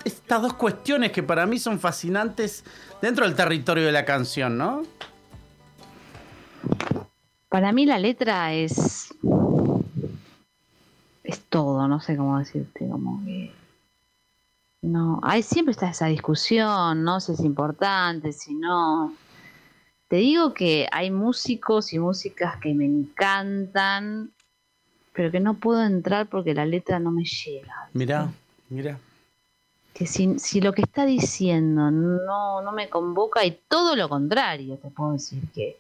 estas 0.04 0.42
dos 0.42 0.54
cuestiones 0.54 1.12
que 1.12 1.24
para 1.24 1.46
mí 1.46 1.60
son 1.60 1.80
fascinantes 1.80 2.64
dentro 3.02 3.26
del 3.26 3.36
territorio 3.36 3.86
de 3.86 3.92
la 3.92 4.06
canción, 4.06 4.58
¿no? 4.58 4.84
Para 7.50 7.72
mí 7.72 7.86
la 7.86 8.00
letra 8.00 8.54
es 8.54 9.14
es 11.24 11.40
todo, 11.50 11.88
no 11.88 12.00
sé 12.02 12.18
cómo 12.18 12.40
decirte, 12.40 12.88
como 12.90 13.24
que 13.24 13.52
no, 14.82 15.22
siempre 15.42 15.72
está 15.72 15.90
esa 15.90 16.08
discusión, 16.08 17.04
no 17.04 17.22
si 17.22 17.32
es 17.32 17.40
importante, 17.40 18.34
si 18.34 18.54
no 18.54 19.14
te 20.10 20.18
digo 20.18 20.54
que 20.54 20.88
hay 20.92 21.10
músicos 21.10 21.94
y 21.94 22.00
músicas 22.00 22.58
que 22.58 22.74
me 22.74 22.86
encantan, 22.86 24.32
pero 25.14 25.32
que 25.32 25.40
no 25.40 25.54
puedo 25.54 25.84
entrar 25.84 26.28
porque 26.28 26.54
la 26.54 26.66
letra 26.66 27.00
no 27.00 27.12
me 27.12 27.24
llega. 27.24 27.88
Mira, 27.94 28.32
mira. 28.70 29.00
Que 29.94 30.08
si, 30.08 30.40
si, 30.40 30.60
lo 30.60 30.74
que 30.74 30.82
está 30.82 31.06
diciendo 31.06 31.92
no, 31.92 32.62
no 32.62 32.72
me 32.72 32.90
convoca 32.90 33.46
y 33.46 33.60
todo 33.68 33.96
lo 33.96 34.10
contrario, 34.10 34.78
te 34.78 34.90
puedo 34.90 35.14
decir 35.14 35.44
que, 35.54 35.78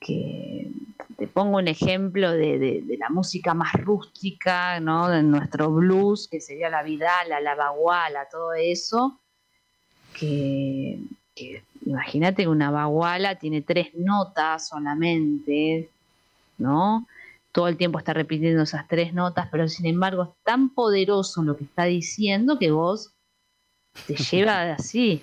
que 0.00 0.68
te 1.16 1.28
pongo 1.28 1.58
un 1.58 1.68
ejemplo 1.68 2.32
de, 2.32 2.58
de, 2.58 2.96
la 2.98 3.10
música 3.10 3.54
más 3.54 3.72
rústica, 3.74 4.80
¿no? 4.80 5.08
De 5.08 5.22
nuestro 5.22 5.70
blues, 5.70 6.26
que 6.28 6.40
sería 6.40 6.68
la 6.68 6.82
vidala, 6.82 7.40
la 7.40 7.54
baguala, 7.54 8.26
todo 8.28 8.54
eso, 8.54 9.20
que, 10.18 10.98
que 11.36 11.62
imagínate 11.86 12.42
que 12.42 12.48
una 12.48 12.72
baguala 12.72 13.36
tiene 13.36 13.62
tres 13.62 13.94
notas 13.94 14.66
solamente, 14.66 15.88
¿no? 16.58 17.06
Todo 17.54 17.68
el 17.68 17.76
tiempo 17.76 18.00
está 18.00 18.12
repitiendo 18.12 18.64
esas 18.64 18.88
tres 18.88 19.14
notas, 19.14 19.48
pero 19.48 19.68
sin 19.68 19.86
embargo 19.86 20.24
es 20.24 20.42
tan 20.42 20.74
poderoso 20.74 21.44
lo 21.44 21.56
que 21.56 21.62
está 21.62 21.84
diciendo 21.84 22.58
que 22.58 22.72
vos 22.72 23.14
te 24.08 24.16
lleva 24.30 24.72
así, 24.72 25.22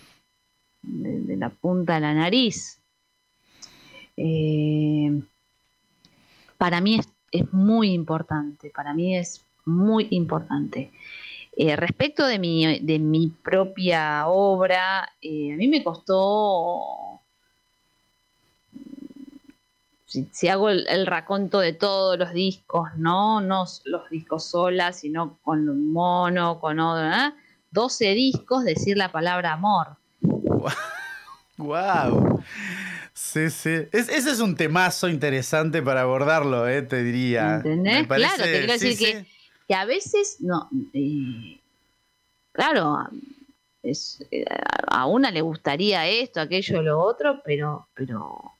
de, 0.81 1.35
la 1.35 1.49
punta 1.49 1.95
de 1.95 1.99
la 1.99 2.13
nariz. 2.13 2.81
Eh, 4.15 5.21
para 6.57 6.79
mí 6.79 7.01
es, 7.31 7.53
muy 7.53 7.91
importante, 7.91 8.71
para 8.73 8.93
mí 8.93 9.17
es 9.17 9.45
muy 9.65 10.07
importante. 10.11 10.89
Eh, 11.57 11.75
respecto 11.75 12.25
de 12.25 12.39
mi, 12.39 12.79
de 12.79 12.97
mi 12.97 13.27
propia 13.27 14.27
obra, 14.27 15.09
eh, 15.21 15.51
a 15.53 15.57
mí 15.57 15.67
me 15.67 15.83
costó 15.83 17.10
si, 20.31 20.47
hago 20.49 20.69
el, 20.69 21.07
raconto 21.07 21.59
de 21.59 21.71
todos 21.71 22.19
los 22.19 22.33
discos, 22.33 22.89
¿no? 22.97 23.39
No 23.39 23.65
los 23.85 24.09
discos 24.09 24.45
solas, 24.45 24.99
sino 24.99 25.39
con 25.41 25.69
un 25.69 25.93
mono, 25.93 26.59
con 26.59 26.79
otro, 26.79 27.07
¿eh? 27.07 27.33
12 27.71 28.13
discos 28.13 28.65
decir 28.65 28.97
la 28.97 29.11
palabra 29.11 29.53
amor. 29.53 29.95
¡Wow! 31.57 32.43
Sí, 33.13 33.49
sí. 33.49 33.69
ese 33.91 34.17
es 34.17 34.39
un 34.39 34.55
temazo 34.55 35.07
interesante 35.07 35.81
para 35.81 36.01
abordarlo, 36.01 36.67
¿eh? 36.67 36.81
te 36.81 37.03
diría. 37.03 37.55
¿Entendés? 37.57 38.07
Claro, 38.07 38.43
te 38.43 38.51
quiero 38.51 38.73
decir 38.73 39.25
que, 39.67 39.73
a 39.73 39.85
veces 39.85 40.37
no. 40.41 40.69
Eh, 40.93 41.61
claro, 42.51 42.97
es, 43.81 44.25
eh, 44.31 44.43
a 44.87 45.05
una 45.05 45.31
le 45.31 45.39
gustaría 45.39 46.05
esto, 46.07 46.41
aquello, 46.41 46.81
lo 46.81 46.99
otro, 46.99 47.41
pero, 47.45 47.87
pero 47.93 48.57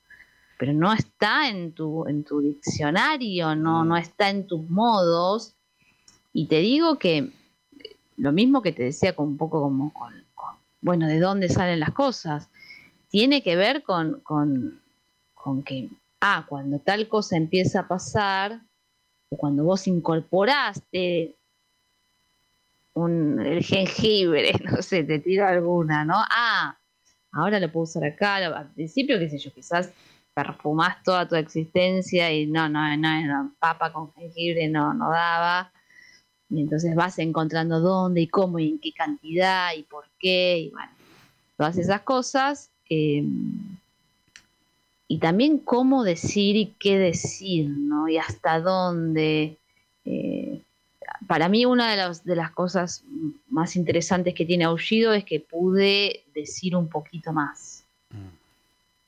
pero 0.62 0.74
no 0.74 0.94
está 0.94 1.50
en 1.50 1.72
tu, 1.74 2.08
en 2.08 2.24
tu 2.24 2.40
diccionario, 2.40 3.56
no, 3.56 3.84
no 3.84 3.98
está 3.98 4.30
en 4.30 4.46
tus 4.46 4.70
modos. 4.70 5.56
Y 6.34 6.46
te 6.46 6.60
digo 6.60 7.00
que 7.00 7.32
lo 8.18 8.32
mismo 8.32 8.62
que 8.62 8.72
te 8.72 8.84
decía 8.84 9.16
con 9.16 9.30
un 9.30 9.38
poco 9.38 9.60
como 9.60 9.92
con, 9.92 10.14
bueno, 10.80 11.08
de 11.08 11.20
dónde 11.20 11.50
salen 11.50 11.80
las 11.80 11.94
cosas, 11.94 12.48
tiene 13.10 13.42
que 13.42 13.56
ver 13.56 13.82
con, 13.82 14.20
con, 14.20 14.80
con 15.34 15.64
que, 15.64 15.90
ah, 16.20 16.46
cuando 16.48 16.78
tal 16.78 17.08
cosa 17.08 17.38
empieza 17.38 17.80
a 17.80 17.88
pasar, 17.88 18.62
o 19.30 19.38
cuando 19.38 19.64
vos 19.64 19.88
incorporaste 19.88 21.38
un, 22.94 23.40
el 23.40 23.64
jengibre, 23.64 24.52
no 24.72 24.84
sé, 24.84 25.04
te 25.06 25.18
tiro 25.18 25.48
alguna, 25.48 26.06
¿no? 26.06 26.18
Ah, 26.18 26.78
ahora 27.32 27.60
lo 27.60 27.72
puedo 27.72 27.86
usar 27.86 28.04
acá, 28.04 28.36
al 28.36 28.72
principio, 28.74 29.18
qué 29.18 29.28
sé 29.28 29.40
yo, 29.40 29.52
quizás 29.52 29.92
perfumás 30.34 31.04
toda 31.04 31.28
tu 31.28 31.36
existencia 31.36 32.32
y 32.32 32.48
no, 32.48 32.70
no, 32.70 32.96
no, 32.98 33.26
no 33.26 33.52
papa 33.60 33.92
con 33.92 34.14
jengibre 34.14 34.68
no, 34.68 34.94
no 34.94 35.10
daba. 35.10 35.72
Y 36.50 36.62
entonces 36.62 36.96
vas 36.96 37.18
encontrando 37.20 37.80
dónde 37.80 38.22
y 38.22 38.28
cómo 38.28 38.60
y 38.60 38.70
en 38.70 38.80
qué 38.80 38.92
cantidad 38.92 39.74
y 39.74 39.84
por 39.84 40.06
qué, 40.20 40.60
y 40.60 40.70
bueno, 40.72 40.92
todas 41.58 41.78
esas 41.78 42.02
cosas. 42.02 42.72
Em, 42.90 43.78
y 45.08 45.18
también 45.20 45.60
cómo 45.60 46.04
decir 46.04 46.56
y 46.56 46.76
qué 46.80 46.98
decir, 46.98 47.70
¿no? 47.70 48.08
Y 48.08 48.18
hasta 48.18 48.60
dónde. 48.60 49.58
Eh, 50.06 50.62
para 51.28 51.50
mí 51.50 51.66
una 51.66 51.96
de, 51.96 52.18
de 52.24 52.36
las 52.36 52.52
cosas 52.52 53.04
más 53.50 53.76
interesantes 53.76 54.34
que 54.34 54.46
tiene 54.46 54.66
Aullido 54.66 55.14
es 55.14 55.24
que 55.24 55.40
pude 55.40 56.24
decir 56.34 56.76
un 56.76 56.90
poquito 56.90 57.32
más. 57.32 57.71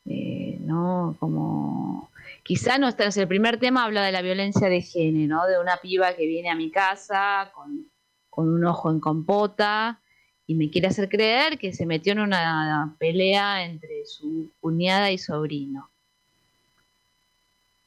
Eh, 0.05 0.57
¿no? 0.61 1.15
Como 1.19 2.09
quizá 2.43 2.77
no 2.77 2.87
está, 2.87 3.05
el 3.05 3.27
primer 3.27 3.57
tema 3.57 3.85
habla 3.85 4.03
de 4.03 4.11
la 4.11 4.21
violencia 4.21 4.69
de 4.69 4.81
género, 4.81 5.45
de 5.45 5.59
una 5.59 5.77
piba 5.77 6.15
que 6.15 6.27
viene 6.27 6.49
a 6.49 6.55
mi 6.55 6.71
casa 6.71 7.51
con, 7.53 7.87
un 8.35 8.65
ojo 8.65 8.89
en 8.89 8.99
compota 8.99 10.01
y 10.47 10.55
me 10.55 10.69
quiere 10.69 10.87
hacer 10.87 11.07
creer 11.07 11.57
que 11.57 11.71
se 11.71 11.85
metió 11.85 12.13
en 12.13 12.19
una 12.19 12.95
pelea 12.99 13.63
entre 13.63 14.05
su 14.05 14.51
cuñada 14.59 15.11
y 15.11 15.17
sobrino. 15.17 15.89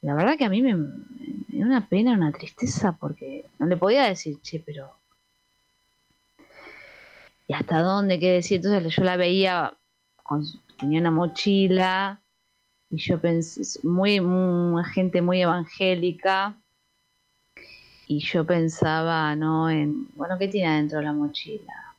La 0.01 0.15
verdad 0.15 0.37
que 0.37 0.45
a 0.45 0.49
mí 0.49 0.61
me, 0.61 0.73
da 0.73 1.65
una 1.65 1.87
pena, 1.87 2.13
una 2.13 2.31
tristeza, 2.31 2.93
porque 2.93 3.45
no 3.59 3.65
le 3.65 3.77
podía 3.77 4.05
decir, 4.05 4.39
che, 4.41 4.59
pero... 4.59 4.91
¿Y 7.47 7.53
hasta 7.53 7.81
dónde? 7.81 8.19
¿Qué 8.19 8.31
decir? 8.31 8.57
Entonces 8.57 8.95
yo 8.95 9.03
la 9.03 9.17
veía, 9.17 9.73
con, 10.27 10.43
tenía 10.77 10.99
una 10.99 11.09
mochila, 11.09 12.21
y 12.91 12.97
yo 12.97 13.19
pensé, 13.19 13.79
muy, 13.87 14.21
gente 14.93 15.21
muy 15.23 15.41
evangélica, 15.41 16.55
y 18.07 18.19
yo 18.19 18.45
pensaba, 18.45 19.35
¿no? 19.35 19.69
En, 19.69 20.07
bueno, 20.15 20.37
¿qué 20.37 20.47
tiene 20.47 20.67
adentro 20.67 21.01
la 21.01 21.13
mochila? 21.13 21.95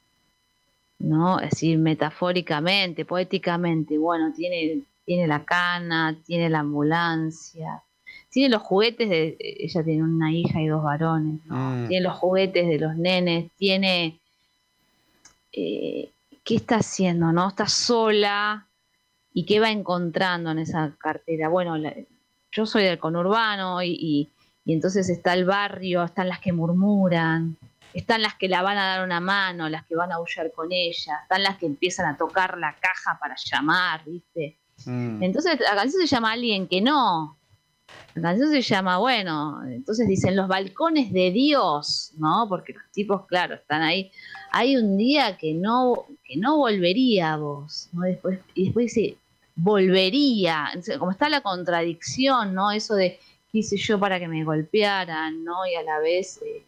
¿No? 1.00 1.40
Es 1.40 1.50
decir, 1.50 1.78
metafóricamente, 1.78 3.04
poéticamente, 3.04 3.98
bueno, 3.98 4.32
tiene, 4.32 4.82
tiene 5.04 5.26
la 5.26 5.44
cana, 5.44 6.16
tiene 6.24 6.48
la 6.48 6.60
ambulancia, 6.60 7.82
tiene 8.30 8.50
los 8.50 8.62
juguetes 8.62 9.08
de, 9.08 9.36
ella 9.40 9.82
tiene 9.82 10.02
una 10.02 10.32
hija 10.32 10.60
y 10.60 10.66
dos 10.66 10.82
varones, 10.82 11.44
¿no? 11.46 11.70
Mm. 11.70 11.88
Tiene 11.88 12.04
los 12.04 12.16
juguetes 12.16 12.68
de 12.68 12.78
los 12.78 12.96
nenes, 12.96 13.50
tiene, 13.56 14.18
eh, 15.52 16.10
¿qué 16.48 16.54
está 16.54 16.76
haciendo, 16.76 17.30
no? 17.30 17.48
Está 17.48 17.68
sola, 17.68 18.68
y 19.34 19.44
qué 19.44 19.60
va 19.60 19.70
encontrando 19.70 20.50
en 20.50 20.60
esa 20.60 20.96
cartera. 20.98 21.50
Bueno, 21.50 21.76
yo 22.50 22.64
soy 22.64 22.84
del 22.84 22.98
conurbano 22.98 23.82
y, 23.82 24.32
y, 24.64 24.72
entonces 24.72 25.10
está 25.10 25.34
el 25.34 25.44
barrio, 25.44 26.02
están 26.02 26.28
las 26.28 26.40
que 26.40 26.54
murmuran, 26.54 27.58
están 27.92 28.22
las 28.22 28.34
que 28.34 28.48
la 28.48 28.62
van 28.62 28.78
a 28.78 28.86
dar 28.86 29.04
una 29.04 29.20
mano, 29.20 29.68
las 29.68 29.84
que 29.84 29.94
van 29.94 30.10
a 30.10 30.16
aullar 30.16 30.50
con 30.52 30.72
ella, 30.72 31.18
están 31.22 31.42
las 31.42 31.58
que 31.58 31.66
empiezan 31.66 32.12
a 32.12 32.16
tocar 32.16 32.56
la 32.56 32.74
caja 32.80 33.18
para 33.20 33.34
llamar, 33.36 34.04
¿viste? 34.06 34.58
Mm. 34.86 35.22
Entonces 35.22 35.60
la 35.60 35.76
canción 35.76 36.00
se 36.00 36.08
llama 36.08 36.32
Alguien 36.32 36.66
que 36.66 36.80
no. 36.80 37.38
La 38.14 38.22
canción 38.22 38.50
se 38.50 38.62
llama, 38.62 38.98
bueno, 38.98 39.62
entonces 39.66 40.08
dicen 40.08 40.34
los 40.34 40.48
balcones 40.48 41.12
de 41.12 41.30
Dios, 41.30 42.12
¿no? 42.16 42.46
Porque 42.48 42.72
los 42.72 42.90
tipos, 42.90 43.26
claro, 43.26 43.54
están 43.54 43.82
ahí. 43.82 44.10
Hay 44.50 44.76
un 44.76 44.96
día 44.96 45.36
que 45.36 45.54
no, 45.54 46.06
que 46.24 46.36
no 46.36 46.56
volvería 46.56 47.34
a 47.34 47.36
vos, 47.36 47.88
¿no? 47.92 48.02
Después, 48.02 48.40
y 48.54 48.66
después 48.66 48.94
dice, 48.94 49.16
volvería. 49.56 50.70
Como 50.98 51.10
está 51.10 51.28
la 51.28 51.40
contradicción, 51.40 52.54
¿no? 52.54 52.70
Eso 52.70 52.94
de 52.94 53.18
qué 53.50 53.58
hice 53.58 53.76
yo 53.76 53.98
para 53.98 54.18
que 54.18 54.28
me 54.28 54.44
golpearan, 54.44 55.44
¿no? 55.44 55.66
Y 55.66 55.74
a 55.74 55.82
la 55.82 55.98
vez, 55.98 56.40
eh, 56.42 56.62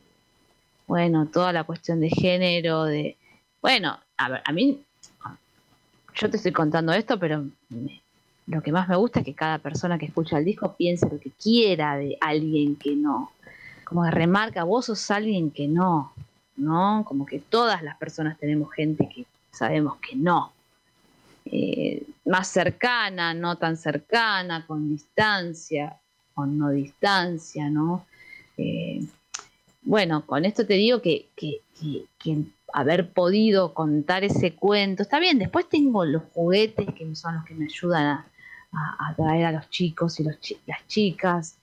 bueno, 0.86 1.26
toda 1.26 1.52
la 1.52 1.64
cuestión 1.64 2.00
de 2.00 2.10
género, 2.10 2.84
de. 2.84 3.16
Bueno, 3.62 3.98
a 4.16 4.28
ver, 4.28 4.42
a 4.44 4.52
mí. 4.52 4.82
Yo 6.14 6.28
te 6.28 6.36
estoy 6.36 6.52
contando 6.52 6.92
esto, 6.92 7.18
pero 7.18 7.46
lo 8.46 8.62
que 8.62 8.72
más 8.72 8.88
me 8.88 8.96
gusta 8.96 9.20
es 9.20 9.24
que 9.24 9.34
cada 9.34 9.58
persona 9.58 9.96
que 9.96 10.06
escucha 10.06 10.38
el 10.38 10.44
disco 10.44 10.74
piense 10.76 11.08
lo 11.08 11.20
que 11.20 11.30
quiera 11.30 11.96
de 11.96 12.18
alguien 12.20 12.76
que 12.76 12.96
no. 12.96 13.30
Como 13.84 14.04
que 14.04 14.10
remarca, 14.10 14.64
vos 14.64 14.86
sos 14.86 15.10
alguien 15.10 15.50
que 15.50 15.68
no, 15.68 16.12
¿no? 16.60 17.04
Como 17.06 17.26
que 17.26 17.38
todas 17.38 17.82
las 17.82 17.96
personas 17.96 18.38
tenemos 18.38 18.72
gente 18.72 19.08
que 19.08 19.24
sabemos 19.50 19.96
que 19.96 20.16
no. 20.16 20.52
Eh, 21.46 22.06
más 22.26 22.48
cercana, 22.48 23.34
no 23.34 23.56
tan 23.56 23.76
cercana, 23.76 24.66
con 24.66 24.88
distancia, 24.88 25.96
con 26.34 26.58
no 26.58 26.70
distancia, 26.70 27.68
¿no? 27.70 28.06
Eh, 28.56 29.00
bueno, 29.82 30.26
con 30.26 30.44
esto 30.44 30.66
te 30.66 30.74
digo 30.74 31.00
que, 31.00 31.28
que, 31.34 31.60
haber 32.72 33.12
podido 33.12 33.74
contar 33.74 34.22
ese 34.22 34.54
cuento, 34.54 35.02
está 35.02 35.18
bien, 35.18 35.38
después 35.38 35.68
tengo 35.68 36.04
los 36.04 36.22
juguetes 36.32 36.86
que 36.94 37.16
son 37.16 37.34
los 37.34 37.44
que 37.44 37.54
me 37.54 37.64
ayudan 37.64 38.04
a, 38.04 38.26
atraer 39.08 39.46
a 39.46 39.52
los 39.52 39.68
chicos 39.70 40.20
y 40.20 40.24
las 40.24 40.86
chicas, 40.86 41.58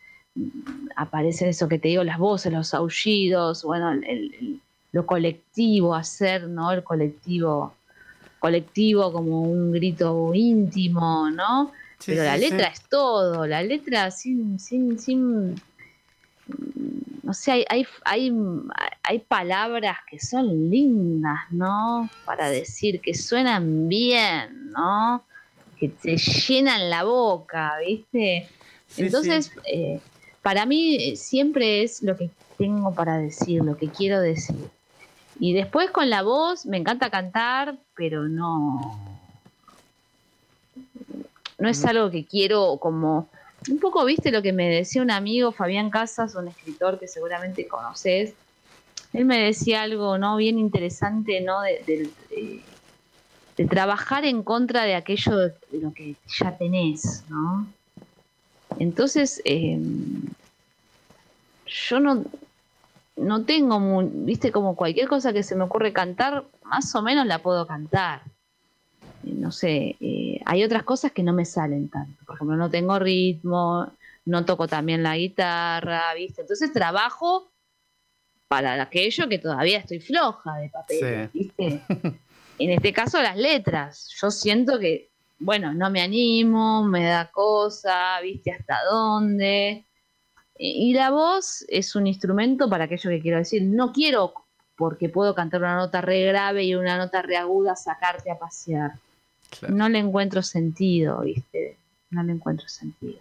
aparecen 0.95 1.49
eso 1.49 1.67
que 1.67 1.79
te 1.79 1.87
digo, 1.87 2.03
las 2.03 2.17
voces, 2.17 2.51
los 2.51 2.73
aullidos, 2.73 3.63
bueno, 3.63 3.93
lo 4.97 5.05
colectivo, 5.05 5.93
hacer, 5.93 6.47
¿no? 6.47 6.71
El 6.71 6.83
colectivo 6.83 7.73
colectivo 8.39 9.11
como 9.11 9.41
un 9.41 9.71
grito 9.71 10.31
íntimo, 10.33 11.29
¿no? 11.29 11.71
pero 12.05 12.23
la 12.23 12.37
letra 12.37 12.67
es 12.67 12.81
todo, 12.83 13.47
la 13.47 13.63
letra 13.63 14.11
sin, 14.11 14.59
sin, 14.59 14.99
sin, 14.99 15.55
no 17.23 17.33
sé, 17.33 17.51
hay, 17.51 17.65
hay, 17.69 17.87
hay, 18.05 18.31
hay 19.03 19.19
palabras 19.19 19.97
que 20.09 20.19
son 20.19 20.69
lindas, 20.69 21.39
¿no? 21.49 22.07
Para 22.23 22.49
decir 22.49 23.01
que 23.01 23.15
suenan 23.15 23.89
bien, 23.89 24.69
¿no? 24.69 25.23
Que 25.79 25.89
te 25.89 26.17
llenan 26.17 26.89
la 26.89 27.03
boca, 27.03 27.73
¿viste? 27.85 28.47
Entonces, 28.95 29.51
eh, 29.65 29.99
para 30.43 30.67
mí 30.67 31.15
siempre 31.15 31.81
es 31.81 32.03
lo 32.03 32.15
que 32.15 32.29
tengo 32.59 32.93
para 32.93 33.17
decir, 33.17 33.63
lo 33.63 33.75
que 33.75 33.89
quiero 33.89 34.21
decir. 34.21 34.69
Y 35.39 35.53
después 35.53 35.91
con 35.91 36.09
la 36.09 36.23
voz, 36.23 36.65
me 36.65 36.77
encanta 36.77 37.09
cantar, 37.09 37.77
pero 37.95 38.27
no. 38.27 38.99
No 41.59 41.69
es 41.69 41.83
algo 41.85 42.09
que 42.09 42.25
quiero 42.25 42.77
como. 42.77 43.29
Un 43.69 43.79
poco, 43.79 44.05
viste 44.05 44.31
lo 44.31 44.41
que 44.41 44.53
me 44.53 44.69
decía 44.69 45.01
un 45.01 45.11
amigo, 45.11 45.51
Fabián 45.51 45.89
Casas, 45.89 46.35
un 46.35 46.47
escritor 46.47 46.99
que 46.99 47.07
seguramente 47.07 47.67
conoces. 47.67 48.33
Él 49.13 49.25
me 49.25 49.39
decía 49.39 49.81
algo, 49.81 50.17
¿no? 50.17 50.37
Bien 50.37 50.59
interesante, 50.59 51.41
¿no? 51.41 51.61
De, 51.61 52.09
de 53.57 53.65
trabajar 53.65 54.23
en 54.25 54.43
contra 54.43 54.83
de 54.83 54.95
aquello 54.95 55.35
de 55.37 55.53
lo 55.81 55.91
que 55.91 56.15
ya 56.39 56.55
tenés, 56.57 57.23
¿no? 57.27 57.67
Entonces, 58.79 59.41
em, 59.43 60.21
yo 61.65 61.99
no, 61.99 62.23
no 63.17 63.43
tengo, 63.45 63.79
viste, 64.03 64.51
como 64.51 64.75
cualquier 64.75 65.07
cosa 65.07 65.33
que 65.33 65.43
se 65.43 65.55
me 65.55 65.63
ocurre 65.63 65.91
cantar, 65.93 66.45
más 66.63 66.93
o 66.95 67.01
menos 67.01 67.25
la 67.25 67.39
puedo 67.39 67.65
cantar. 67.67 68.21
Eh, 69.23 69.33
no 69.33 69.51
sé, 69.51 69.97
eh, 69.99 70.41
hay 70.45 70.63
otras 70.63 70.83
cosas 70.83 71.11
que 71.11 71.23
no 71.23 71.33
me 71.33 71.45
salen 71.45 71.89
tanto. 71.89 72.23
Por 72.25 72.35
ejemplo, 72.35 72.55
no 72.55 72.69
tengo 72.69 72.99
ritmo, 72.99 73.91
no 74.25 74.45
toco 74.45 74.67
también 74.67 75.03
la 75.03 75.17
guitarra, 75.17 76.13
viste. 76.13 76.41
Entonces 76.41 76.71
trabajo 76.71 77.51
para 78.47 78.81
aquello 78.81 79.27
que 79.27 79.39
todavía 79.39 79.79
estoy 79.79 79.99
floja 79.99 80.55
de 80.57 80.69
papel, 80.69 81.29
viste. 81.33 81.81
en 82.59 82.69
este 82.71 82.93
caso 82.93 83.21
las 83.21 83.37
letras. 83.37 84.09
Yo 84.21 84.31
siento 84.31 84.79
que 84.79 85.09
bueno, 85.39 85.73
no 85.73 85.89
me 85.89 86.01
animo, 86.01 86.83
me 86.83 87.05
da 87.05 87.29
cosa, 87.31 88.19
viste 88.21 88.51
hasta 88.51 88.77
dónde. 88.89 89.85
Y 90.59 90.93
la 90.93 91.11
voz 91.11 91.63
es 91.67 91.95
un 91.95 92.07
instrumento 92.07 92.69
para 92.69 92.85
aquello 92.85 93.09
que 93.09 93.21
quiero 93.21 93.37
decir. 93.37 93.63
No 93.63 93.91
quiero, 93.91 94.33
porque 94.75 95.09
puedo 95.09 95.35
cantar 95.35 95.61
una 95.61 95.75
nota 95.75 96.01
re 96.01 96.23
grave 96.23 96.63
y 96.63 96.75
una 96.75 96.97
nota 96.97 97.21
re 97.21 97.37
aguda, 97.37 97.75
sacarte 97.75 98.31
a 98.31 98.39
pasear. 98.39 98.93
No 99.69 99.87
le 99.89 99.99
encuentro 99.99 100.41
sentido, 100.41 101.21
viste. 101.21 101.77
No 102.09 102.23
le 102.23 102.33
encuentro 102.33 102.67
sentido. 102.67 103.19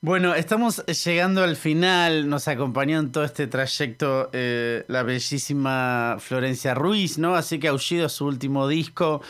Bueno, 0.00 0.34
estamos 0.34 0.84
llegando 0.86 1.42
al 1.42 1.56
final, 1.56 2.28
nos 2.28 2.46
acompañó 2.48 3.00
en 3.00 3.10
todo 3.10 3.24
este 3.24 3.46
trayecto 3.46 4.30
eh, 4.32 4.84
la 4.88 5.02
bellísima 5.02 6.16
Florencia 6.20 6.74
Ruiz, 6.74 7.18
¿no? 7.18 7.34
Así 7.34 7.58
que 7.58 7.68
Aullido 7.68 8.08
su 8.08 8.26
último 8.26 8.68
disco. 8.68 9.22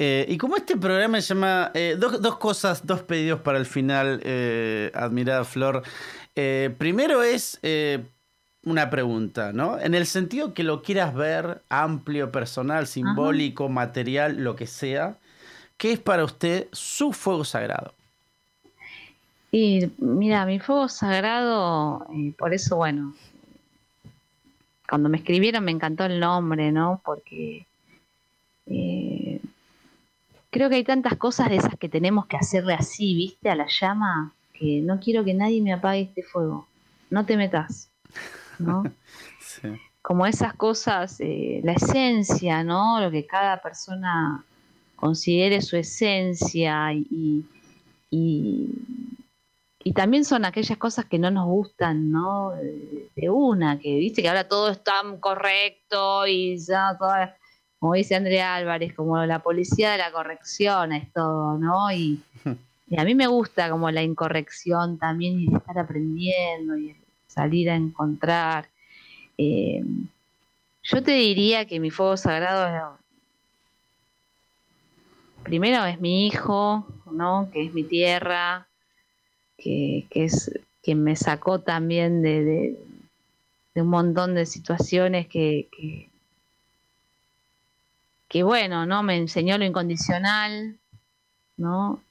Eh, 0.00 0.26
y 0.28 0.38
como 0.38 0.56
este 0.56 0.76
programa 0.76 1.20
se 1.20 1.34
llama 1.34 1.72
eh, 1.74 1.96
dos, 1.98 2.36
cosas, 2.36 2.86
dos 2.86 3.02
pedidos 3.02 3.40
para 3.40 3.58
el 3.58 3.66
final, 3.66 4.20
eh, 4.22 4.92
admirada 4.94 5.44
Flor. 5.44 5.82
primero 6.78 7.24
es 7.24 7.58
una 8.62 8.90
pregunta, 8.90 9.52
¿no? 9.52 9.76
En 9.80 9.94
el 9.94 10.06
sentido 10.06 10.54
que 10.54 10.62
lo 10.62 10.82
quieras 10.82 11.14
ver 11.14 11.62
amplio, 11.68 12.30
personal, 12.30 12.86
simbólico, 12.86 13.68
material, 13.68 14.36
lo 14.36 14.54
que 14.54 14.68
sea, 14.68 15.16
¿qué 15.76 15.92
es 15.92 15.98
para 15.98 16.24
usted 16.24 16.68
su 16.70 17.12
fuego 17.12 17.44
sagrado? 17.44 17.92
Y 19.50 19.90
mira, 19.98 20.46
mi 20.46 20.60
fuego 20.60 20.88
sagrado, 20.88 22.06
por 22.38 22.54
eso, 22.54 22.76
bueno, 22.76 23.14
cuando 24.88 25.08
me 25.08 25.18
escribieron 25.18 25.64
me 25.64 25.72
encantó 25.72 26.04
el 26.04 26.20
nombre, 26.20 26.70
¿no? 26.70 27.00
Porque 27.04 27.66
creo 30.50 30.68
que 30.68 30.76
hay 30.76 30.84
tantas 30.84 31.16
cosas 31.16 31.50
de 31.50 31.56
esas 31.56 31.76
que 31.76 31.88
tenemos 31.88 32.26
que 32.26 32.36
hacerle 32.36 32.74
así, 32.74 33.14
viste, 33.14 33.50
a 33.50 33.54
la 33.54 33.66
llama, 33.68 34.34
que 34.52 34.80
no 34.80 34.98
quiero 35.00 35.24
que 35.24 35.34
nadie 35.34 35.62
me 35.62 35.72
apague 35.72 36.02
este 36.02 36.22
fuego. 36.22 36.66
No 37.10 37.24
te 37.24 37.36
metas, 37.36 37.90
¿no? 38.58 38.84
Como 40.02 40.26
esas 40.26 40.54
cosas, 40.54 41.20
eh, 41.20 41.60
la 41.64 41.72
esencia, 41.72 42.62
¿no? 42.64 43.00
Lo 43.00 43.10
que 43.10 43.26
cada 43.26 43.60
persona 43.60 44.44
considere 44.96 45.60
su 45.60 45.76
esencia 45.76 46.92
y, 46.92 47.44
y, 48.10 48.68
también 49.94 50.24
son 50.24 50.44
aquellas 50.44 50.78
cosas 50.78 51.06
que 51.06 51.18
no 51.18 51.30
nos 51.30 51.46
gustan, 51.46 52.10
¿no? 52.10 52.52
De 53.16 53.30
una, 53.30 53.78
que 53.78 53.96
viste 53.96 54.22
que 54.22 54.28
ahora 54.28 54.46
todo 54.46 54.70
es 54.70 54.82
tan 54.84 55.18
correcto 55.18 56.26
y 56.26 56.58
ya 56.58 56.94
todas 56.98 57.30
como 57.78 57.94
dice 57.94 58.16
Andrea 58.16 58.56
Álvarez, 58.56 58.92
como 58.94 59.24
la 59.24 59.38
policía 59.38 59.92
de 59.92 59.98
la 59.98 60.10
corrección 60.10 60.92
es 60.92 61.12
todo, 61.12 61.58
¿no? 61.58 61.90
Y, 61.92 62.20
a 62.96 63.04
mí 63.04 63.14
me 63.14 63.26
gusta 63.26 63.68
como 63.68 63.90
la 63.90 64.02
incorrección 64.02 64.98
también 64.98 65.38
y 65.40 65.54
estar 65.54 65.78
aprendiendo 65.78 66.76
y 66.78 66.96
salir 67.26 67.68
a 67.70 67.76
encontrar. 67.76 68.66
Eh, 69.36 69.84
yo 70.82 71.02
te 71.02 71.12
diría 71.12 71.66
que 71.66 71.80
mi 71.80 71.90
fuego 71.90 72.16
sagrado 72.16 72.98
primero 75.42 75.84
es 75.84 76.00
mi 76.00 76.26
hijo, 76.26 76.86
¿no? 77.12 77.50
Que 77.52 77.66
es 77.66 77.74
mi 77.74 77.84
tierra, 77.84 78.66
que, 79.58 80.06
es 80.10 80.50
quien 80.82 81.04
me 81.04 81.14
sacó 81.14 81.60
también 81.60 82.22
de, 82.22 82.74
un 83.74 83.88
montón 83.88 84.34
de 84.34 84.46
situaciones 84.46 85.28
que 85.28 85.68
que 85.70 86.07
bueno, 88.42 88.86
¿no? 88.86 89.02
Me 89.02 89.16
enseñó 89.16 89.56
lo 89.58 89.64
incondicional, 89.64 90.78
¿no? 91.56 92.02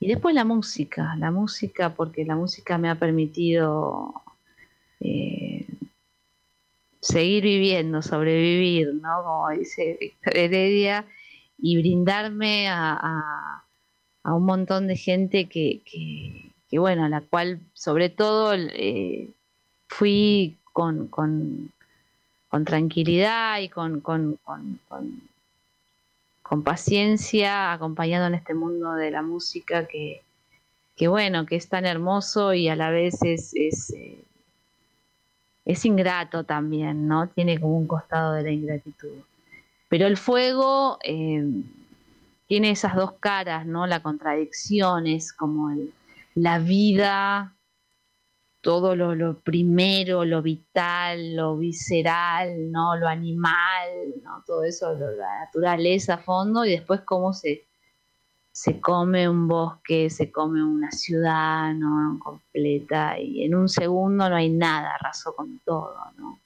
Y 0.00 0.08
después 0.08 0.34
la 0.34 0.44
música, 0.44 1.14
la 1.16 1.30
música, 1.30 1.94
porque 1.94 2.24
la 2.24 2.34
música 2.34 2.78
me 2.78 2.90
ha 2.90 2.96
permitido 2.96 4.12
eh, 4.98 5.66
seguir 7.00 7.44
viviendo, 7.44 8.02
sobrevivir, 8.02 8.94
¿no? 8.94 9.22
Como 9.22 9.50
dice 9.50 9.96
Víctor 10.00 10.36
Heredia, 10.36 11.06
y 11.58 11.78
brindarme 11.78 12.68
a, 12.68 13.62
un 14.24 14.44
montón 14.44 14.88
de 14.88 14.96
gente 14.96 15.48
que, 15.48 15.82
que, 16.68 16.78
bueno, 16.78 17.04
a 17.04 17.08
la 17.08 17.20
cual 17.20 17.60
sobre 17.72 18.08
todo 18.08 18.54
eh, 18.54 19.30
fui 19.86 20.58
con, 20.72 21.06
con, 21.06 21.72
tranquilidad 22.64 23.60
y 23.60 23.68
con, 23.68 24.00
con 24.00 24.38
con 26.52 26.64
paciencia, 26.64 27.72
acompañado 27.72 28.26
en 28.26 28.34
este 28.34 28.52
mundo 28.52 28.92
de 28.92 29.10
la 29.10 29.22
música 29.22 29.86
que, 29.86 30.20
bueno, 31.08 31.46
que 31.46 31.56
es 31.56 31.66
tan 31.70 31.86
hermoso 31.86 32.52
y 32.52 32.68
a 32.68 32.76
la 32.76 32.90
vez 32.90 33.22
es, 33.22 33.54
es, 33.54 33.90
eh, 33.94 34.22
es, 35.64 35.86
ingrato 35.86 36.44
también, 36.44 37.08
¿no? 37.08 37.26
Tiene 37.30 37.58
como 37.58 37.78
un 37.78 37.86
costado 37.86 38.34
de 38.34 38.42
la 38.42 38.50
ingratitud. 38.50 39.22
Pero 39.88 40.06
el 40.06 40.18
fuego 40.18 40.98
eh, 41.04 41.42
tiene 42.48 42.70
esas 42.72 42.96
dos 42.96 43.12
caras, 43.12 43.64
¿no? 43.64 43.86
La 43.86 44.02
contradicción 44.02 45.06
es 45.06 45.32
como 45.32 45.74
la 46.34 46.58
vida 46.58 47.54
todo 48.62 48.94
lo, 48.94 49.38
primero, 49.40 50.24
lo 50.24 50.40
vital, 50.40 51.34
lo 51.34 51.58
visceral, 51.58 52.70
¿no? 52.70 52.96
lo 52.96 53.08
animal, 53.08 54.14
¿no? 54.22 54.42
todo 54.46 54.62
eso, 54.62 54.94
la 54.94 55.40
naturaleza 55.40 56.14
a 56.14 56.18
fondo, 56.18 56.64
y 56.64 56.70
después 56.70 57.00
cómo 57.00 57.32
se, 57.32 57.66
se 58.52 58.80
come 58.80 59.28
un 59.28 59.48
bosque, 59.48 60.08
se 60.10 60.30
come 60.30 60.62
una 60.62 60.92
ciudad 60.92 61.74
¿no? 61.74 62.20
completa, 62.22 63.18
y 63.18 63.44
en 63.44 63.56
un 63.56 63.68
segundo 63.68 64.30
no 64.30 64.36
hay 64.36 64.48
nada, 64.48 64.94
arrasó 64.94 65.34
con 65.34 65.58
todo. 65.64 65.96
¿no? 66.16 66.38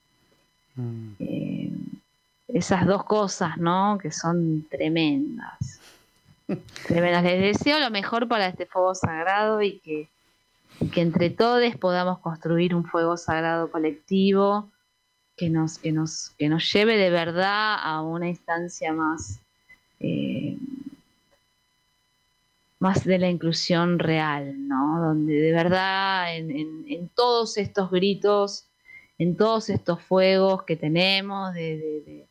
Mm. 0.76 1.12
Eh, 1.18 1.70
esas 2.48 2.86
dos 2.86 3.04
cosas, 3.04 3.58
¿no? 3.58 3.98
Que 4.00 4.10
son 4.10 4.66
tremendas. 4.70 5.80
tremendas. 6.86 7.24
Les 7.24 7.58
deseo 7.58 7.78
lo 7.78 7.90
mejor 7.90 8.26
para 8.26 8.46
este 8.46 8.64
fuego 8.64 8.94
sagrado 8.94 9.60
y 9.60 9.80
que 9.80 10.08
que 10.92 11.00
entre 11.00 11.30
todos 11.30 11.74
podamos 11.76 12.18
construir 12.18 12.74
un 12.74 12.84
fuego 12.84 13.16
sagrado 13.16 13.70
colectivo 13.70 14.70
que 15.36 15.50
nos, 15.50 15.78
que 15.78 15.92
nos, 15.92 16.30
que 16.38 16.48
nos 16.48 16.70
lleve 16.72 16.96
de 16.96 17.10
verdad 17.10 17.76
a 17.78 18.02
una 18.02 18.28
instancia 18.28 18.92
más, 18.92 19.40
eh, 20.00 20.56
más 22.78 23.04
de 23.04 23.18
la 23.18 23.28
inclusión 23.28 23.98
real, 23.98 24.68
¿no? 24.68 25.00
Donde 25.00 25.34
de 25.34 25.52
verdad 25.52 26.36
en, 26.36 27.08
todos 27.14 27.56
estos 27.56 27.90
gritos, 27.90 28.68
en 29.18 29.36
todos 29.36 29.70
estos 29.70 30.02
fuegos 30.02 30.64
que 30.64 30.76
tenemos 30.76 31.54
de, 31.54 32.26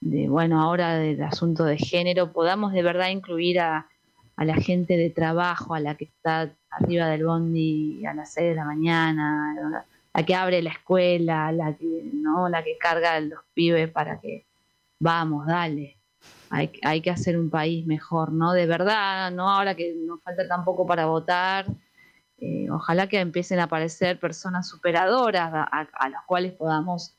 bueno, 0.00 0.60
ahora 0.60 0.96
del 0.96 1.22
asunto 1.22 1.64
de 1.64 1.78
género, 1.78 2.32
podamos 2.32 2.72
de 2.72 2.82
verdad 2.82 3.08
incluir 3.08 3.60
a, 3.60 3.88
a 4.36 4.44
la 4.44 4.56
gente 4.56 4.96
de 4.96 5.10
trabajo, 5.10 5.74
a 5.74 5.80
la 5.80 5.96
que 5.96 6.04
está 6.04 6.54
arriba 6.70 7.06
del 7.08 7.24
bondi 7.24 8.04
a 8.06 8.14
las 8.14 8.32
6 8.34 8.50
de 8.50 8.54
la 8.54 8.64
mañana, 8.64 9.84
la 10.14 10.22
que 10.24 10.34
abre 10.34 10.62
la 10.62 10.70
escuela, 10.70 11.52
la 11.52 11.74
que, 11.74 12.10
¿no? 12.12 12.48
la 12.48 12.62
que 12.62 12.76
carga 12.78 13.14
a 13.14 13.20
los 13.20 13.40
pibes 13.54 13.90
para 13.90 14.20
que 14.20 14.46
vamos, 15.00 15.46
dale. 15.46 15.96
Hay, 16.50 16.72
hay 16.82 17.00
que 17.00 17.10
hacer 17.10 17.38
un 17.38 17.50
país 17.50 17.86
mejor, 17.86 18.32
¿no? 18.32 18.52
De 18.52 18.66
verdad, 18.66 19.30
¿no? 19.30 19.50
Ahora 19.50 19.74
que 19.74 19.94
nos 19.94 20.22
falta 20.22 20.48
tampoco 20.48 20.86
para 20.86 21.06
votar, 21.06 21.66
eh, 22.40 22.68
ojalá 22.70 23.08
que 23.08 23.18
empiecen 23.18 23.58
a 23.58 23.64
aparecer 23.64 24.18
personas 24.20 24.68
superadoras 24.68 25.50
a, 25.52 26.08
las 26.08 26.24
cuales 26.24 26.52
podamos 26.52 27.14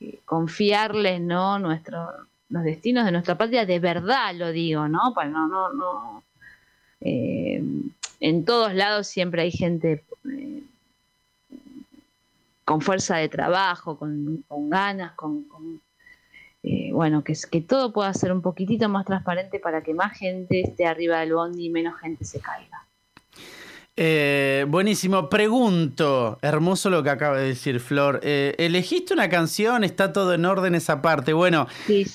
eh, 0.00 0.18
confiarles, 0.24 1.20
¿no? 1.20 1.60
Nuestro, 1.60 2.08
los 2.48 2.64
destinos 2.64 3.04
de 3.04 3.12
nuestra 3.12 3.38
patria, 3.38 3.64
de 3.64 3.78
verdad 3.78 4.34
lo 4.34 4.50
digo, 4.50 4.88
¿no? 4.88 5.14
Para 5.14 5.30
no, 5.30 5.46
no, 5.46 5.72
no. 5.72 6.22
Eh, 7.00 7.62
en 8.22 8.44
todos 8.44 8.72
lados 8.72 9.08
siempre 9.08 9.42
hay 9.42 9.50
gente 9.50 10.04
con 12.64 12.80
fuerza 12.80 13.16
de 13.16 13.28
trabajo, 13.28 13.98
con, 13.98 14.44
ganas, 14.70 15.12
con, 15.14 15.44
eh, 16.62 16.90
bueno, 16.92 17.24
que, 17.24 17.34
que 17.50 17.60
todo 17.60 17.92
pueda 17.92 18.14
ser 18.14 18.32
un 18.32 18.40
poquitito 18.40 18.88
más 18.88 19.06
transparente 19.06 19.58
para 19.58 19.82
que 19.82 19.92
más 19.92 20.16
gente 20.16 20.60
esté 20.60 20.86
arriba 20.86 21.18
del 21.18 21.34
bondi 21.34 21.66
y 21.66 21.70
menos 21.70 21.98
gente 21.98 22.24
se 22.24 22.38
caiga. 22.38 22.86
Eh, 23.94 24.64
buenísimo. 24.68 25.28
Pregunto, 25.28 26.38
hermoso 26.40 26.88
lo 26.88 27.02
que 27.02 27.10
acaba 27.10 27.36
de 27.36 27.48
decir 27.48 27.78
Flor. 27.78 28.20
Eh, 28.22 28.54
¿Elegiste 28.56 29.12
una 29.12 29.28
canción? 29.28 29.84
¿Está 29.84 30.14
todo 30.14 30.32
en 30.32 30.46
orden 30.46 30.74
esa 30.74 31.02
parte? 31.02 31.34
Bueno, 31.34 31.66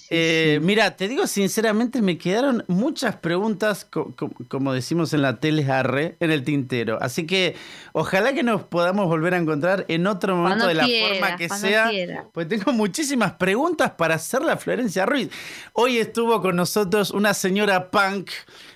eh, 0.10 0.60
mira, 0.64 0.96
te 0.96 1.08
digo 1.08 1.28
sinceramente, 1.28 2.02
me 2.02 2.18
quedaron 2.18 2.64
muchas 2.68 3.18
preguntas, 3.18 3.88
como 4.48 4.74
decimos 4.74 5.14
en 5.14 5.22
la 5.22 5.40
tele 5.40 5.68
en 6.20 6.32
el 6.32 6.44
tintero. 6.44 6.98
Así 7.00 7.28
que 7.28 7.56
ojalá 7.92 8.34
que 8.34 8.42
nos 8.42 8.64
podamos 8.64 9.06
volver 9.06 9.36
a 9.36 9.38
encontrar 9.38 9.86
en 9.88 10.08
otro 10.08 10.36
momento 10.36 10.68
de 10.68 10.74
la 10.74 10.88
forma 10.88 11.36
que 11.36 11.48
sea. 11.48 11.92
Pues 12.32 12.48
tengo 12.48 12.74
muchísimas 12.74 13.34
preguntas 13.34 13.92
para 13.92 14.16
hacerle 14.16 14.52
a 14.52 14.58
Florencia 14.58 15.06
Ruiz. 15.06 15.30
Hoy 15.74 16.00
estuvo 16.00 16.42
con 16.42 16.56
nosotros 16.56 17.12
una 17.12 17.36
señora 17.36 17.92
punk 17.92 18.32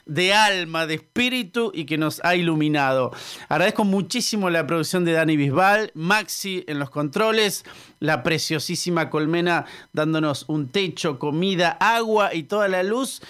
de 0.06 0.34
alma, 0.34 0.88
de 0.88 0.96
espíritu 0.96 1.72
y 1.74 1.86
que 1.86 1.98
nos 1.98 2.22
ha 2.24 2.36
iluminado. 2.36 3.12
Agradezco 3.50 3.84
muchísimo 3.84 4.50
la 4.50 4.68
producción 4.68 5.06
de 5.06 5.14
Dani 5.14 5.38
Bisbal, 5.38 5.92
Maxi 5.94 6.64
en 6.68 6.80
los 6.80 6.90
controles, 6.90 7.64
la 8.00 8.24
preciosísima 8.24 9.10
Colmena 9.10 9.66
dándonos 9.94 10.46
un 10.48 10.70
techo, 10.70 11.20
comida, 11.20 11.78
agua 11.80 12.34
y 12.34 12.44
toda 12.44 12.68
la 12.68 12.84
luz. 12.84 13.22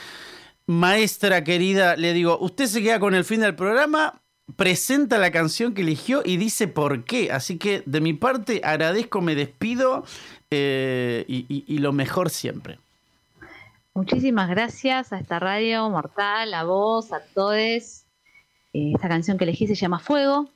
Maestra 0.67 1.43
querida, 1.43 1.95
le 1.95 2.13
digo, 2.13 2.37
usted 2.39 2.67
se 2.67 2.81
queda 2.81 2.99
con 2.99 3.13
el 3.15 3.25
fin 3.25 3.41
del 3.41 3.55
programa, 3.55 4.21
presenta 4.55 5.17
la 5.17 5.31
canción 5.31 5.73
que 5.73 5.81
eligió 5.81 6.21
y 6.23 6.37
dice 6.37 6.67
por 6.67 7.03
qué. 7.03 7.31
Así 7.31 7.57
que 7.57 7.83
de 7.85 7.99
mi 7.99 8.13
parte 8.13 8.61
agradezco, 8.63 9.21
me 9.21 9.35
despido 9.35 10.05
eh, 10.49 11.25
y 11.27 11.77
lo 11.79 11.91
mejor 11.91 12.29
siempre. 12.29 12.79
Muchísimas 13.93 14.49
gracias 14.49 15.11
a 15.11 15.17
esta 15.19 15.37
radio 15.37 15.89
mortal, 15.89 16.53
a 16.53 16.63
vos, 16.63 17.11
a 17.11 17.19
todos. 17.33 18.05
Eh, 18.73 18.93
esta 18.95 19.09
canción 19.09 19.37
que 19.37 19.43
elegí 19.43 19.67
se 19.67 19.75
llama 19.75 19.99
Fuego, 19.99 20.49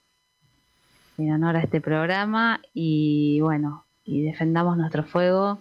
en 1.18 1.34
honor 1.34 1.58
a 1.58 1.62
este 1.62 1.82
programa. 1.82 2.62
Y 2.74 3.42
bueno, 3.42 3.86
y 4.06 4.22
defendamos 4.22 4.78
nuestro 4.78 5.04
fuego 5.04 5.60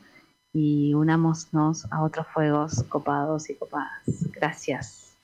y 0.52 0.94
unámonos 0.94 1.90
a 1.90 2.02
otros 2.04 2.28
fuegos 2.28 2.84
copados 2.84 3.50
y 3.50 3.56
copadas. 3.56 4.30
Gracias. 4.32 5.16